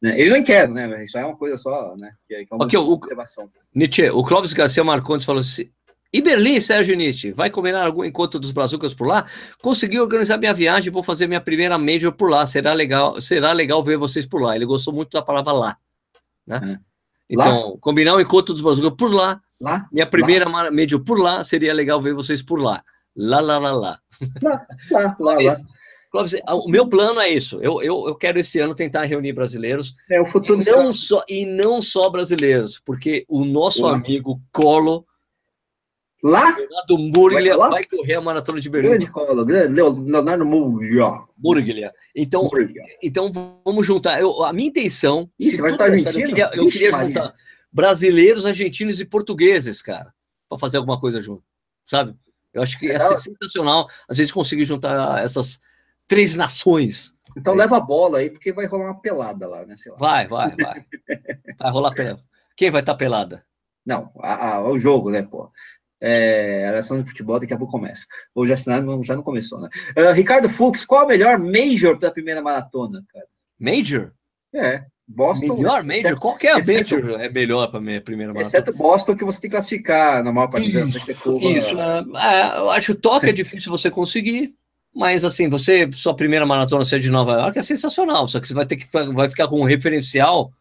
[0.05, 0.21] Né?
[0.21, 1.03] Eu nem quero, né?
[1.03, 2.13] Isso é uma coisa só, né?
[2.29, 3.49] Que é, é uma okay, o, observação.
[3.75, 5.71] Nietzsche, o Clóvis Garcia Marcondes falou assim.
[6.13, 9.25] E Berlim, Sérgio Nietzsche, vai combinar algum encontro dos Brazucas por lá?
[9.63, 12.45] Consegui organizar minha viagem, vou fazer minha primeira major por lá.
[12.45, 14.55] Será legal, será legal ver vocês por lá.
[14.55, 15.79] Ele gostou muito da palavra lá.
[16.47, 16.61] Né?
[16.63, 16.79] É.
[17.31, 17.77] Então, lá?
[17.81, 19.41] combinar o um encontro dos Brazucas por lá.
[19.59, 19.87] Lá?
[19.91, 20.71] Minha primeira lá?
[20.71, 22.85] major por lá, seria legal ver vocês por lá.
[23.17, 23.99] Lá, lá, lá, lá.
[24.43, 25.57] Lá, lá, lá, lá.
[26.15, 27.59] Clóvis, o meu plano é isso.
[27.61, 29.97] Eu, eu, eu quero esse ano tentar reunir brasileiros.
[30.09, 30.63] É o futuro.
[30.63, 35.05] E não, só, e não só brasileiros, porque o nosso amigo Colo.
[36.23, 36.57] Lá?
[36.87, 38.91] Do Murglia vai, vai, correr a maratona de Berlim.
[38.91, 41.21] Grande Colo, grande Leonardo Murglia.
[41.37, 41.93] Murglia.
[42.15, 42.49] Então,
[43.03, 43.33] então
[43.65, 44.21] vamos juntar.
[44.21, 45.29] Eu, a minha intenção.
[45.37, 47.35] Isso, vai estar eu queria, eu queria juntar
[47.73, 50.15] brasileiros, argentinos e portugueses, cara,
[50.49, 51.43] para fazer alguma coisa junto,
[51.85, 52.15] sabe?
[52.53, 55.59] Eu acho que é sensacional a gente conseguir juntar essas
[56.07, 57.15] três nações.
[57.37, 57.57] Então é.
[57.59, 59.75] leva a bola aí, porque vai rolar uma pelada lá, né?
[59.99, 60.85] Vai, vai, vai.
[61.59, 62.23] Vai rolar pelada.
[62.57, 63.45] Quem vai estar tá pelada?
[63.85, 65.51] Não, a, a, o jogo, né, pô?
[66.01, 68.07] É, a relação de futebol daqui a pouco começa.
[68.35, 69.69] Ou já, já não começou, né?
[69.97, 73.27] Uh, Ricardo Fux, qual a melhor Major para a primeira maratona, cara?
[73.59, 74.13] Major?
[74.55, 74.85] É.
[75.07, 75.57] Boston.
[75.57, 76.01] Melhor Major?
[76.01, 77.21] Exceto, Qual que é a exceto, Major?
[77.21, 78.49] É melhor para minha primeira maratona?
[78.49, 81.09] Exceto Boston, que você tem que classificar na maior parte das vezes.
[81.09, 84.55] Isso, é, eu acho que toque é difícil você conseguir.
[84.95, 88.55] Mas assim, você, sua primeira maratona ser de Nova York é sensacional, só que você
[88.55, 90.53] vai ter que vai ficar com um referencial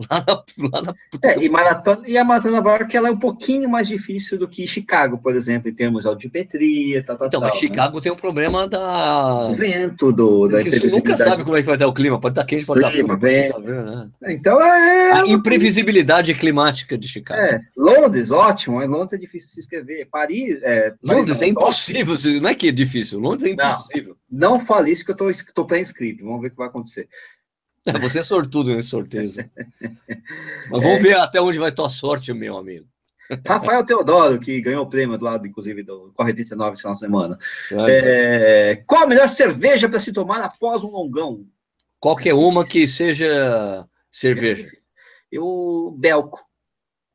[0.10, 0.94] Lá na, lá na...
[1.22, 4.48] É, e, maratona, e a maratona Nova York ela é um pouquinho mais difícil do
[4.48, 7.68] que Chicago, por exemplo, em termos de altimetria, tal, tal, Então, tal, mas né?
[7.68, 8.02] Chicago né?
[8.02, 9.48] tem um problema da...
[9.48, 12.32] O vento, do, da Você nunca sabe como é que vai estar o clima, pode
[12.32, 13.06] estar quente, pode estar frio.
[13.06, 14.10] Tá né?
[14.28, 15.12] Então, é...
[15.12, 17.40] A imprevisibilidade climática de Chicago.
[17.40, 20.08] É, Londres, ótimo, mas Londres é difícil de se inscrever.
[20.10, 20.60] Paris...
[20.62, 24.16] É, Londres Paris, é impossível, não é que é difícil, Londres é impossível.
[24.30, 27.06] Não, não fale isso que eu estou pré-inscrito, vamos ver o que vai acontecer.
[28.00, 29.28] Você é sortudo nesse sorteio.
[30.70, 31.02] Mas vamos é.
[31.02, 32.86] ver até onde vai tua sorte, meu amigo.
[33.46, 37.38] Rafael Teodoro, que ganhou o prêmio do lado, inclusive, do Corre 39 essa semana.
[37.88, 41.46] É, qual a melhor cerveja para se tomar após um longão?
[42.00, 44.68] Qualquer uma que seja cerveja.
[45.30, 46.40] Eu, Belco.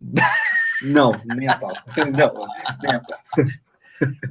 [0.84, 1.74] não, nem a pau.
[1.98, 2.48] Não,
[2.82, 3.18] nem a pau.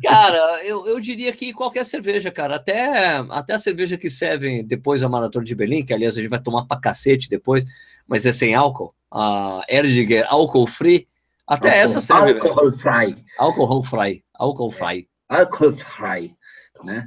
[0.02, 2.56] Cara, eu, eu diria que qualquer cerveja, cara.
[2.56, 6.30] Até, até a cerveja que servem depois da Maratona de Berlim, que aliás a gente
[6.30, 7.64] vai tomar pra cacete depois,
[8.06, 8.94] mas é sem álcool.
[9.10, 11.08] A Erdinger Alcohol Free.
[11.46, 12.32] Até essa serve.
[12.32, 13.24] Alcohol Free.
[13.38, 14.24] Alcohol Free.
[14.34, 15.08] Alcohol Free.
[15.28, 16.34] Alcohol Free.
[16.82, 17.06] Né?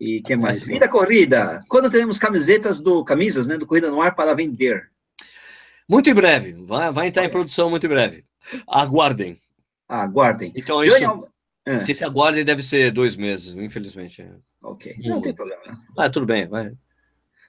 [0.00, 0.64] E que mais?
[0.66, 1.62] Vida Corrida.
[1.68, 4.90] Quando teremos camisetas do camisas, né, do Corrida no Ar para vender?
[5.88, 6.52] Muito em breve.
[6.64, 8.24] Vai, vai entrar em produção muito em breve.
[8.66, 9.38] Aguardem.
[9.88, 10.52] Aguardem.
[10.54, 11.26] Então isso.
[11.68, 11.80] É.
[11.80, 14.24] Se aguardem, deve ser dois meses, infelizmente.
[14.62, 15.62] Ok, não tem problema.
[15.98, 16.72] Ah, tudo bem, vai.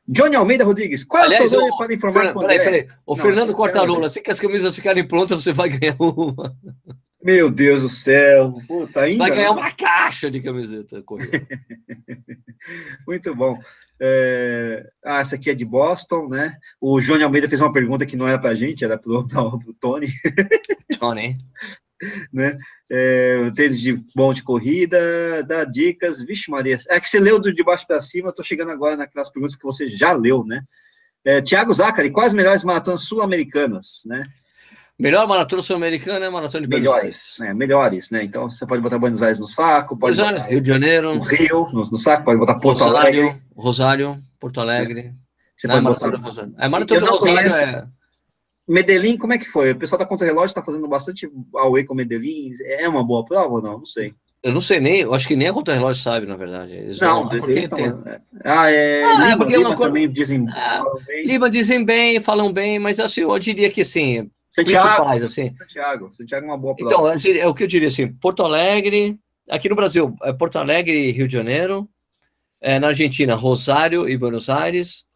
[0.08, 2.88] Johnny Almeida Rodrigues, qual Aliás, é o seu nome para informar Fernando, Peraí, peraí.
[3.06, 6.56] O não, Fernando Cortalula, assim que as camisas ficarem prontas, você vai ganhar uma.
[7.22, 8.56] Meu Deus do céu.
[8.68, 9.20] Putz, ainda.
[9.20, 11.04] Vai ganhar uma caixa de camiseta.
[13.06, 13.60] Muito bom.
[14.00, 14.90] É...
[15.04, 16.58] Ah, essa aqui é de Boston, né?
[16.80, 19.28] O Johnny Almeida fez uma pergunta que não era para a gente, era para o
[19.80, 20.08] Tony.
[20.98, 21.38] Tony.
[22.34, 22.58] né?
[22.90, 27.64] É, tênis de bom de corrida, dá dicas, vixe Maria, é que você leu de
[27.64, 30.64] baixo para cima, eu tô chegando agora naquelas perguntas que você já leu, né?
[31.24, 34.24] É, Tiago Zacari, quais melhores maratonas sul-americanas, né?
[34.98, 37.36] Melhor maratona sul-americana é maratona de melhores, Buenos Aires.
[37.40, 38.24] Né, melhores, né?
[38.24, 41.22] Então você pode botar Buenos Aires no saco, pode Buenos Aires, Rio de Janeiro, no
[41.22, 45.14] Rio, no, no, saco, pode botar Porto Rosário, Alegre, Rosário, Porto Alegre.
[45.56, 46.18] Você Não, pode botar.
[46.18, 46.54] Rosário.
[46.58, 47.88] É maratona do Rosário é
[48.70, 49.72] Medellín, como é que foi?
[49.72, 52.52] O pessoal da Contra Relógio está fazendo bastante away com Medellín.
[52.64, 53.80] É uma boa prova ou não?
[53.80, 54.14] Não sei.
[54.44, 56.74] Eu não sei nem, eu acho que nem a Contra Relógio sabe, na verdade.
[56.74, 57.78] Eles não, eles estão.
[57.78, 58.20] Tem...
[58.46, 59.04] Ah, é.
[59.04, 60.46] Ah, Lima, porque Lima também dizem.
[60.52, 61.26] Ah, bem.
[61.26, 64.30] Lima dizem bem, falam bem, mas assim, eu diria que assim.
[64.52, 65.52] Santiago, assim.
[65.54, 67.18] Santiago, Santiago é uma boa prova.
[67.18, 69.18] Então, é o que eu diria assim: Porto Alegre,
[69.50, 71.90] aqui no Brasil, é Porto Alegre e Rio de Janeiro.
[72.62, 75.09] É, na Argentina, Rosário e Buenos Aires.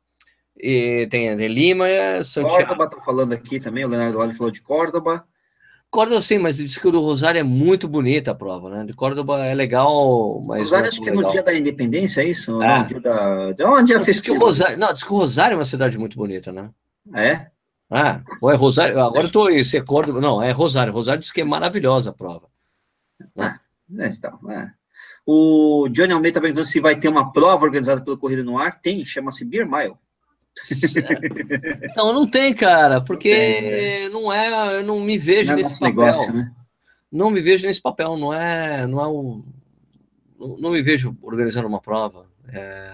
[0.58, 1.86] E tem, tem Lima,
[2.24, 2.68] Santiago.
[2.68, 5.26] Córdoba tá falando aqui também, o Leonardo Vale falou de Córdoba.
[5.89, 8.84] Córdoba sim, mas diz que o do Rosário é muito bonita a prova, né?
[8.84, 10.62] De Córdoba é legal, mas.
[10.62, 12.62] Rosário acho que é no dia da independência, é isso?
[12.64, 12.80] É.
[12.80, 13.51] No dia da.
[13.51, 14.78] De onde é diz que o Rosário...
[14.78, 16.72] Não, diz que o Rosário é uma cidade muito bonita, né?
[17.14, 17.47] É?
[17.91, 18.99] Ah, ou é Rosário.
[18.99, 20.20] Agora eu tô aí, se é Córdoba.
[20.20, 20.91] Não, é Rosário.
[20.91, 22.47] Rosário diz que é maravilhosa a prova.
[23.36, 23.60] Né?
[23.99, 24.72] Ah, então, é.
[25.24, 28.82] O Johnny Almeida está perguntando se vai ter uma prova organizada pelo Corrida no Ar.
[28.82, 29.93] Tem, chama-se Beer Mile.
[31.97, 35.56] Não, não tem, cara, porque não, tem, não é, eu não me vejo não é
[35.58, 35.95] nesse papel.
[35.95, 36.51] Negócio, né?
[37.12, 39.43] Não me vejo nesse papel, não é, não é o,
[40.39, 42.28] não, não me vejo organizando uma prova.
[42.49, 42.91] É,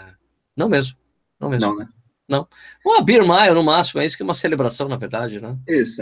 [0.55, 0.95] não mesmo,
[1.39, 1.67] não mesmo.
[1.67, 1.89] Não, né?
[2.27, 2.47] Não.
[2.85, 5.57] Uma Beer Mile, no máximo, é isso que é uma celebração, na verdade, né?
[5.67, 6.01] Isso.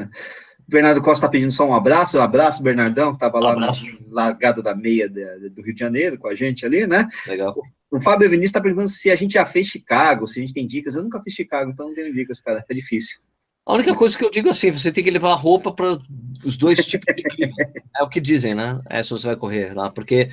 [0.67, 3.71] Bernardo Costa está pedindo só um abraço, um abraço, Bernardão, que estava lá na
[4.09, 7.07] largada da meia de, do Rio de Janeiro com a gente ali, né?
[7.25, 7.55] Legal.
[7.91, 10.67] O, Fábio Vinícius está perguntando se a gente já fez Chicago, se a gente tem
[10.67, 10.95] dicas.
[10.95, 13.19] Eu nunca fiz Chicago, então não tenho dicas, cara, é difícil.
[13.65, 15.99] A única coisa que eu digo assim, você tem que levar roupa para
[16.45, 17.55] os dois tipos de clima.
[17.97, 18.79] É o que dizem, né?
[18.89, 20.29] É se você vai correr lá, porque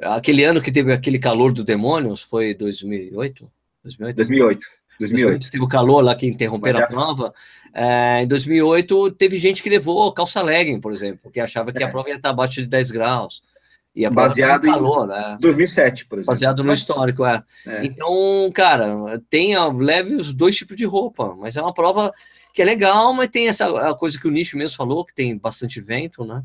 [0.00, 3.50] aquele ano que teve aquele calor do demônios foi 2008?
[3.82, 4.16] 2008.
[4.16, 4.66] 2008.
[5.00, 5.50] 2008.
[5.50, 7.34] Teve o calor lá que interromperam a prova.
[7.74, 11.86] É, em 2008, teve gente que levou calça legging, por exemplo, porque achava que é.
[11.86, 13.42] a prova ia estar abaixo de 10 graus.
[13.96, 15.38] E a Baseado em né?
[15.40, 16.34] 2007, por exemplo.
[16.34, 17.42] Baseado no histórico, é.
[17.66, 17.86] é.
[17.86, 18.12] Então,
[18.52, 22.12] cara, tem, leve os dois tipos de roupa, mas é uma prova
[22.52, 25.80] que é legal, mas tem essa coisa que o Nicho mesmo falou, que tem bastante
[25.80, 26.44] vento, né?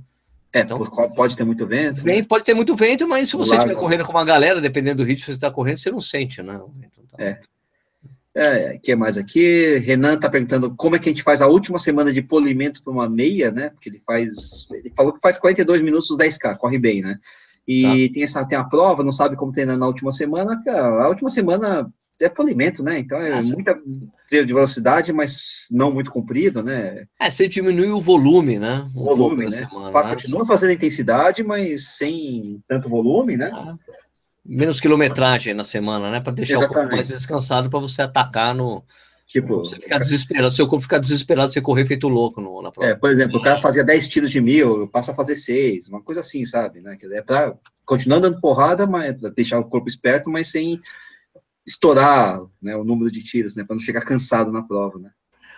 [0.53, 0.79] É, então,
[1.15, 1.97] pode ter muito vento.
[1.97, 2.13] Né?
[2.13, 2.27] vento né?
[2.27, 5.25] Pode ter muito vento, mas se você estiver correndo com uma galera, dependendo do ritmo
[5.25, 6.57] que você está correndo, você não sente, né?
[6.57, 7.23] Tá...
[7.23, 7.39] É.
[8.33, 9.77] É, que é mais aqui?
[9.79, 12.93] Renan está perguntando como é que a gente faz a última semana de polimento para
[12.93, 13.69] uma meia, né?
[13.69, 14.69] Porque ele faz.
[14.71, 17.17] Ele falou que faz 42 minutos 10K, corre bem, né?
[17.67, 18.13] E tá.
[18.13, 20.61] tem, essa, tem a prova, não sabe como treinar na última semana.
[20.65, 21.91] A última semana
[22.21, 22.99] é polimento, né?
[22.99, 23.53] Então é Nossa.
[23.53, 23.77] muita
[24.29, 27.05] de velocidade, mas não muito comprido, né?
[27.19, 28.89] É, você diminui o volume, né?
[28.95, 29.67] Um volume, né?
[29.69, 30.09] Semana, né?
[30.15, 33.51] Continua fazendo intensidade, mas sem tanto volume, né?
[33.53, 33.75] Ah
[34.45, 36.19] menos quilometragem na semana, né?
[36.19, 36.77] Para deixar Exatamente.
[36.77, 38.83] o corpo mais descansado para você atacar no.
[39.27, 42.89] Tipo, você ficar desesperado, seu corpo ficar desesperado, você correr feito louco no, na prova.
[42.89, 46.01] É, por exemplo, o cara fazia 10 tiros de mil, passa a fazer 6, uma
[46.01, 46.81] coisa assim, sabe?
[46.81, 46.97] Né?
[47.13, 47.55] É para
[47.85, 50.81] continuar dando porrada, mas deixar o corpo esperto, mas sem
[51.65, 53.63] estourar né, o número de tiros, né?
[53.63, 55.11] Para não chegar cansado na prova, né?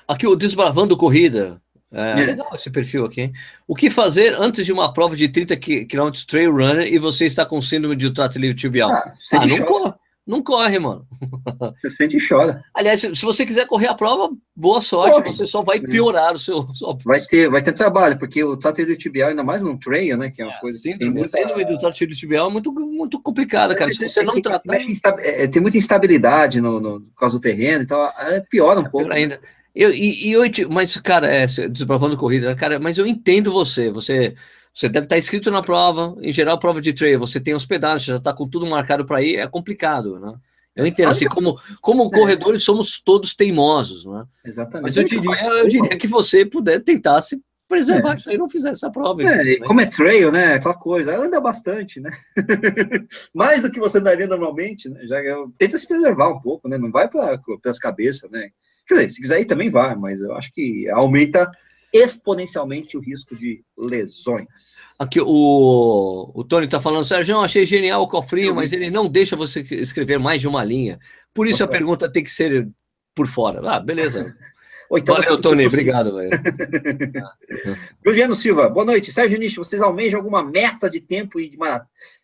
[0.08, 1.60] Aqui o Desbravando Corrida,
[1.94, 3.32] é, é, legal esse perfil aqui.
[3.68, 7.46] O que fazer antes de uma prova de 30 km trail runner e você está
[7.46, 8.90] com síndrome de trato livre tibial?
[8.92, 9.94] Ah, ah não, corre,
[10.26, 11.06] Não corre, mano.
[11.82, 12.64] Você sente e chora.
[12.74, 15.36] Aliás, se, você quiser correr a prova, boa sorte, corre.
[15.36, 16.66] você só vai piorar o seu.
[17.04, 20.32] Vai ter, vai ter trabalho, porque o do tibial, ainda mais no trail, né?
[20.32, 20.80] Que é uma é, coisa.
[20.80, 21.38] Síndrome, muita...
[21.38, 23.92] síndrome do do tibial é muito, muito complicada, cara.
[23.92, 24.76] Se você não tratar.
[25.20, 28.90] É, tem muita instabilidade no, no, por causa do terreno, então é, piora um é
[28.90, 29.12] pouco.
[29.12, 29.40] Ainda.
[29.76, 33.90] Eu, e, e eu, mas, cara, é, desbravando corrida, cara, mas eu entendo você.
[33.90, 34.36] Você
[34.74, 38.18] você deve estar inscrito na prova, em geral, prova de trail, você tem hospedagem, já
[38.18, 40.34] está com tudo marcado para ir, é complicado, né?
[40.76, 44.26] Eu entendo, assim, como, como corredores somos todos teimosos, né?
[44.44, 44.84] Exatamente.
[44.84, 48.34] Mas eu diria, eu diria que você puder tentar se preservar é.
[48.34, 49.22] e não fizer essa prova.
[49.22, 50.56] É, como é trail, né?
[50.56, 52.10] Aquela coisa, anda bastante, né?
[53.36, 55.06] Mais do que você andaria normalmente, né?
[55.06, 55.22] Já,
[55.60, 56.80] tenta se preservar um pouco, né?
[56.80, 58.50] Não vai para as cabeças, né?
[58.88, 61.50] Quer dizer, se quiser ir também vai, mas eu acho que aumenta
[61.94, 64.82] exponencialmente o risco de lesões.
[64.98, 69.36] Aqui o, o Tony está falando, Sérgio, achei genial o cofrinho, mas ele não deixa
[69.36, 71.00] você escrever mais de uma linha.
[71.34, 71.66] Por isso Nossa.
[71.66, 72.68] a pergunta tem que ser
[73.14, 73.62] por fora.
[73.70, 74.36] Ah, beleza.
[74.90, 76.18] Ou então Valeu, Tony, obrigado.
[78.06, 79.12] Juliano Silva, boa noite.
[79.12, 81.58] Sérgio Nish, vocês almejam alguma meta de tempo e de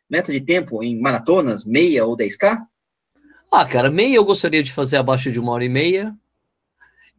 [0.10, 2.60] meta de tempo em maratonas, meia ou 10K?
[3.52, 6.14] Ah, cara, meia eu gostaria de fazer abaixo de uma hora e meia.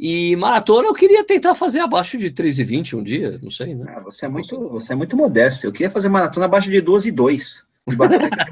[0.03, 3.85] E maratona eu queria tentar fazer abaixo de 3,20 um dia, não sei, né?
[3.95, 5.67] Ah, você, é muito, você é muito modesto.
[5.67, 7.67] Eu queria fazer maratona abaixo de 12 e 2,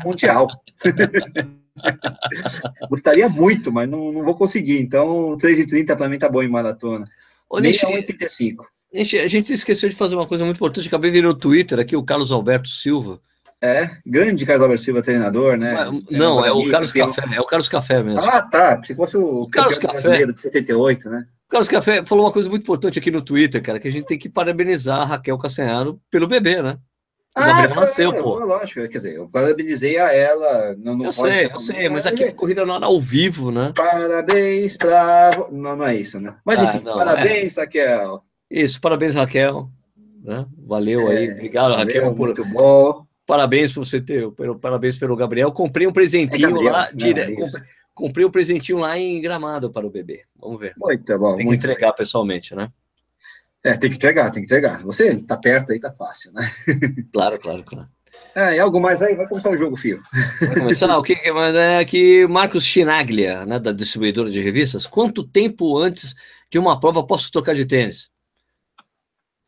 [0.04, 0.46] mundial.
[2.90, 4.78] Gostaria muito, mas não, não vou conseguir.
[4.78, 7.06] Então, 3,30 para mim tá bom em maratona.
[7.48, 8.66] Ô, Nishi, 1,35.
[8.94, 10.86] A gente esqueceu de fazer uma coisa muito importante.
[10.86, 13.22] Acabei de ver no Twitter aqui o Carlos Alberto Silva.
[13.60, 15.74] É, grande Carlos Alberto Silva, treinador, né?
[15.74, 18.20] Mas, não, é o Carlos Café, é o Carlos Café mesmo.
[18.20, 18.80] Ah, tá.
[18.84, 21.26] Se fosse o, o Carlos Café de 78, né?
[21.48, 24.18] Carlos Café falou uma coisa muito importante aqui no Twitter, cara, que a gente tem
[24.18, 26.78] que parabenizar a Raquel Cassanharo pelo bebê, né?
[27.36, 28.38] O ah, Gabriel nasceu, pô.
[28.38, 30.76] Lógico, quer dizer, eu parabenizei a ela.
[30.78, 33.72] Não, não eu sei, eu sei, mas aqui é corrida não era ao vivo, né?
[33.76, 35.30] Parabéns pra.
[35.50, 36.34] Não, não é isso, né?
[36.44, 37.60] Mas ah, enfim, não, parabéns, é...
[37.60, 38.22] Raquel.
[38.50, 39.68] Isso, parabéns, Raquel.
[40.22, 40.46] Né?
[40.66, 42.14] Valeu é, aí, obrigado, valeu, Raquel.
[42.14, 42.26] Por...
[42.26, 43.07] Muito bom.
[43.28, 44.26] Parabéns por você ter,
[44.58, 45.52] parabéns pelo Gabriel.
[45.52, 47.34] Comprei um presentinho é Gabriel, lá, dire...
[47.34, 47.62] comprei,
[47.94, 50.24] comprei um presentinho lá em Gramado para o bebê.
[50.34, 50.72] Vamos ver.
[50.78, 51.36] Muito bom.
[51.36, 52.72] Tem muito que entregar pessoalmente, né?
[53.62, 54.82] É, tem que entregar, tem que entregar.
[54.82, 56.42] Você tá perto aí, tá fácil, né?
[57.12, 57.88] Claro, claro, claro.
[58.34, 59.14] É, e algo mais aí?
[59.14, 60.00] Vai começar o jogo, filho.
[60.40, 60.96] Vai começar?
[60.96, 66.14] o que mais é que Marcos Chinaglia, né, da distribuidora de revistas, quanto tempo antes
[66.50, 68.08] de uma prova posso trocar de tênis?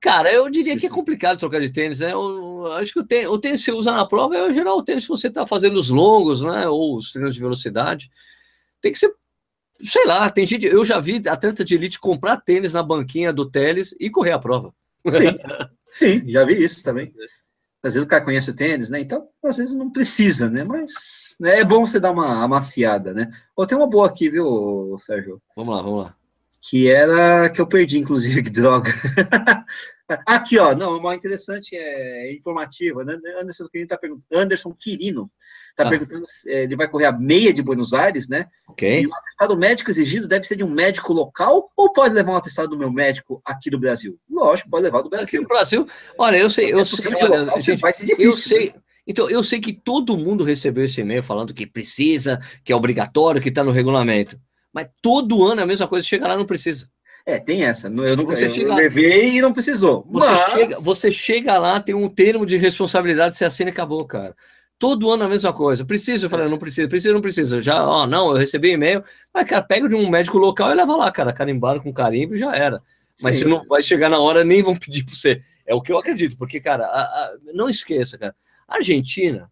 [0.00, 2.12] Cara, eu diria que é complicado trocar de tênis, né?
[2.12, 4.82] Eu acho que o tênis, o tênis que você usa na prova é, geral, o
[4.82, 6.66] tênis que você está fazendo os longos, né?
[6.68, 8.10] Ou os treinos de velocidade.
[8.80, 9.14] Tem que ser
[9.82, 10.66] sei lá, tem gente.
[10.66, 14.38] Eu já vi atleta de elite comprar tênis na banquinha do Teles e correr a
[14.38, 14.74] prova.
[15.10, 15.38] Sim,
[15.90, 17.12] sim, já vi isso também.
[17.82, 19.00] Às vezes o cara conhece o tênis, né?
[19.00, 20.64] Então, às vezes não precisa, né?
[20.64, 23.30] Mas né, é bom você dar uma amaciada, né?
[23.56, 25.40] Ou tem uma boa aqui, viu, Sérgio?
[25.56, 26.16] Vamos lá, vamos lá.
[26.60, 28.92] Que era que eu perdi, inclusive, que droga.
[30.26, 33.18] aqui, ó, não, uma interessante, é informativa, né?
[33.40, 34.26] Anderson Quirino tá perguntando.
[34.32, 35.30] Anderson Quirino
[35.70, 35.88] Está ah.
[35.88, 38.46] perguntando se é, ele vai correr a meia de Buenos Aires, né?
[38.68, 39.00] Ok.
[39.00, 42.36] E o atestado médico exigido deve ser de um médico local ou pode levar um
[42.36, 44.18] atestado do meu médico aqui do Brasil?
[44.28, 45.40] Lógico, pode levar do Brasil.
[45.40, 45.86] Aqui do Brasil.
[46.18, 48.66] Olha, eu sei, eu sei, olha, local, gente, vai ser difícil, eu sei.
[48.72, 48.80] Né?
[49.06, 53.40] Então, eu sei que todo mundo recebeu esse e-mail falando que precisa, que é obrigatório,
[53.40, 54.38] que está no regulamento.
[54.72, 56.88] Mas todo ano é a mesma coisa, chega lá não precisa.
[57.26, 57.88] É, tem essa.
[57.88, 60.06] Eu não você eu chega, levei e não precisou.
[60.10, 60.50] Você, mas...
[60.50, 64.34] chega, você chega lá, tem um termo de responsabilidade, você assina e acabou, cara.
[64.78, 65.84] Todo ano a mesma coisa.
[65.84, 67.60] Preciso, eu falei, não preciso, preciso, não preciso.
[67.60, 69.04] Já, ó, não, eu recebi e-mail.
[69.32, 72.38] Mas, cara, pega de um médico local e leva lá, cara, carimbado com carimbo e
[72.38, 72.80] já era.
[73.22, 73.42] Mas Sim.
[73.42, 75.42] se não vai chegar na hora, nem vão pedir para você.
[75.66, 78.34] É o que eu acredito, porque, cara, a, a, não esqueça, cara,
[78.66, 79.50] a Argentina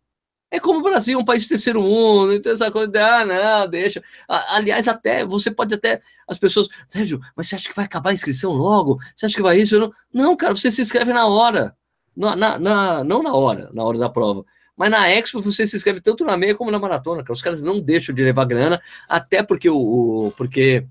[0.50, 3.68] é como o Brasil, um país de terceiro mundo, então essa coisa de, ah, não,
[3.68, 4.02] deixa.
[4.26, 8.14] Aliás, até, você pode até, as pessoas, Sérgio, mas você acha que vai acabar a
[8.14, 8.98] inscrição logo?
[9.14, 9.78] Você acha que vai isso?
[9.78, 11.76] Não, não cara, você se inscreve na hora.
[12.16, 14.44] Na, na, na, não na hora, na hora da prova.
[14.76, 17.32] Mas na Expo você se inscreve tanto na meia como na maratona, cara.
[17.32, 20.86] Os caras não deixam de levar grana, até porque o, o porque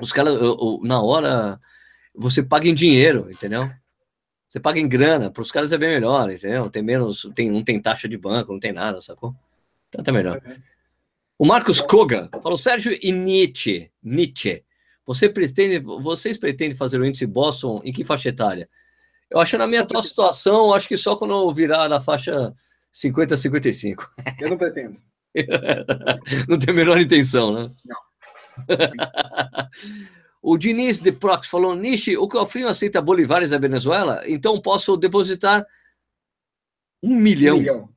[0.00, 0.38] os caras
[0.82, 1.60] na hora
[2.14, 3.70] você paga em dinheiro, entendeu?
[4.48, 6.70] Você paga em grana, para os caras é bem melhor, entendeu?
[6.70, 9.34] Tem menos, tem, não tem taxa de banco, não tem nada, sacou?
[9.88, 10.40] Então tá melhor.
[11.38, 14.64] O Marcos Koga falou: Sérgio e Nietzsche, Nietzsche,
[15.06, 18.68] você pretende, vocês pretendem fazer o índice Boston em que faixa etária?
[19.30, 22.54] Eu acho na minha atual situação, acho que só quando eu virar na faixa
[22.90, 24.06] 50 a 55.
[24.40, 24.96] Eu não pretendo.
[26.48, 27.70] não tem a menor intenção, né?
[27.84, 27.98] Não.
[30.50, 34.22] o Diniz de Prox falou: Nishi, o Cofrinho aceita bolivares da Venezuela?
[34.26, 35.66] Então posso depositar
[37.02, 37.56] um milhão.
[37.56, 37.88] Um milhão.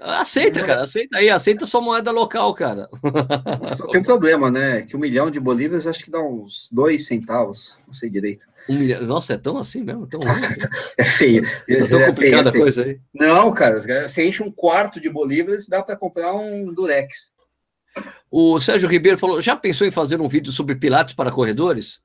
[0.00, 0.64] Aceita, é.
[0.64, 2.88] cara, aceita aí, aceita sua moeda local, cara.
[3.76, 4.82] Só tem um problema, né?
[4.82, 8.44] Que um milhão de bolívares acho que dá uns dois centavos, não sei direito.
[8.68, 10.08] Um milhão, nossa, é tão assim mesmo?
[10.08, 10.18] Tão
[10.98, 11.46] é feio.
[11.68, 13.00] É tão é complicada a coisa aí.
[13.14, 17.36] Não, cara, você enche um quarto de bolívares, dá para comprar um durex.
[18.30, 22.00] O Sérgio Ribeiro falou: já pensou em fazer um vídeo sobre pilates para corredores?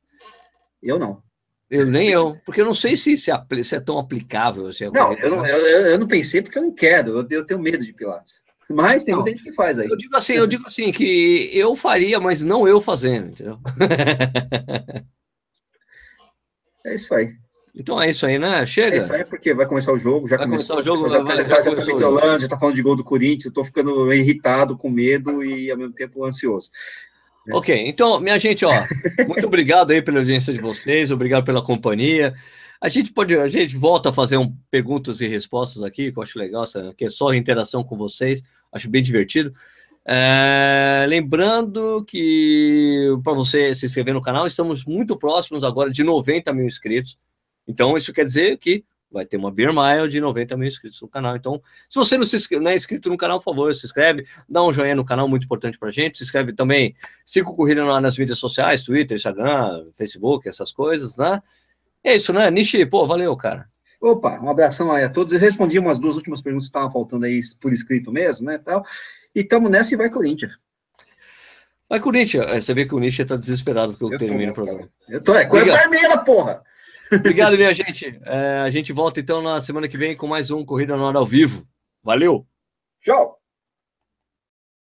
[0.82, 1.22] Eu não.
[1.70, 4.70] Eu nem eu, porque eu não sei se, se, é, se é tão aplicável.
[4.70, 7.60] É não, eu não, eu, eu, não pensei porque eu não quero, eu, eu tenho
[7.60, 8.42] medo de Pilates.
[8.70, 9.88] Mas tem não, muita gente que faz aí.
[9.88, 13.60] Eu digo assim, eu digo assim, que eu faria, mas não eu fazendo, entendeu?
[16.86, 17.34] é isso aí.
[17.80, 18.66] Então é isso aí, né?
[18.66, 18.98] Chega.
[18.98, 20.78] É isso aí porque vai começar o jogo, já vai começou.
[20.78, 23.04] Começar o jogo, já, vai, já, já, já, já, já tá falando de gol do
[23.04, 26.72] Corinthians, eu tô ficando irritado, com medo e ao mesmo tempo ansioso.
[27.52, 28.74] Ok, então, minha gente, ó,
[29.26, 32.34] muito obrigado aí pela audiência de vocês, obrigado pela companhia.
[32.82, 36.24] A gente pode, a gente volta a fazer um perguntas e respostas aqui, que eu
[36.24, 38.44] acho legal, que é só interação com vocês,
[38.74, 39.54] acho bem divertido.
[40.06, 46.52] É, lembrando que para você se inscrever no canal, estamos muito próximos agora de 90
[46.54, 47.18] mil inscritos.
[47.68, 51.08] Então, isso quer dizer que vai ter uma Beer Mile de 90 mil inscritos no
[51.08, 51.36] canal.
[51.36, 54.64] Então, se você não, se, não é inscrito no canal, por favor, se inscreve, dá
[54.64, 56.18] um joinha no canal, muito importante pra gente.
[56.18, 56.96] Se inscreve também,
[57.26, 61.42] siga o Corrida nas mídias sociais, Twitter, Instagram, Facebook, essas coisas, né?
[62.04, 62.50] É isso, né?
[62.52, 63.68] Nishi, pô, valeu, cara.
[64.00, 65.34] Opa, um abração aí a todos.
[65.34, 68.84] Eu respondi umas duas últimas perguntas que estavam faltando aí por escrito mesmo, né, tal.
[69.34, 70.58] E estamos nessa e vai Corinthians.
[71.90, 72.46] Vai Corinthians.
[72.48, 74.90] É, você vê que o Nishi tá desesperado porque eu, eu termino o programa.
[75.10, 76.62] Eu tô, é, é vermelha, porra!
[77.12, 78.20] Obrigado, minha gente.
[78.24, 81.20] É, a gente volta então na semana que vem com mais um Corrida no Hora
[81.20, 81.68] ao Vivo.
[82.04, 82.46] Valeu!
[83.02, 83.40] Tchau!